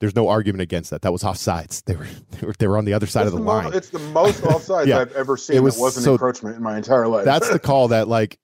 there's 0.00 0.16
no 0.16 0.28
argument 0.28 0.62
against 0.62 0.88
that. 0.88 1.02
That 1.02 1.12
was 1.12 1.22
offsides. 1.22 1.84
They 1.84 1.94
were 1.94 2.06
they 2.30 2.46
were, 2.46 2.54
they 2.58 2.66
were 2.66 2.78
on 2.78 2.86
the 2.86 2.94
other 2.94 3.06
side 3.06 3.26
it's 3.26 3.34
of 3.34 3.38
the, 3.40 3.44
the 3.44 3.44
line. 3.44 3.64
Most, 3.64 3.74
it's 3.74 3.90
the 3.90 3.98
most 3.98 4.42
offsides 4.42 4.86
yeah. 4.86 5.00
I've 5.00 5.12
ever 5.12 5.36
seen. 5.36 5.56
It 5.56 5.60
was, 5.62 5.78
wasn't 5.78 6.04
so, 6.04 6.12
encroachment 6.12 6.56
in 6.56 6.62
my 6.62 6.78
entire 6.78 7.06
life. 7.08 7.26
that's 7.26 7.50
the 7.50 7.58
call 7.60 7.88
that 7.88 8.08
like. 8.08 8.38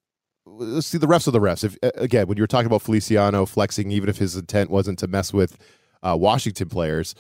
See 0.81 0.99
the 0.99 1.07
refs 1.07 1.27
of 1.27 1.33
the 1.33 1.41
refs. 1.41 1.63
If 1.63 1.79
again, 1.97 2.27
when 2.27 2.37
you 2.37 2.43
were 2.43 2.49
talking 2.49 2.67
about 2.67 2.83
Feliciano 2.83 3.47
flexing, 3.47 3.91
even 3.93 4.09
if 4.09 4.19
his 4.19 4.35
intent 4.35 4.71
wasn't 4.71 4.99
to 4.99 5.07
mess 5.07 5.33
with 5.33 5.57
uh, 6.03 6.17
Washington 6.19 6.69
players, 6.69 7.15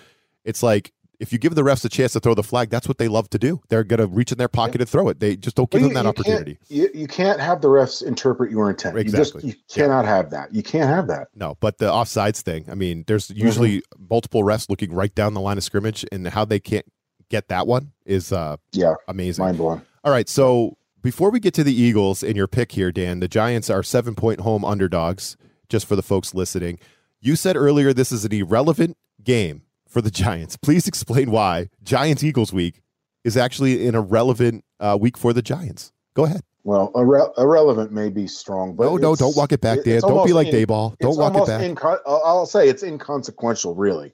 it's 0.44 0.62
like 0.62 0.92
if 1.20 1.32
you 1.32 1.38
give 1.38 1.54
the 1.54 1.62
refs 1.62 1.84
a 1.84 1.88
chance 1.88 2.12
to 2.12 2.20
throw 2.20 2.34
the 2.34 2.42
flag, 2.42 2.70
that's 2.70 2.86
what 2.86 2.98
they 2.98 3.08
love 3.08 3.28
to 3.30 3.38
do. 3.38 3.60
They're 3.68 3.84
going 3.84 3.98
to 4.00 4.06
reach 4.06 4.30
in 4.30 4.38
their 4.38 4.48
pocket 4.48 4.76
yeah. 4.76 4.82
and 4.82 4.88
throw 4.88 5.08
it. 5.08 5.20
They 5.20 5.36
just 5.36 5.56
don't 5.56 5.70
give 5.70 5.80
well, 5.80 5.90
them 5.90 5.94
that 5.94 6.06
opportunity. 6.06 6.58
You, 6.68 6.88
you, 6.94 7.06
can't 7.08 7.40
have 7.40 7.60
the 7.60 7.68
refs 7.68 8.04
interpret 8.04 8.50
your 8.50 8.70
intent. 8.70 8.96
Exactly. 8.96 9.42
You, 9.42 9.52
just, 9.52 9.58
you 9.58 9.82
cannot 9.82 10.04
yeah. 10.04 10.16
have 10.16 10.30
that. 10.30 10.54
You 10.54 10.62
can't 10.62 10.88
have 10.88 11.08
that. 11.08 11.28
No, 11.34 11.56
but 11.60 11.78
the 11.78 11.86
offsides 11.90 12.40
thing, 12.40 12.66
I 12.70 12.74
mean, 12.74 13.04
there's 13.06 13.30
usually 13.30 13.78
mm-hmm. 13.78 14.06
multiple 14.08 14.42
refs 14.42 14.70
looking 14.70 14.92
right 14.92 15.14
down 15.14 15.34
the 15.34 15.40
line 15.40 15.58
of 15.58 15.64
scrimmage, 15.64 16.04
and 16.12 16.26
how 16.28 16.44
they 16.44 16.60
can't 16.60 16.86
get 17.28 17.48
that 17.48 17.66
one 17.66 17.92
is 18.06 18.32
uh, 18.32 18.56
yeah 18.72 18.94
amazing. 19.08 19.44
Mind 19.44 19.58
blowing. 19.58 19.82
All 20.04 20.12
right, 20.12 20.28
so 20.28 20.78
before 21.02 21.30
we 21.30 21.40
get 21.40 21.54
to 21.54 21.64
the 21.64 21.74
Eagles 21.74 22.22
in 22.22 22.36
your 22.36 22.46
pick 22.46 22.72
here, 22.72 22.92
Dan, 22.92 23.20
the 23.20 23.28
Giants 23.28 23.68
are 23.68 23.82
seven 23.82 24.14
point 24.14 24.40
home 24.40 24.64
underdogs, 24.64 25.36
just 25.68 25.86
for 25.86 25.96
the 25.96 26.02
folks 26.02 26.34
listening. 26.34 26.78
You 27.20 27.34
said 27.34 27.56
earlier 27.56 27.92
this 27.92 28.12
is 28.12 28.24
an 28.24 28.32
irrelevant 28.32 28.96
game 29.22 29.62
for 29.88 30.00
the 30.00 30.10
Giants. 30.10 30.56
Please 30.56 30.86
explain 30.86 31.30
why 31.30 31.70
Giants 31.82 32.22
Eagles 32.22 32.52
week 32.52 32.82
is 33.24 33.36
actually 33.36 33.86
an 33.86 33.94
irrelevant 33.94 34.64
uh, 34.78 34.96
week 35.00 35.16
for 35.16 35.32
the 35.32 35.42
Giants. 35.42 35.92
Go 36.14 36.24
ahead. 36.24 36.42
Well, 36.64 36.92
irre- 36.92 37.32
irrelevant 37.38 37.92
may 37.92 38.10
be 38.10 38.26
strong, 38.26 38.74
but 38.74 38.84
no, 38.84 38.96
no, 38.96 39.16
don't 39.16 39.36
walk 39.36 39.52
it 39.52 39.60
back, 39.60 39.84
Dan. 39.84 40.00
Don't 40.00 40.26
be 40.26 40.32
like 40.32 40.48
in, 40.48 40.66
Daboll. 40.66 40.96
Don't 40.98 41.16
walk 41.16 41.34
it 41.34 41.46
back. 41.46 41.62
Inco- 41.62 42.00
I'll 42.06 42.46
say 42.46 42.68
it's 42.68 42.82
inconsequential, 42.82 43.74
really. 43.74 44.12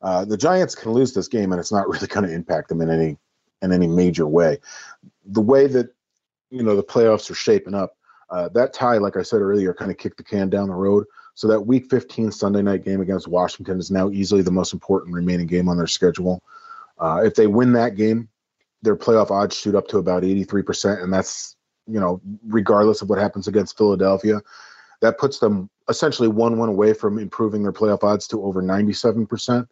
Uh, 0.00 0.24
the 0.24 0.36
Giants 0.36 0.74
can 0.74 0.92
lose 0.92 1.12
this 1.12 1.28
game, 1.28 1.52
and 1.52 1.60
it's 1.60 1.72
not 1.72 1.88
really 1.90 2.06
going 2.06 2.26
to 2.26 2.32
impact 2.32 2.68
them 2.68 2.80
in 2.80 2.90
any 2.90 3.18
in 3.62 3.72
any 3.72 3.86
major 3.86 4.26
way. 4.26 4.58
The 5.26 5.42
way 5.42 5.66
that 5.66 5.92
you 6.50 6.62
know 6.62 6.74
the 6.74 6.82
playoffs 6.82 7.30
are 7.30 7.34
shaping 7.34 7.74
up, 7.74 7.96
uh, 8.30 8.48
that 8.50 8.72
tie, 8.72 8.96
like 8.96 9.16
I 9.16 9.22
said 9.22 9.40
earlier, 9.40 9.74
kind 9.74 9.90
of 9.90 9.98
kicked 9.98 10.16
the 10.16 10.24
can 10.24 10.48
down 10.48 10.68
the 10.68 10.74
road. 10.74 11.04
So 11.40 11.48
that 11.48 11.62
Week 11.62 11.88
15 11.88 12.32
Sunday 12.32 12.60
night 12.60 12.84
game 12.84 13.00
against 13.00 13.26
Washington 13.26 13.78
is 13.78 13.90
now 13.90 14.10
easily 14.10 14.42
the 14.42 14.50
most 14.50 14.74
important 14.74 15.14
remaining 15.14 15.46
game 15.46 15.70
on 15.70 15.78
their 15.78 15.86
schedule. 15.86 16.42
Uh, 16.98 17.22
if 17.24 17.34
they 17.34 17.46
win 17.46 17.72
that 17.72 17.94
game, 17.94 18.28
their 18.82 18.94
playoff 18.94 19.30
odds 19.30 19.56
shoot 19.56 19.74
up 19.74 19.88
to 19.88 19.96
about 19.96 20.22
83%, 20.22 21.02
and 21.02 21.10
that's 21.10 21.56
you 21.86 21.98
know 21.98 22.20
regardless 22.46 23.00
of 23.00 23.08
what 23.08 23.18
happens 23.18 23.48
against 23.48 23.78
Philadelphia. 23.78 24.42
That 25.00 25.16
puts 25.16 25.38
them 25.38 25.70
essentially 25.88 26.28
one 26.28 26.58
one 26.58 26.68
away 26.68 26.92
from 26.92 27.18
improving 27.18 27.62
their 27.62 27.72
playoff 27.72 28.04
odds 28.04 28.28
to 28.28 28.44
over 28.44 28.62
97%. 28.62 29.66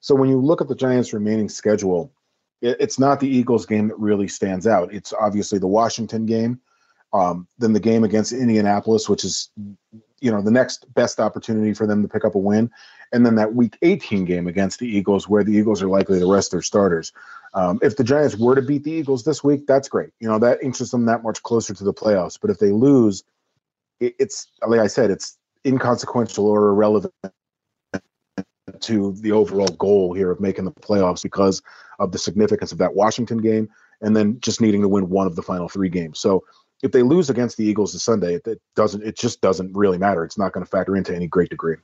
So 0.00 0.14
when 0.14 0.30
you 0.30 0.40
look 0.40 0.62
at 0.62 0.68
the 0.68 0.74
Giants' 0.74 1.12
remaining 1.12 1.50
schedule, 1.50 2.14
it, 2.62 2.78
it's 2.80 2.98
not 2.98 3.20
the 3.20 3.28
Eagles 3.28 3.66
game 3.66 3.88
that 3.88 3.98
really 3.98 4.26
stands 4.26 4.66
out. 4.66 4.94
It's 4.94 5.12
obviously 5.12 5.58
the 5.58 5.66
Washington 5.66 6.24
game, 6.24 6.62
um, 7.12 7.46
then 7.58 7.74
the 7.74 7.78
game 7.78 8.04
against 8.04 8.32
Indianapolis, 8.32 9.06
which 9.06 9.22
is 9.22 9.50
you 10.20 10.30
know 10.30 10.42
the 10.42 10.50
next 10.50 10.92
best 10.94 11.20
opportunity 11.20 11.74
for 11.74 11.86
them 11.86 12.02
to 12.02 12.08
pick 12.08 12.24
up 12.24 12.34
a 12.34 12.38
win, 12.38 12.70
and 13.12 13.24
then 13.24 13.34
that 13.36 13.54
Week 13.54 13.76
18 13.82 14.24
game 14.24 14.46
against 14.46 14.78
the 14.78 14.86
Eagles, 14.86 15.28
where 15.28 15.44
the 15.44 15.52
Eagles 15.52 15.82
are 15.82 15.88
likely 15.88 16.18
to 16.18 16.30
rest 16.30 16.50
their 16.50 16.62
starters. 16.62 17.12
Um, 17.54 17.78
if 17.82 17.96
the 17.96 18.04
Giants 18.04 18.36
were 18.36 18.54
to 18.54 18.62
beat 18.62 18.84
the 18.84 18.92
Eagles 18.92 19.24
this 19.24 19.42
week, 19.42 19.66
that's 19.66 19.88
great. 19.88 20.10
You 20.20 20.28
know 20.28 20.38
that 20.38 20.62
inches 20.62 20.90
them 20.90 21.06
that 21.06 21.22
much 21.22 21.42
closer 21.42 21.74
to 21.74 21.84
the 21.84 21.94
playoffs. 21.94 22.38
But 22.40 22.50
if 22.50 22.58
they 22.58 22.70
lose, 22.70 23.24
it, 23.98 24.14
it's 24.18 24.48
like 24.66 24.80
I 24.80 24.86
said, 24.86 25.10
it's 25.10 25.38
inconsequential 25.66 26.46
or 26.46 26.68
irrelevant 26.68 27.14
to 28.80 29.12
the 29.20 29.32
overall 29.32 29.68
goal 29.68 30.14
here 30.14 30.30
of 30.30 30.40
making 30.40 30.64
the 30.64 30.70
playoffs 30.70 31.22
because 31.22 31.62
of 31.98 32.12
the 32.12 32.18
significance 32.18 32.72
of 32.72 32.78
that 32.78 32.94
Washington 32.94 33.38
game 33.38 33.68
and 34.00 34.16
then 34.16 34.40
just 34.40 34.60
needing 34.60 34.80
to 34.80 34.88
win 34.88 35.08
one 35.08 35.26
of 35.26 35.36
the 35.36 35.42
final 35.42 35.68
three 35.68 35.88
games. 35.88 36.18
So 36.18 36.44
if 36.82 36.92
they 36.92 37.02
lose 37.02 37.30
against 37.30 37.56
the 37.56 37.64
Eagles 37.64 37.92
this 37.92 38.02
Sunday, 38.02 38.34
it, 38.34 38.46
it 38.46 38.60
doesn't. 38.74 39.04
It 39.04 39.16
just 39.16 39.40
doesn't 39.40 39.76
really 39.76 39.98
matter. 39.98 40.24
It's 40.24 40.38
not 40.38 40.52
going 40.52 40.64
to 40.64 40.70
factor 40.70 40.96
into 40.96 41.14
any 41.14 41.26
great 41.26 41.50
degree. 41.50 41.76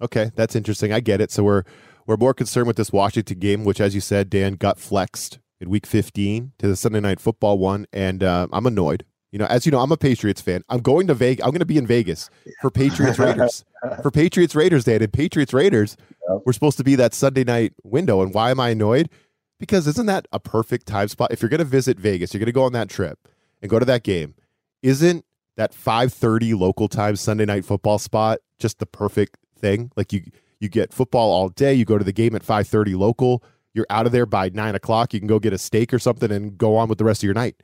Okay, 0.00 0.30
that's 0.34 0.56
interesting. 0.56 0.92
I 0.92 1.00
get 1.00 1.20
it. 1.20 1.30
So 1.30 1.42
we're 1.42 1.64
we're 2.06 2.16
more 2.16 2.34
concerned 2.34 2.66
with 2.66 2.76
this 2.76 2.92
Washington 2.92 3.38
game, 3.38 3.64
which, 3.64 3.80
as 3.80 3.94
you 3.94 4.00
said, 4.00 4.30
Dan 4.30 4.54
got 4.54 4.78
flexed 4.78 5.38
in 5.60 5.70
Week 5.70 5.86
15 5.86 6.52
to 6.58 6.68
the 6.68 6.76
Sunday 6.76 7.00
Night 7.00 7.20
Football 7.20 7.58
one, 7.58 7.86
and 7.92 8.22
uh, 8.22 8.46
I'm 8.52 8.66
annoyed. 8.66 9.04
You 9.32 9.40
know, 9.40 9.46
as 9.46 9.66
you 9.66 9.72
know, 9.72 9.80
I'm 9.80 9.92
a 9.92 9.96
Patriots 9.96 10.40
fan. 10.40 10.62
I'm 10.68 10.80
going 10.80 11.08
to 11.08 11.14
Vegas. 11.14 11.44
I'm 11.44 11.50
going 11.50 11.58
to 11.58 11.66
be 11.66 11.76
in 11.76 11.86
Vegas 11.86 12.30
for 12.62 12.70
Patriots 12.70 13.18
Raiders. 13.18 13.64
for 14.02 14.10
Patriots 14.10 14.54
Raiders 14.54 14.84
Day, 14.84 14.96
and 14.96 15.12
Patriots 15.12 15.52
Raiders, 15.52 15.96
yep. 16.10 16.40
we're 16.46 16.52
supposed 16.52 16.78
to 16.78 16.84
be 16.84 16.94
that 16.94 17.12
Sunday 17.12 17.44
night 17.44 17.74
window. 17.82 18.22
And 18.22 18.32
why 18.32 18.50
am 18.50 18.60
I 18.60 18.70
annoyed? 18.70 19.10
Because 19.58 19.86
isn't 19.86 20.06
that 20.06 20.26
a 20.32 20.40
perfect 20.40 20.86
time 20.86 21.08
spot? 21.08 21.32
If 21.32 21.42
you're 21.42 21.48
going 21.48 21.58
to 21.58 21.64
visit 21.64 21.98
Vegas, 21.98 22.32
you're 22.32 22.38
going 22.38 22.46
to 22.46 22.52
go 22.52 22.62
on 22.62 22.72
that 22.72 22.88
trip 22.88 23.18
and 23.62 23.70
go 23.70 23.78
to 23.78 23.84
that 23.84 24.02
game, 24.02 24.34
isn't 24.82 25.24
that 25.56 25.72
5:30 25.72 26.54
local 26.58 26.88
time 26.88 27.16
Sunday 27.16 27.44
night 27.44 27.64
football 27.64 27.98
spot 27.98 28.40
just 28.58 28.78
the 28.78 28.86
perfect 28.86 29.36
thing? 29.58 29.90
Like 29.96 30.12
you 30.12 30.22
you 30.60 30.68
get 30.68 30.92
football 30.92 31.32
all 31.32 31.48
day, 31.48 31.74
you 31.74 31.84
go 31.84 31.98
to 31.98 32.04
the 32.04 32.12
game 32.12 32.34
at 32.34 32.42
5:30 32.42 32.96
local, 32.96 33.42
you're 33.74 33.86
out 33.90 34.06
of 34.06 34.12
there 34.12 34.26
by 34.26 34.48
nine 34.48 34.74
o'clock. 34.74 35.12
You 35.12 35.20
can 35.20 35.26
go 35.26 35.38
get 35.38 35.52
a 35.52 35.58
steak 35.58 35.92
or 35.92 35.98
something 35.98 36.32
and 36.32 36.56
go 36.56 36.76
on 36.76 36.88
with 36.88 36.98
the 36.98 37.04
rest 37.04 37.20
of 37.20 37.24
your 37.24 37.34
night. 37.34 37.56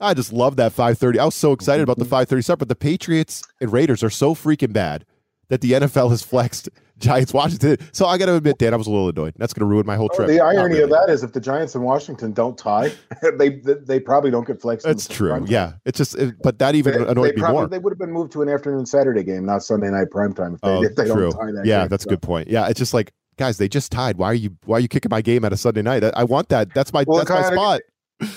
I 0.00 0.14
just 0.14 0.32
love 0.32 0.56
that 0.56 0.72
5:30. 0.72 1.18
I 1.18 1.24
was 1.24 1.34
so 1.34 1.52
excited 1.52 1.82
about 1.82 1.98
the 1.98 2.04
5:30 2.04 2.42
start, 2.42 2.58
but 2.58 2.68
the 2.68 2.76
Patriots 2.76 3.42
and 3.60 3.72
Raiders 3.72 4.02
are 4.02 4.10
so 4.10 4.34
freaking 4.34 4.72
bad 4.72 5.04
that 5.48 5.60
the 5.60 5.72
NFL 5.72 6.10
has 6.10 6.22
flexed 6.30 6.68
Giants 6.98 7.32
Washington. 7.32 7.76
So 7.92 8.06
I 8.06 8.18
got 8.18 8.26
to 8.26 8.34
admit, 8.34 8.58
Dan, 8.58 8.74
I 8.74 8.76
was 8.76 8.86
a 8.86 8.90
little 8.90 9.08
annoyed. 9.08 9.34
That's 9.36 9.52
going 9.52 9.60
to 9.60 9.66
ruin 9.66 9.86
my 9.86 9.96
whole 9.96 10.08
trip. 10.08 10.28
the 10.28 10.40
irony 10.40 10.74
really. 10.74 10.82
of 10.84 10.90
that 10.90 11.08
is, 11.08 11.22
if 11.22 11.32
the 11.32 11.40
Giants 11.40 11.74
and 11.74 11.84
Washington 11.84 12.32
don't 12.32 12.56
tie, 12.56 12.92
they 13.38 13.48
they 13.50 14.00
probably 14.00 14.30
don't 14.30 14.46
get 14.46 14.60
flexed. 14.60 14.86
That's 14.86 15.08
true. 15.08 15.44
Yeah, 15.48 15.74
it's 15.84 15.98
just, 15.98 16.14
it, 16.16 16.34
but 16.42 16.58
that 16.58 16.74
even 16.74 16.94
they, 16.94 17.08
annoyed 17.08 17.30
they 17.30 17.36
me 17.36 17.40
probably, 17.40 17.60
more. 17.60 17.68
They 17.68 17.78
would 17.78 17.92
have 17.92 17.98
been 17.98 18.12
moved 18.12 18.32
to 18.32 18.42
an 18.42 18.48
afternoon 18.48 18.86
Saturday 18.86 19.24
game, 19.24 19.44
not 19.44 19.62
Sunday 19.62 19.90
night 19.90 20.10
prime 20.10 20.34
time. 20.34 20.54
If 20.54 20.60
they, 20.60 20.68
oh, 20.68 20.82
if 20.82 20.94
they 20.96 21.06
true. 21.06 21.30
don't 21.30 21.32
tie 21.32 21.52
that. 21.52 21.66
Yeah, 21.66 21.82
game, 21.82 21.88
that's 21.88 22.04
so. 22.04 22.08
a 22.08 22.12
good 22.12 22.22
point. 22.22 22.48
Yeah, 22.48 22.68
it's 22.68 22.78
just 22.78 22.94
like 22.94 23.12
guys, 23.38 23.56
they 23.56 23.68
just 23.68 23.90
tied. 23.90 24.16
Why 24.18 24.26
are 24.26 24.34
you 24.34 24.56
why 24.64 24.76
are 24.76 24.80
you 24.80 24.88
kicking 24.88 25.10
my 25.10 25.22
game 25.22 25.44
at 25.44 25.52
a 25.52 25.56
Sunday 25.56 25.82
night? 25.82 26.04
I, 26.04 26.10
I 26.16 26.24
want 26.24 26.50
that. 26.50 26.74
That's 26.74 26.92
my 26.92 27.04
well, 27.06 27.24
that's 27.24 27.30
my 27.30 27.42
spot. 27.42 27.80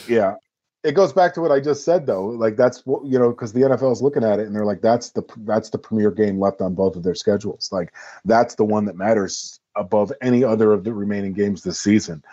Yeah, 0.07 0.35
it 0.83 0.93
goes 0.93 1.13
back 1.13 1.33
to 1.35 1.41
what 1.41 1.51
I 1.51 1.59
just 1.59 1.83
said 1.83 2.05
though. 2.05 2.25
Like 2.25 2.55
that's 2.55 2.85
what 2.85 3.05
you 3.05 3.19
know 3.19 3.29
because 3.29 3.53
the 3.53 3.61
NFL 3.61 3.91
is 3.91 4.01
looking 4.01 4.23
at 4.23 4.39
it 4.39 4.47
and 4.47 4.55
they're 4.55 4.65
like 4.65 4.81
that's 4.81 5.11
the 5.11 5.23
that's 5.37 5.69
the 5.69 5.77
premier 5.77 6.11
game 6.11 6.39
left 6.39 6.61
on 6.61 6.73
both 6.73 6.95
of 6.95 7.03
their 7.03 7.15
schedules. 7.15 7.69
Like 7.71 7.93
that's 8.25 8.55
the 8.55 8.65
one 8.65 8.85
that 8.85 8.95
matters 8.95 9.59
above 9.75 10.11
any 10.21 10.43
other 10.43 10.73
of 10.73 10.83
the 10.83 10.93
remaining 10.93 11.33
games 11.33 11.63
this 11.63 11.79
season. 11.79 12.23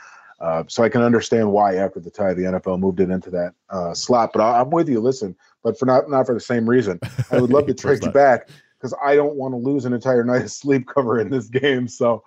Uh, 0.40 0.62
so 0.68 0.84
I 0.84 0.88
can 0.88 1.02
understand 1.02 1.50
why 1.50 1.76
after 1.76 1.98
the 2.00 2.10
tie 2.10 2.32
the 2.32 2.42
NFL 2.42 2.78
moved 2.78 3.00
it 3.00 3.10
into 3.10 3.30
that 3.30 3.54
uh, 3.70 3.92
slot. 3.92 4.30
But 4.32 4.40
I, 4.40 4.60
am 4.60 4.70
with 4.70 4.88
you. 4.88 5.00
Listen, 5.00 5.36
but 5.62 5.78
for 5.78 5.86
not 5.86 6.08
not 6.08 6.26
for 6.26 6.34
the 6.34 6.40
same 6.40 6.68
reason. 6.68 7.00
I 7.30 7.40
would 7.40 7.50
love 7.50 7.66
to 7.66 7.74
trade 7.74 8.04
you 8.04 8.10
back 8.10 8.48
because 8.78 8.94
I 9.04 9.16
don't 9.16 9.34
want 9.34 9.52
to 9.52 9.58
lose 9.58 9.84
an 9.84 9.92
entire 9.92 10.24
night 10.24 10.42
of 10.42 10.52
sleep 10.52 10.86
covering 10.86 11.28
this 11.28 11.48
game. 11.48 11.88
So 11.88 12.24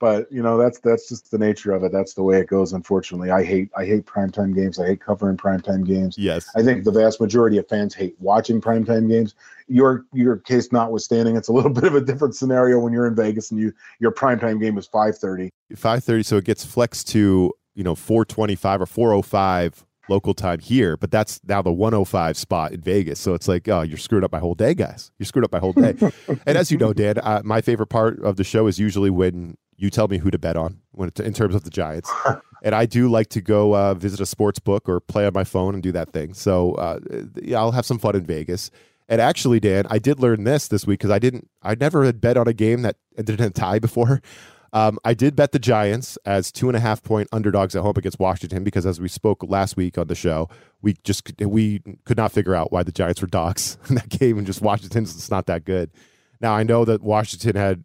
but 0.00 0.30
you 0.30 0.42
know 0.42 0.56
that's 0.56 0.78
that's 0.80 1.08
just 1.08 1.30
the 1.30 1.38
nature 1.38 1.72
of 1.72 1.84
it. 1.84 1.92
That's 1.92 2.14
the 2.14 2.22
way 2.22 2.38
it 2.38 2.48
goes. 2.48 2.72
Unfortunately, 2.72 3.30
I 3.30 3.44
hate 3.44 3.70
I 3.76 3.84
hate 3.84 4.06
primetime 4.06 4.54
games. 4.54 4.78
I 4.78 4.86
hate 4.86 5.00
covering 5.00 5.36
primetime 5.36 5.86
games. 5.86 6.18
Yes, 6.18 6.50
I 6.56 6.62
think 6.62 6.84
the 6.84 6.90
vast 6.90 7.20
majority 7.20 7.58
of 7.58 7.68
fans 7.68 7.94
hate 7.94 8.14
watching 8.18 8.60
primetime 8.60 9.08
games. 9.08 9.34
Your 9.68 10.04
your 10.12 10.38
case 10.38 10.72
notwithstanding, 10.72 11.36
it's 11.36 11.48
a 11.48 11.52
little 11.52 11.70
bit 11.80 11.84
of 11.84 11.94
a 11.94 12.00
different 12.00 12.34
scenario 12.34 12.78
when 12.78 12.92
you're 12.92 13.06
in 13.06 13.14
Vegas 13.14 13.50
and 13.50 13.60
you 13.60 13.72
your 14.00 14.12
primetime 14.12 14.60
game 14.60 14.76
is 14.78 14.86
five 14.86 15.16
thirty. 15.16 15.50
Five 15.76 16.04
thirty, 16.04 16.22
so 16.22 16.36
it 16.36 16.44
gets 16.44 16.64
flexed 16.64 17.08
to 17.08 17.52
you 17.74 17.84
know 17.84 17.94
four 17.94 18.24
twenty 18.24 18.56
five 18.56 18.80
or 18.80 18.86
four 18.86 19.12
oh 19.12 19.22
five 19.22 19.84
local 20.08 20.34
time 20.34 20.58
here, 20.58 20.96
but 20.96 21.10
that's 21.10 21.40
now 21.46 21.62
the 21.62 21.72
105 21.72 22.36
spot 22.36 22.72
in 22.72 22.80
Vegas. 22.80 23.18
So 23.18 23.34
it's 23.34 23.48
like, 23.48 23.68
oh, 23.68 23.82
you're 23.82 23.98
screwed 23.98 24.24
up 24.24 24.32
my 24.32 24.38
whole 24.38 24.54
day, 24.54 24.74
guys. 24.74 25.10
You're 25.18 25.26
screwed 25.26 25.44
up 25.44 25.52
my 25.52 25.58
whole 25.58 25.72
day. 25.72 25.94
and 26.46 26.58
as 26.58 26.70
you 26.70 26.78
know, 26.78 26.92
Dan, 26.92 27.18
uh, 27.18 27.42
my 27.44 27.60
favorite 27.60 27.86
part 27.86 28.20
of 28.22 28.36
the 28.36 28.44
show 28.44 28.66
is 28.66 28.78
usually 28.78 29.10
when 29.10 29.56
you 29.76 29.90
tell 29.90 30.08
me 30.08 30.18
who 30.18 30.30
to 30.30 30.38
bet 30.38 30.56
on 30.56 30.80
when 30.92 31.08
it, 31.08 31.20
in 31.20 31.32
terms 31.32 31.54
of 31.54 31.64
the 31.64 31.70
Giants. 31.70 32.10
and 32.62 32.74
I 32.74 32.86
do 32.86 33.08
like 33.08 33.28
to 33.30 33.40
go 33.40 33.76
uh, 33.76 33.94
visit 33.94 34.20
a 34.20 34.26
sports 34.26 34.58
book 34.58 34.88
or 34.88 35.00
play 35.00 35.26
on 35.26 35.32
my 35.32 35.44
phone 35.44 35.74
and 35.74 35.82
do 35.82 35.92
that 35.92 36.12
thing. 36.12 36.34
So 36.34 36.72
uh, 36.74 37.00
yeah, 37.42 37.58
I'll 37.58 37.72
have 37.72 37.86
some 37.86 37.98
fun 37.98 38.16
in 38.16 38.24
Vegas. 38.24 38.70
And 39.08 39.20
actually, 39.20 39.60
Dan, 39.60 39.86
I 39.90 39.98
did 39.98 40.18
learn 40.18 40.44
this 40.44 40.68
this 40.68 40.86
week 40.86 41.00
because 41.00 41.10
I 41.10 41.18
didn't, 41.18 41.50
I 41.62 41.74
never 41.74 42.04
had 42.04 42.20
bet 42.20 42.36
on 42.36 42.48
a 42.48 42.54
game 42.54 42.82
that 42.82 42.96
ended 43.18 43.38
in 43.40 43.46
a 43.46 43.50
tie 43.50 43.78
before. 43.78 44.22
Um, 44.74 44.98
I 45.04 45.14
did 45.14 45.36
bet 45.36 45.52
the 45.52 45.60
Giants 45.60 46.18
as 46.26 46.50
two 46.50 46.68
and 46.68 46.76
a 46.76 46.80
half 46.80 47.00
point 47.00 47.28
underdogs 47.30 47.76
at 47.76 47.82
home 47.82 47.94
against 47.96 48.18
Washington 48.18 48.64
because, 48.64 48.84
as 48.84 49.00
we 49.00 49.06
spoke 49.06 49.44
last 49.44 49.76
week 49.76 49.96
on 49.96 50.08
the 50.08 50.16
show, 50.16 50.48
we 50.82 50.96
just 51.04 51.30
we 51.40 51.80
could 52.04 52.16
not 52.16 52.32
figure 52.32 52.56
out 52.56 52.72
why 52.72 52.82
the 52.82 52.90
Giants 52.90 53.22
were 53.22 53.28
dogs 53.28 53.78
in 53.88 53.94
that 53.94 54.08
game, 54.08 54.36
and 54.36 54.44
just 54.44 54.60
Washington's 54.60 55.14
it's 55.14 55.30
not 55.30 55.46
that 55.46 55.64
good. 55.64 55.92
Now 56.40 56.54
I 56.54 56.64
know 56.64 56.84
that 56.84 57.02
Washington 57.02 57.54
had 57.54 57.84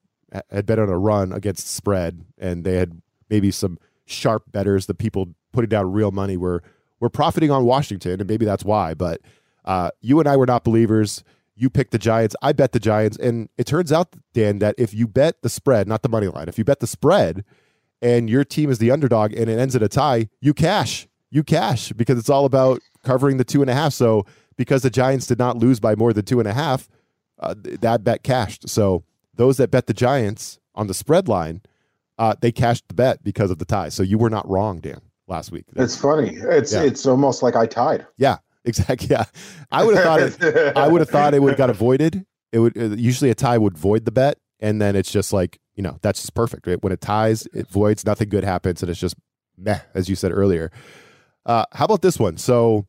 had 0.49 0.65
been 0.65 0.79
on 0.79 0.89
a 0.89 0.97
run 0.97 1.31
against 1.31 1.67
spread, 1.67 2.25
and 2.37 2.63
they 2.63 2.75
had 2.75 3.01
maybe 3.29 3.51
some 3.51 3.77
sharp 4.05 4.51
betters. 4.51 4.85
The 4.85 4.93
people 4.93 5.35
putting 5.51 5.69
down 5.69 5.91
real 5.91 6.11
money 6.11 6.37
were 6.37 6.63
were 6.99 7.09
profiting 7.09 7.51
on 7.51 7.65
Washington, 7.65 8.19
and 8.19 8.29
maybe 8.29 8.45
that's 8.45 8.63
why. 8.63 8.93
But 8.93 9.21
uh, 9.65 9.91
you 10.01 10.19
and 10.19 10.27
I 10.27 10.37
were 10.37 10.45
not 10.45 10.63
believers. 10.63 11.23
You 11.55 11.69
picked 11.69 11.91
the 11.91 11.99
Giants. 11.99 12.35
I 12.41 12.53
bet 12.53 12.71
the 12.71 12.79
Giants, 12.79 13.17
and 13.17 13.49
it 13.57 13.65
turns 13.65 13.91
out, 13.91 14.15
Dan, 14.33 14.59
that 14.59 14.75
if 14.77 14.93
you 14.93 15.07
bet 15.07 15.41
the 15.41 15.49
spread, 15.49 15.87
not 15.87 16.03
the 16.03 16.09
money 16.09 16.27
line, 16.27 16.47
if 16.47 16.57
you 16.57 16.63
bet 16.63 16.79
the 16.79 16.87
spread, 16.87 17.43
and 18.01 18.29
your 18.29 18.43
team 18.45 18.69
is 18.69 18.77
the 18.77 18.91
underdog, 18.91 19.33
and 19.33 19.49
it 19.49 19.59
ends 19.59 19.75
in 19.75 19.83
a 19.83 19.89
tie, 19.89 20.29
you 20.39 20.53
cash. 20.53 21.07
You 21.31 21.43
cash 21.43 21.91
because 21.91 22.17
it's 22.17 22.29
all 22.29 22.45
about 22.45 22.81
covering 23.03 23.37
the 23.37 23.43
two 23.43 23.61
and 23.61 23.69
a 23.69 23.73
half. 23.73 23.93
So 23.93 24.25
because 24.57 24.81
the 24.81 24.89
Giants 24.89 25.27
did 25.27 25.37
not 25.37 25.57
lose 25.57 25.79
by 25.79 25.95
more 25.95 26.11
than 26.11 26.25
two 26.25 26.39
and 26.39 26.47
a 26.47 26.53
half, 26.53 26.89
uh, 27.39 27.53
that 27.57 28.03
bet 28.03 28.23
cashed. 28.23 28.67
So 28.67 29.03
those 29.39 29.55
that 29.55 29.71
bet 29.71 29.87
the 29.87 29.93
Giants 29.93 30.59
on 30.75 30.87
the 30.87 30.93
spread 30.93 31.29
line, 31.29 31.61
uh, 32.17 32.35
they 32.41 32.51
cashed 32.51 32.83
the 32.89 32.93
bet 32.93 33.23
because 33.23 33.49
of 33.49 33.57
the 33.57 33.63
tie. 33.63 33.87
So 33.87 34.03
you 34.03 34.17
were 34.17 34.29
not 34.29 34.47
wrong, 34.49 34.81
Dan, 34.81 34.99
last 35.27 35.49
week. 35.49 35.63
It's 35.77 35.95
funny. 35.95 36.35
It's 36.35 36.73
yeah. 36.73 36.83
it's 36.83 37.05
almost 37.05 37.41
like 37.41 37.55
I 37.55 37.65
tied. 37.65 38.05
Yeah, 38.17 38.39
exactly. 38.65 39.07
Yeah, 39.09 39.23
I 39.71 39.85
would 39.85 39.95
have 39.95 40.03
thought 40.03 40.19
it. 40.19 40.77
I 40.77 40.89
would 40.89 40.99
have 40.99 41.09
thought 41.09 41.33
it 41.33 41.41
would 41.41 41.51
have 41.51 41.57
got 41.57 41.69
avoided. 41.69 42.25
It 42.51 42.59
would 42.59 42.77
uh, 42.77 42.95
usually 42.97 43.29
a 43.29 43.35
tie 43.35 43.57
would 43.57 43.77
void 43.77 44.03
the 44.03 44.11
bet, 44.11 44.39
and 44.59 44.81
then 44.81 44.97
it's 44.97 45.09
just 45.09 45.31
like 45.31 45.57
you 45.73 45.83
know 45.83 45.97
that's 46.01 46.19
just 46.19 46.33
perfect. 46.33 46.67
Right? 46.67 46.83
When 46.83 46.91
it 46.91 46.99
ties, 46.99 47.47
it 47.53 47.69
voids. 47.69 48.05
Nothing 48.05 48.27
good 48.27 48.43
happens, 48.43 48.83
and 48.83 48.91
it's 48.91 48.99
just 48.99 49.15
meh, 49.57 49.79
as 49.93 50.09
you 50.09 50.17
said 50.17 50.33
earlier. 50.33 50.69
Uh, 51.45 51.63
how 51.71 51.85
about 51.85 52.01
this 52.01 52.19
one? 52.19 52.35
So 52.35 52.87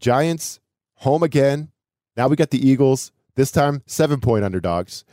Giants 0.00 0.58
home 0.96 1.22
again. 1.22 1.70
Now 2.16 2.26
we 2.26 2.34
got 2.34 2.50
the 2.50 2.68
Eagles. 2.68 3.12
This 3.36 3.52
time 3.52 3.82
seven 3.86 4.18
point 4.18 4.44
underdogs 4.44 5.04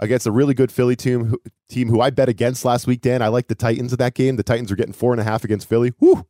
against 0.00 0.26
a 0.26 0.32
really 0.32 0.54
good 0.54 0.72
Philly 0.72 0.96
team 0.96 1.26
who, 1.26 1.40
team 1.68 1.88
who 1.88 2.00
I 2.00 2.10
bet 2.10 2.28
against 2.28 2.64
last 2.64 2.86
week, 2.86 3.00
Dan. 3.00 3.22
I 3.22 3.28
like 3.28 3.48
the 3.48 3.54
Titans 3.54 3.92
in 3.92 3.98
that 3.98 4.14
game. 4.14 4.36
The 4.36 4.42
Titans 4.42 4.70
are 4.72 4.76
getting 4.76 4.92
four 4.92 5.12
and 5.12 5.20
a 5.20 5.24
half 5.24 5.44
against 5.44 5.68
Philly. 5.68 5.92
Whew. 5.98 6.26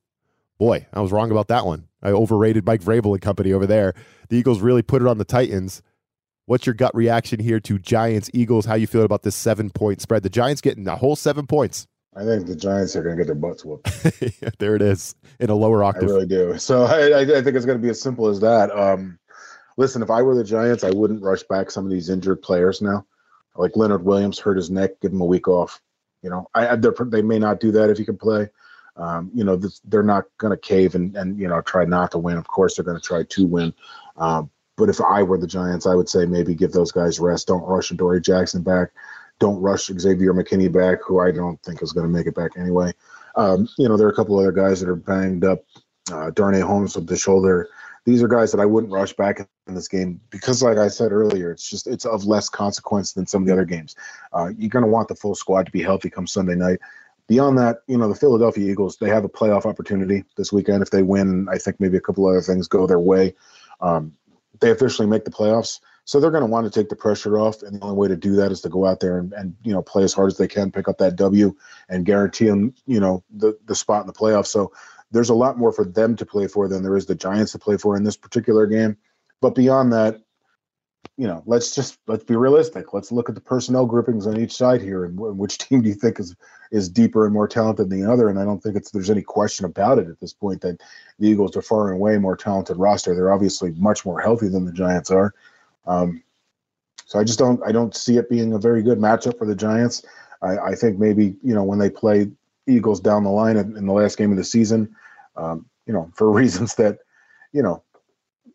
Boy, 0.59 0.87
I 0.93 1.01
was 1.01 1.11
wrong 1.11 1.31
about 1.31 1.49
that 1.49 1.67
one. 1.67 1.89
I 2.03 2.11
overrated 2.11 2.65
Mike 2.65 2.83
Vrabel 2.83 3.13
and 3.13 3.21
company 3.21 3.53
over 3.53 3.67
there. 3.67 3.95
The 4.29 4.37
Eagles 4.37 4.61
really 4.61 4.83
put 4.83 5.03
it 5.03 5.09
on 5.09 5.19
the 5.19 5.25
Titans. 5.25 5.83
What's 6.47 6.67
your 6.67 6.75
gut 6.75 6.95
reaction 6.95 7.41
here 7.41 7.59
to 7.61 7.79
Giants 7.79 8.31
Eagles? 8.35 8.67
How 8.67 8.75
you 8.75 8.87
feel 8.87 9.03
about 9.03 9.23
this 9.23 9.35
seven 9.35 9.71
point 9.71 10.01
spread? 10.01 10.23
The 10.23 10.29
Giants 10.29 10.61
getting 10.61 10.85
the 10.85 10.97
whole 10.97 11.17
seven 11.17 11.47
points. 11.47 11.87
I 12.15 12.25
think 12.25 12.47
the 12.47 12.55
Giants 12.55 12.95
are 12.95 13.03
going 13.03 13.17
to 13.17 13.21
get 13.21 13.27
their 13.27 13.35
butts 13.35 13.65
whooped. 13.65 13.91
yeah, 14.41 14.51
there 14.59 14.77
it 14.77 14.83
is 14.83 15.17
in 15.41 15.51
a 15.51 15.55
lower 15.55 15.83
octave. 15.83 16.05
I 16.05 16.13
really 16.13 16.27
do. 16.27 16.57
So 16.59 16.85
I, 16.85 17.23
I 17.23 17.43
think 17.43 17.57
it's 17.57 17.67
going 17.67 17.79
to 17.79 17.83
be 17.83 17.89
as 17.89 18.01
simple 18.01 18.29
as 18.29 18.39
that. 18.41 18.71
Um, 18.71 19.19
listen, 19.77 20.03
if 20.03 20.11
I 20.11 20.23
were 20.23 20.37
the 20.37 20.45
Giants, 20.45 20.85
I 20.85 20.91
wouldn't 20.91 21.23
rush 21.23 21.43
back 21.45 21.73
some 21.73 21.85
of 21.85 21.91
these 21.91 22.11
injured 22.11 22.41
players 22.43 22.81
now 22.81 23.05
like 23.57 23.77
Leonard 23.77 24.05
Williams 24.05 24.39
hurt 24.39 24.57
his 24.57 24.71
neck, 24.71 25.01
give 25.01 25.13
him 25.13 25.21
a 25.21 25.27
week 25.27 25.49
off. 25.49 25.81
You 26.23 26.31
know, 26.31 26.49
I, 26.55 26.77
they 26.77 27.23
may 27.23 27.39
not 27.39 27.61
do 27.61 27.71
that 27.73 27.91
if 27.91 27.99
he 27.99 28.05
can 28.05 28.17
play. 28.17 28.49
Um, 28.97 29.31
you 29.35 29.45
know, 29.45 29.57
this, 29.57 29.81
they're 29.85 30.03
not 30.03 30.25
going 30.39 30.53
to 30.53 30.57
cave 30.57 30.95
and 30.95 31.17
and 31.17 31.39
you 31.39 31.49
know 31.49 31.61
try 31.61 31.85
not 31.85 32.13
to 32.13 32.19
win. 32.19 32.37
Of 32.39 32.47
course, 32.47 32.77
they're 32.77 32.85
going 32.85 33.01
to 33.01 33.07
try 33.07 33.25
to 33.25 33.47
win. 33.47 33.75
Um, 34.17 34.51
but 34.77 34.89
if 34.89 35.01
I 35.01 35.23
were 35.23 35.39
the 35.39 35.47
Giants, 35.47 35.87
I 35.87 35.95
would 35.95 36.09
say 36.09 36.27
maybe 36.27 36.55
give 36.55 36.73
those 36.73 36.93
guys 36.93 37.21
rest. 37.21 37.49
Don't 37.49 37.63
rush 37.63 37.91
Adoree' 37.91 38.21
Jackson 38.21 38.63
back. 38.63 38.91
Don't 39.39 39.61
rush 39.61 39.87
Xavier 39.87 40.33
McKinney 40.33 40.73
back, 40.73 40.99
who 41.05 41.21
I 41.21 41.31
don't 41.31 41.61
think 41.63 41.83
is 41.83 41.93
going 41.93 42.07
to 42.07 42.13
make 42.13 42.27
it 42.27 42.35
back 42.35 42.53
anyway. 42.57 42.93
Um, 43.37 43.69
you 43.79 43.89
know, 43.89 43.97
there 43.97 44.07
are 44.07 44.13
a 44.13 44.15
couple 44.15 44.39
other 44.39 44.53
guys 44.53 44.81
that 44.81 44.89
are 44.89 44.97
banged 44.97 45.45
up. 45.45 45.65
Uh, 46.13 46.31
Darnay 46.31 46.61
Holmes 46.61 46.97
with 46.97 47.07
the 47.07 47.17
shoulder 47.17 47.69
these 48.05 48.23
are 48.23 48.29
guys 48.29 48.53
that 48.53 48.61
I 48.61 48.67
wouldn't 48.67 48.93
rush 48.93 49.15
back 49.15 49.41
in 49.67 49.75
this 49.75 49.89
game 49.89 50.21
because, 50.31 50.63
like 50.63 50.77
I 50.77 50.89
said 50.89 51.11
earlier, 51.11 51.51
it's 51.51 51.69
just 51.69 51.87
it's 51.87 52.05
of 52.05 52.25
less 52.25 52.49
consequence 52.49 53.13
than 53.13 53.27
some 53.27 53.43
of 53.43 53.47
the 53.47 53.53
other 53.53 53.65
games. 53.65 53.97
Uh, 54.33 54.51
you're 54.59 54.69
going 54.69 54.85
to 54.85 54.91
want 54.91 55.09
the 55.09 55.15
full 55.15 55.35
squad 55.35 55.67
to 55.67 55.73
be 55.73 55.83
healthy 55.83 56.11
come 56.11 56.27
Sunday 56.27 56.55
night. 56.55 56.81
Beyond 57.27 57.57
that, 57.57 57.79
you 57.87 57.97
know, 57.97 58.09
the 58.09 58.15
Philadelphia 58.15 58.71
Eagles 58.71 58.99
they 58.99 59.09
have 59.09 59.25
a 59.25 59.29
playoff 59.29 59.65
opportunity 59.65 60.25
this 60.37 60.53
weekend 60.53 60.83
if 60.83 60.91
they 60.91 61.03
win. 61.03 61.49
I 61.51 61.57
think 61.57 61.81
maybe 61.81 61.97
a 61.97 62.01
couple 62.01 62.27
other 62.27 62.43
things 62.43 62.69
go 62.69 62.87
their 62.87 63.01
way. 63.01 63.35
Um, 63.81 64.13
they 64.61 64.71
officially 64.71 65.09
make 65.09 65.25
the 65.25 65.31
playoffs, 65.31 65.81
so 66.05 66.21
they're 66.21 66.31
going 66.31 66.45
to 66.45 66.51
want 66.51 66.71
to 66.71 66.79
take 66.79 66.91
the 66.91 66.97
pressure 66.97 67.39
off, 67.39 67.63
and 67.63 67.81
the 67.81 67.85
only 67.85 67.97
way 67.97 68.09
to 68.09 68.17
do 68.17 68.37
that 68.37 68.53
is 68.53 68.61
to 68.61 68.69
go 68.69 68.85
out 68.85 69.01
there 69.01 69.19
and, 69.19 69.33
and 69.33 69.57
you 69.63 69.73
know 69.73 69.83
play 69.83 70.05
as 70.05 70.13
hard 70.13 70.31
as 70.31 70.37
they 70.37 70.47
can, 70.47 70.71
pick 70.71 70.87
up 70.87 70.99
that 70.99 71.17
W, 71.17 71.55
and 71.89 72.05
guarantee 72.05 72.47
them 72.47 72.75
you 72.87 73.01
know 73.01 73.25
the 73.31 73.59
the 73.65 73.75
spot 73.75 74.03
in 74.03 74.07
the 74.07 74.13
playoffs. 74.13 74.49
So 74.49 74.71
there's 75.15 75.31
a 75.31 75.35
lot 75.35 75.57
more 75.57 75.73
for 75.73 75.85
them 75.85 76.17
to 76.17 76.27
play 76.27 76.49
for 76.49 76.67
than 76.67 76.83
there 76.83 76.97
is 76.97 77.07
the 77.07 77.15
Giants 77.15 77.53
to 77.53 77.59
play 77.59 77.77
for 77.77 77.97
in 77.97 78.03
this 78.03 78.17
particular 78.17 78.67
game. 78.67 78.97
But 79.41 79.55
beyond 79.55 79.93
that, 79.93 80.21
you 81.17 81.29
know, 81.29 81.45
let's 81.47 81.73
just 81.73 81.99
let's 82.09 82.25
be 82.25 82.35
realistic. 82.35 82.93
Let's 82.93 83.13
look 83.13 83.29
at 83.29 83.37
the 83.37 83.41
personnel 83.41 83.87
groupings 83.87 84.27
on 84.27 84.41
each 84.41 84.53
side 84.53 84.83
here, 84.83 85.05
and, 85.05 85.17
which 85.17 85.59
team 85.59 85.83
do 85.83 85.89
you 85.89 85.95
think 85.95 86.19
is 86.19 86.35
is 86.73 86.89
deeper 86.89 87.25
and 87.25 87.33
more 87.33 87.47
talented 87.47 87.89
than 87.89 88.01
the 88.01 88.13
other? 88.13 88.29
And 88.29 88.41
I 88.41 88.45
don't 88.45 88.61
think 88.61 88.75
it's 88.75 88.91
there's 88.91 89.11
any 89.11 89.23
question 89.23 89.65
about 89.65 90.01
it 90.01 90.09
at 90.09 90.19
this 90.19 90.33
point 90.33 90.61
that 90.63 90.81
the 91.21 91.29
Eagles 91.29 91.57
are 91.57 91.63
far 91.63 91.87
and 91.89 91.95
away 91.95 92.19
more 92.19 92.37
talented 92.37 92.77
roster. 92.77 93.15
They're 93.15 93.33
obviously 93.33 93.71
much 93.73 94.05
more 94.05 94.21
healthy 94.21 94.49
than 94.49 94.65
the 94.65 94.73
Giants 94.73 95.13
are. 95.13 95.33
Um, 95.87 96.25
so 97.07 97.21
I 97.21 97.25
just 97.25 97.39
don't 97.39 97.61
I 97.65 97.71
don't 97.71 97.95
see 97.95 98.17
it 98.17 98.29
being 98.29 98.53
a 98.53 98.59
very 98.59 98.83
good 98.83 98.99
matchup 98.99 99.39
for 99.39 99.47
the 99.47 99.55
Giants. 99.55 100.05
I, 100.43 100.59
I 100.59 100.75
think 100.75 100.99
maybe 100.99 101.37
you 101.45 101.55
know 101.55 101.63
when 101.63 101.79
they 101.79 101.91
play 101.91 102.33
Eagles 102.67 103.01
down 103.01 103.25
the 103.25 103.31
line 103.31 103.57
in, 103.57 103.77
in 103.77 103.87
the 103.87 103.93
last 103.93 104.17
game 104.17 104.31
of 104.31 104.37
the 104.37 104.45
season, 104.45 104.95
um, 105.37 105.67
you 105.87 105.93
know, 105.93 106.11
for 106.15 106.31
reasons 106.33 106.75
that, 106.77 106.99
you 107.53 107.63
know, 107.63 107.83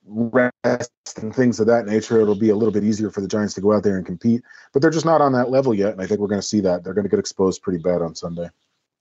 rest 0.06 0.92
and 1.18 1.36
things 1.36 1.60
of 1.60 1.68
that 1.68 1.86
nature, 1.86 2.20
it'll 2.20 2.36
be 2.36 2.50
a 2.50 2.56
little 2.56 2.74
bit 2.74 2.84
easier 2.84 3.12
for 3.12 3.22
the 3.22 3.28
Giants 3.28 3.54
to 3.54 3.62
go 3.62 3.74
out 3.74 3.84
there 3.84 3.98
and 3.98 4.06
compete. 4.06 4.42
But 4.74 4.82
they're 4.82 4.92
just 4.92 5.06
not 5.06 5.22
on 5.22 5.34
that 5.34 5.50
level 5.50 5.74
yet, 5.74 5.94
and 5.94 6.02
I 6.02 6.08
think 6.08 6.20
we're 6.20 6.28
going 6.28 6.42
to 6.42 6.48
see 6.48 6.62
that. 6.62 6.84
They're 6.84 6.94
going 6.94 7.06
to 7.06 7.10
get 7.10 7.20
exposed 7.20 7.62
pretty 7.62 7.80
bad 7.80 8.02
on 8.02 8.16
Sunday. 8.16 8.50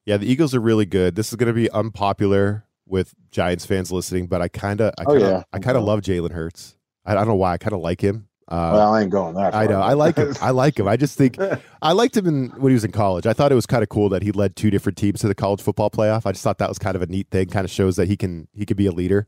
Yeah, 0.05 0.17
the 0.17 0.31
Eagles 0.31 0.55
are 0.55 0.61
really 0.61 0.87
good. 0.87 1.17
This 1.17 1.29
is 1.29 1.37
going 1.37 1.49
to 1.49 1.53
be 1.53 1.71
unpopular 1.71 2.65
with 2.87 3.15
Giants 3.31 3.67
fans 3.67 3.93
listening, 3.93 4.27
but 4.27 4.41
I 4.41 4.49
kind 4.49 4.81
of, 4.81 4.95
I 4.99 5.05
kind 5.05 5.17
of, 5.17 5.23
oh, 5.23 5.31
yeah. 5.31 5.43
I 5.53 5.59
kind 5.59 5.77
of 5.77 5.85
love 5.85 6.01
Jalen 6.01 6.33
Hurts. 6.33 6.77
I, 7.05 7.13
I, 7.13 7.15
don't 7.17 7.29
know 7.29 7.35
why. 7.35 7.53
I 7.53 7.59
kind 7.59 7.75
of 7.75 7.81
like 7.81 8.01
him. 8.01 8.28
Uh, 8.49 8.71
well, 8.73 8.95
I 8.95 9.03
ain't 9.03 9.11
going 9.11 9.35
that. 9.35 9.53
Far. 9.53 9.63
I 9.63 9.67
know. 9.67 9.81
I 9.81 9.93
like 9.93 10.17
him. 10.17 10.35
I 10.41 10.51
like 10.51 10.79
him. 10.79 10.89
I 10.89 10.97
just 10.97 11.19
think 11.19 11.37
I 11.83 11.93
liked 11.93 12.17
him 12.17 12.27
in, 12.27 12.49
when 12.57 12.71
he 12.71 12.75
was 12.75 12.85
in 12.85 12.93
college. 12.93 13.27
I 13.27 13.35
thought 13.35 13.53
it 13.53 13.55
was 13.55 13.67
kind 13.67 13.83
of 13.83 13.91
cool 13.91 14.09
that 14.09 14.23
he 14.23 14.33
led 14.33 14.57
two 14.57 14.71
different 14.71 14.97
teams 14.97 15.21
to 15.21 15.29
the 15.29 15.35
college 15.35 15.61
football 15.61 15.91
playoff. 15.91 16.25
I 16.25 16.33
just 16.33 16.45
thought 16.45 16.57
that 16.59 16.69
was 16.69 16.79
kind 16.79 16.97
of 16.97 17.03
a 17.03 17.07
neat 17.07 17.29
thing. 17.31 17.49
Kind 17.49 17.67
of 17.67 17.71
shows 17.71 17.97
that 17.97 18.09
he 18.09 18.17
can 18.17 18.49
he 18.55 18.65
could 18.65 18.79
be 18.79 18.87
a 18.87 18.93
leader. 18.93 19.27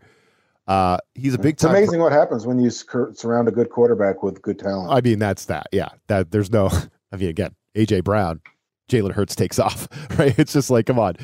Uh, 0.66 0.98
he's 1.14 1.34
a 1.34 1.38
big. 1.38 1.54
It's 1.54 1.64
amazing 1.64 1.98
pro- 1.98 2.04
what 2.04 2.12
happens 2.12 2.46
when 2.46 2.58
you 2.58 2.70
surround 2.70 3.48
a 3.48 3.50
good 3.50 3.70
quarterback 3.70 4.22
with 4.22 4.40
good 4.40 4.58
talent. 4.58 4.90
I 4.90 5.00
mean, 5.00 5.18
that's 5.18 5.46
that. 5.46 5.66
Yeah, 5.72 5.88
that 6.06 6.30
there's 6.30 6.50
no. 6.50 6.70
I 7.12 7.16
mean, 7.16 7.28
again, 7.28 7.54
AJ 7.74 8.04
Brown, 8.04 8.40
Jalen 8.88 9.12
Hurts 9.12 9.34
takes 9.34 9.58
off. 9.58 9.88
Right? 10.18 10.38
It's 10.38 10.52
just 10.52 10.70
like, 10.70 10.86
come 10.86 10.98
on. 10.98 11.16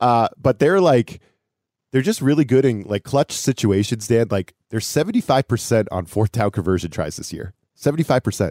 Uh, 0.00 0.28
but 0.36 0.58
they're 0.58 0.80
like 0.80 1.20
they're 1.94 2.02
just 2.02 2.20
really 2.20 2.44
good 2.44 2.64
in 2.64 2.82
like 2.82 3.04
clutch 3.04 3.30
situations, 3.30 4.08
Dan. 4.08 4.26
Like 4.28 4.52
they're 4.68 4.80
75% 4.80 5.86
on 5.92 6.06
fourth 6.06 6.32
down 6.32 6.50
conversion 6.50 6.90
tries 6.90 7.14
this 7.16 7.32
year. 7.32 7.54
75%. 7.78 8.50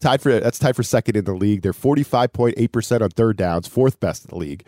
Tied 0.00 0.20
for 0.20 0.40
that's 0.40 0.58
tied 0.58 0.74
for 0.74 0.82
second 0.82 1.16
in 1.16 1.24
the 1.24 1.32
league. 1.32 1.62
They're 1.62 1.72
45.8% 1.72 3.00
on 3.00 3.10
third 3.10 3.36
downs, 3.36 3.68
fourth 3.68 4.00
best 4.00 4.24
in 4.24 4.30
the 4.30 4.36
league. 4.36 4.66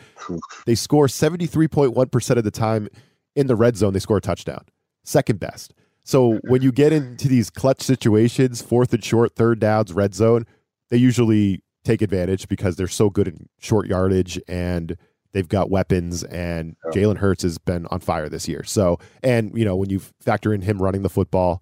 They 0.65 0.77
score 0.77 1.09
73.1% 1.09 2.37
of 2.37 2.45
the 2.45 2.53
time 2.53 2.89
in 3.35 3.49
the 3.49 3.57
red 3.57 3.77
zone, 3.77 3.95
they 3.95 3.99
score 3.99 4.19
a 4.19 4.21
touchdown. 4.21 4.65
Second 5.03 5.41
best. 5.41 5.75
So 6.05 6.39
when 6.45 6.63
you 6.63 6.71
get 6.71 6.93
into 6.93 7.27
these 7.27 7.51
clutch 7.51 7.83
situations, 7.83 8.63
fourth 8.63 8.95
and 8.95 9.03
short, 9.03 9.35
third 9.35 9.59
downs, 9.59 9.93
red 9.93 10.15
zone, 10.15 10.47
they 10.89 10.99
usually 10.99 11.65
take 11.85 12.01
advantage 12.01 12.47
because 12.47 12.77
they're 12.77 12.87
so 12.87 13.11
good 13.11 13.27
in 13.27 13.49
short 13.59 13.89
yardage 13.89 14.41
and 14.47 14.97
They've 15.35 15.49
got 15.49 15.69
weapons, 15.69 16.23
and 16.23 16.77
Jalen 16.93 17.17
Hurts 17.17 17.43
has 17.43 17.59
been 17.59 17.87
on 17.87 17.99
fire 17.99 18.29
this 18.29 18.49
year. 18.49 18.63
So, 18.63 19.01
and 19.23 19.51
you 19.53 19.65
know, 19.65 19.75
when 19.75 19.91
you 19.91 19.99
factor 20.21 20.55
in 20.55 20.63
him 20.63 20.81
running 20.81 21.03
the 21.03 21.11
football, 21.11 21.61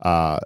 uh, 0.00 0.38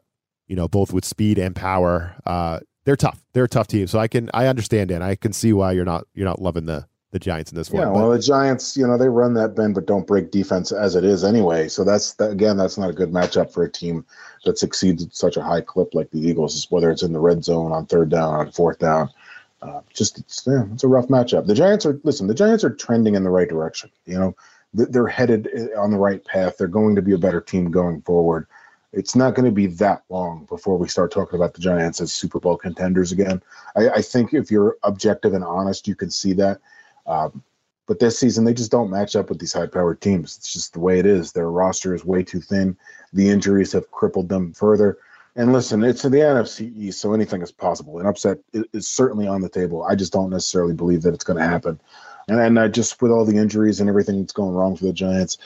you 0.48 0.56
know, 0.56 0.68
both 0.68 0.90
with 0.90 1.04
speed 1.04 1.38
and 1.38 1.54
power, 1.54 2.16
uh, 2.24 2.60
they're 2.84 2.96
tough. 2.96 3.22
They're 3.34 3.44
a 3.44 3.48
tough 3.48 3.66
team. 3.66 3.86
So 3.88 3.98
I 3.98 4.08
can 4.08 4.30
I 4.32 4.46
understand 4.46 4.90
and 4.90 5.04
I 5.04 5.16
can 5.16 5.34
see 5.34 5.52
why 5.52 5.72
you're 5.72 5.84
not 5.84 6.04
you're 6.14 6.26
not 6.26 6.40
loving 6.40 6.64
the 6.64 6.86
the 7.10 7.18
Giants 7.18 7.52
in 7.52 7.58
this 7.58 7.70
one. 7.70 7.82
Yeah, 7.82 7.90
well, 7.90 8.10
the 8.10 8.18
Giants, 8.18 8.74
you 8.74 8.86
know, 8.86 8.96
they 8.96 9.08
run 9.08 9.34
that 9.34 9.54
bend 9.54 9.74
but 9.74 9.86
don't 9.86 10.06
break 10.06 10.30
defense 10.30 10.72
as 10.72 10.94
it 10.96 11.04
is 11.04 11.24
anyway. 11.24 11.68
So 11.68 11.84
that's 11.84 12.14
that, 12.14 12.30
again, 12.30 12.56
that's 12.56 12.78
not 12.78 12.88
a 12.88 12.94
good 12.94 13.10
matchup 13.10 13.52
for 13.52 13.62
a 13.64 13.70
team 13.70 14.06
that 14.46 14.56
succeeds 14.58 15.04
at 15.04 15.14
such 15.14 15.36
a 15.36 15.42
high 15.42 15.60
clip 15.60 15.92
like 15.92 16.10
the 16.10 16.26
Eagles, 16.26 16.66
whether 16.70 16.90
it's 16.90 17.02
in 17.02 17.12
the 17.12 17.20
red 17.20 17.44
zone 17.44 17.70
on 17.70 17.84
third 17.84 18.08
down, 18.08 18.34
on 18.34 18.50
fourth 18.50 18.78
down. 18.78 19.10
Uh, 19.62 19.80
just 19.94 20.18
it's, 20.18 20.42
yeah, 20.44 20.64
it's 20.72 20.82
a 20.82 20.88
rough 20.88 21.06
matchup. 21.06 21.46
The 21.46 21.54
Giants 21.54 21.86
are 21.86 22.00
listen. 22.02 22.26
The 22.26 22.34
Giants 22.34 22.64
are 22.64 22.74
trending 22.74 23.14
in 23.14 23.22
the 23.22 23.30
right 23.30 23.48
direction. 23.48 23.90
You 24.06 24.18
know, 24.18 24.36
they're 24.74 25.06
headed 25.06 25.48
uh, 25.56 25.80
on 25.80 25.92
the 25.92 25.98
right 25.98 26.24
path. 26.24 26.56
They're 26.58 26.66
going 26.66 26.96
to 26.96 27.02
be 27.02 27.12
a 27.12 27.18
better 27.18 27.40
team 27.40 27.70
going 27.70 28.02
forward. 28.02 28.48
It's 28.92 29.14
not 29.14 29.34
going 29.34 29.46
to 29.46 29.52
be 29.52 29.68
that 29.68 30.02
long 30.10 30.46
before 30.46 30.76
we 30.76 30.88
start 30.88 31.12
talking 31.12 31.38
about 31.38 31.54
the 31.54 31.60
Giants 31.60 32.00
as 32.00 32.12
Super 32.12 32.40
Bowl 32.40 32.56
contenders 32.56 33.12
again. 33.12 33.40
I, 33.76 33.88
I 33.88 34.02
think 34.02 34.34
if 34.34 34.50
you're 34.50 34.76
objective 34.82 35.32
and 35.32 35.44
honest, 35.44 35.86
you 35.86 35.94
can 35.94 36.10
see 36.10 36.32
that. 36.34 36.60
Um, 37.06 37.42
but 37.86 38.00
this 38.00 38.18
season, 38.18 38.44
they 38.44 38.54
just 38.54 38.70
don't 38.70 38.90
match 38.90 39.16
up 39.16 39.28
with 39.28 39.38
these 39.38 39.52
high-powered 39.52 40.00
teams. 40.00 40.36
It's 40.36 40.52
just 40.52 40.72
the 40.72 40.80
way 40.80 40.98
it 40.98 41.06
is. 41.06 41.32
Their 41.32 41.50
roster 41.50 41.94
is 41.94 42.04
way 42.04 42.22
too 42.22 42.40
thin. 42.40 42.76
The 43.12 43.28
injuries 43.28 43.72
have 43.72 43.90
crippled 43.90 44.28
them 44.28 44.52
further. 44.52 44.98
And 45.34 45.52
listen, 45.52 45.82
it's 45.82 46.04
in 46.04 46.12
the 46.12 46.18
NFC 46.18 46.76
East, 46.76 47.00
so 47.00 47.14
anything 47.14 47.40
is 47.40 47.50
possible. 47.50 47.98
An 47.98 48.06
upset 48.06 48.38
is 48.52 48.88
certainly 48.88 49.26
on 49.26 49.40
the 49.40 49.48
table. 49.48 49.82
I 49.82 49.94
just 49.94 50.12
don't 50.12 50.28
necessarily 50.28 50.74
believe 50.74 51.02
that 51.02 51.14
it's 51.14 51.24
going 51.24 51.38
to 51.38 51.44
happen. 51.44 51.80
And 52.28 52.38
and 52.38 52.58
I 52.58 52.68
just 52.68 53.00
with 53.00 53.10
all 53.10 53.24
the 53.24 53.36
injuries 53.36 53.80
and 53.80 53.88
everything 53.88 54.20
that's 54.20 54.32
going 54.32 54.54
wrong 54.54 54.76
for 54.76 54.84
the 54.84 54.92
Giants, 54.92 55.38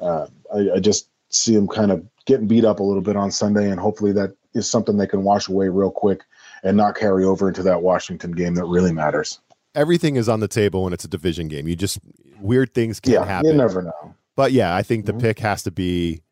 uh, 0.00 0.26
I, 0.54 0.76
I 0.76 0.80
just 0.80 1.08
see 1.30 1.54
them 1.54 1.68
kind 1.68 1.90
of 1.90 2.04
getting 2.26 2.46
beat 2.46 2.64
up 2.64 2.80
a 2.80 2.82
little 2.82 3.02
bit 3.02 3.16
on 3.16 3.30
Sunday, 3.30 3.70
and 3.70 3.80
hopefully 3.80 4.12
that 4.12 4.36
is 4.54 4.70
something 4.70 4.96
they 4.96 5.06
can 5.06 5.24
wash 5.24 5.48
away 5.48 5.68
real 5.68 5.90
quick 5.90 6.22
and 6.62 6.76
not 6.76 6.94
carry 6.94 7.24
over 7.24 7.48
into 7.48 7.62
that 7.62 7.82
Washington 7.82 8.32
game 8.32 8.54
that 8.54 8.64
really 8.66 8.92
matters. 8.92 9.40
Everything 9.74 10.16
is 10.16 10.28
on 10.28 10.40
the 10.40 10.48
table 10.48 10.84
when 10.84 10.92
it's 10.92 11.04
a 11.04 11.08
division 11.08 11.48
game. 11.48 11.66
You 11.66 11.76
just 11.76 11.98
weird 12.40 12.74
things 12.74 13.00
can 13.00 13.14
yeah, 13.14 13.24
happen. 13.24 13.50
You 13.50 13.56
never 13.56 13.82
know. 13.82 14.14
But 14.36 14.52
yeah, 14.52 14.74
I 14.74 14.82
think 14.82 15.06
the 15.06 15.12
mm-hmm. 15.12 15.20
pick 15.20 15.38
has 15.38 15.62
to 15.62 15.70
be 15.70 16.22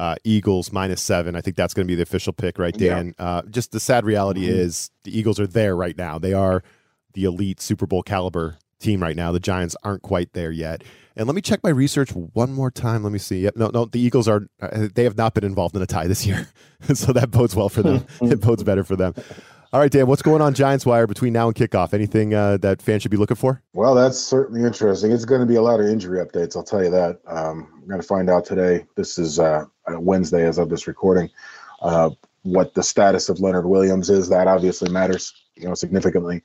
uh, 0.00 0.14
Eagles 0.24 0.72
minus 0.72 1.02
seven. 1.02 1.36
I 1.36 1.42
think 1.42 1.56
that's 1.56 1.74
going 1.74 1.86
to 1.86 1.90
be 1.90 1.94
the 1.94 2.02
official 2.02 2.32
pick, 2.32 2.58
right, 2.58 2.74
Dan? 2.74 3.14
Yeah. 3.18 3.24
Uh, 3.24 3.42
just 3.50 3.72
the 3.72 3.80
sad 3.80 4.06
reality 4.06 4.46
mm-hmm. 4.46 4.58
is 4.58 4.90
the 5.04 5.16
Eagles 5.16 5.38
are 5.38 5.46
there 5.46 5.76
right 5.76 5.96
now. 5.96 6.18
They 6.18 6.32
are 6.32 6.62
the 7.12 7.24
elite 7.24 7.60
Super 7.60 7.86
Bowl 7.86 8.02
caliber 8.02 8.56
team 8.78 9.02
right 9.02 9.14
now. 9.14 9.30
The 9.30 9.40
Giants 9.40 9.76
aren't 9.82 10.00
quite 10.00 10.32
there 10.32 10.50
yet. 10.50 10.82
And 11.16 11.26
let 11.26 11.34
me 11.34 11.42
check 11.42 11.60
my 11.62 11.68
research 11.68 12.12
one 12.12 12.50
more 12.50 12.70
time. 12.70 13.02
Let 13.02 13.12
me 13.12 13.18
see. 13.18 13.40
Yep, 13.40 13.56
no, 13.56 13.70
no, 13.74 13.84
the 13.84 14.00
Eagles 14.00 14.26
are. 14.26 14.46
Uh, 14.62 14.88
they 14.94 15.04
have 15.04 15.18
not 15.18 15.34
been 15.34 15.44
involved 15.44 15.76
in 15.76 15.82
a 15.82 15.86
tie 15.86 16.06
this 16.06 16.26
year, 16.26 16.48
so 16.94 17.12
that 17.12 17.30
bodes 17.30 17.54
well 17.54 17.68
for 17.68 17.82
them. 17.82 18.06
it 18.22 18.40
bodes 18.40 18.64
better 18.64 18.84
for 18.84 18.96
them. 18.96 19.12
All 19.72 19.78
right, 19.78 19.90
Dan, 19.90 20.08
what's 20.08 20.22
going 20.22 20.42
on 20.42 20.52
Giants 20.52 20.84
Wire 20.84 21.06
between 21.06 21.32
now 21.32 21.46
and 21.46 21.54
kickoff? 21.54 21.94
Anything 21.94 22.34
uh, 22.34 22.56
that 22.56 22.82
fans 22.82 23.02
should 23.02 23.12
be 23.12 23.16
looking 23.16 23.36
for? 23.36 23.62
Well, 23.72 23.94
that's 23.94 24.18
certainly 24.18 24.64
interesting. 24.64 25.12
It's 25.12 25.24
going 25.24 25.42
to 25.42 25.46
be 25.46 25.54
a 25.54 25.62
lot 25.62 25.78
of 25.78 25.86
injury 25.86 26.18
updates. 26.18 26.56
I'll 26.56 26.64
tell 26.64 26.82
you 26.82 26.90
that. 26.90 27.20
Um, 27.28 27.68
I'm 27.80 27.86
going 27.86 28.00
to 28.00 28.06
find 28.06 28.28
out 28.28 28.44
today. 28.44 28.84
This 28.96 29.16
is 29.16 29.38
uh, 29.38 29.66
Wednesday 29.86 30.44
as 30.44 30.58
of 30.58 30.70
this 30.70 30.88
recording. 30.88 31.30
Uh, 31.82 32.10
what 32.42 32.74
the 32.74 32.82
status 32.82 33.28
of 33.28 33.38
Leonard 33.38 33.66
Williams 33.66 34.10
is. 34.10 34.28
That 34.28 34.48
obviously 34.48 34.90
matters, 34.90 35.32
you 35.54 35.68
know, 35.68 35.74
significantly. 35.74 36.42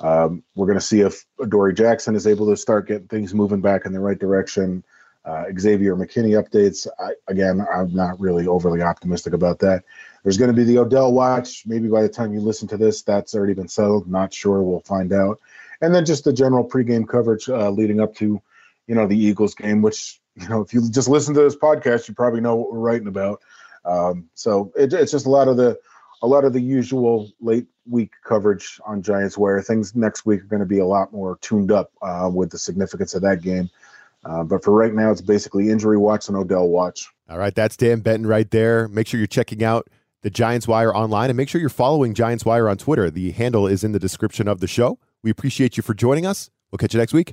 Um, 0.00 0.42
we're 0.54 0.66
going 0.66 0.78
to 0.78 0.84
see 0.84 1.00
if 1.00 1.24
Adoree' 1.40 1.72
Jackson 1.72 2.14
is 2.14 2.26
able 2.26 2.46
to 2.50 2.58
start 2.58 2.88
getting 2.88 3.08
things 3.08 3.32
moving 3.32 3.62
back 3.62 3.86
in 3.86 3.94
the 3.94 4.00
right 4.00 4.18
direction. 4.18 4.84
Uh, 5.24 5.44
Xavier 5.58 5.96
McKinney 5.96 6.40
updates. 6.40 6.86
I, 7.00 7.12
again, 7.26 7.66
I'm 7.74 7.92
not 7.94 8.20
really 8.20 8.46
overly 8.46 8.82
optimistic 8.82 9.32
about 9.32 9.60
that. 9.60 9.82
There's 10.26 10.38
going 10.38 10.50
to 10.50 10.56
be 10.56 10.64
the 10.64 10.78
Odell 10.78 11.12
watch. 11.12 11.62
Maybe 11.66 11.86
by 11.86 12.02
the 12.02 12.08
time 12.08 12.34
you 12.34 12.40
listen 12.40 12.66
to 12.66 12.76
this, 12.76 13.02
that's 13.02 13.32
already 13.32 13.54
been 13.54 13.68
settled. 13.68 14.10
Not 14.10 14.34
sure. 14.34 14.60
We'll 14.60 14.80
find 14.80 15.12
out. 15.12 15.38
And 15.80 15.94
then 15.94 16.04
just 16.04 16.24
the 16.24 16.32
general 16.32 16.68
pregame 16.68 17.08
coverage 17.08 17.48
uh, 17.48 17.70
leading 17.70 18.00
up 18.00 18.12
to, 18.16 18.42
you 18.88 18.94
know, 18.96 19.06
the 19.06 19.16
Eagles 19.16 19.54
game, 19.54 19.82
which 19.82 20.20
you 20.34 20.48
know, 20.48 20.62
if 20.62 20.74
you 20.74 20.90
just 20.90 21.08
listen 21.08 21.32
to 21.34 21.42
this 21.42 21.54
podcast, 21.54 22.08
you 22.08 22.14
probably 22.14 22.40
know 22.40 22.56
what 22.56 22.72
we're 22.72 22.80
writing 22.80 23.06
about. 23.06 23.40
Um, 23.84 24.28
so 24.34 24.72
it, 24.76 24.92
it's 24.92 25.12
just 25.12 25.26
a 25.26 25.30
lot 25.30 25.46
of 25.46 25.56
the 25.58 25.78
a 26.22 26.26
lot 26.26 26.44
of 26.44 26.52
the 26.52 26.60
usual 26.60 27.30
late 27.40 27.68
week 27.88 28.10
coverage 28.24 28.80
on 28.84 29.02
Giants 29.02 29.38
where 29.38 29.62
things 29.62 29.94
next 29.94 30.26
week 30.26 30.40
are 30.40 30.46
going 30.46 30.58
to 30.58 30.66
be 30.66 30.80
a 30.80 30.86
lot 30.86 31.12
more 31.12 31.38
tuned 31.40 31.70
up 31.70 31.92
uh, 32.02 32.28
with 32.34 32.50
the 32.50 32.58
significance 32.58 33.14
of 33.14 33.22
that 33.22 33.42
game. 33.42 33.70
Uh, 34.24 34.42
but 34.42 34.64
for 34.64 34.72
right 34.72 34.92
now, 34.92 35.12
it's 35.12 35.20
basically 35.20 35.70
injury 35.70 35.96
watch 35.96 36.26
and 36.26 36.36
Odell 36.36 36.66
watch. 36.66 37.08
All 37.30 37.38
right, 37.38 37.54
that's 37.54 37.76
Dan 37.76 38.00
Benton 38.00 38.26
right 38.26 38.50
there. 38.50 38.88
Make 38.88 39.06
sure 39.06 39.18
you're 39.18 39.28
checking 39.28 39.62
out 39.62 39.88
the 40.22 40.30
Giants 40.30 40.66
Wire 40.66 40.94
online, 40.94 41.30
and 41.30 41.36
make 41.36 41.48
sure 41.48 41.60
you're 41.60 41.70
following 41.70 42.14
Giants 42.14 42.44
Wire 42.44 42.68
on 42.68 42.76
Twitter. 42.76 43.10
The 43.10 43.32
handle 43.32 43.66
is 43.66 43.84
in 43.84 43.92
the 43.92 43.98
description 43.98 44.48
of 44.48 44.60
the 44.60 44.66
show. 44.66 44.98
We 45.22 45.30
appreciate 45.30 45.76
you 45.76 45.82
for 45.82 45.94
joining 45.94 46.26
us. 46.26 46.50
We'll 46.70 46.78
catch 46.78 46.94
you 46.94 47.00
next 47.00 47.12
week. 47.12 47.32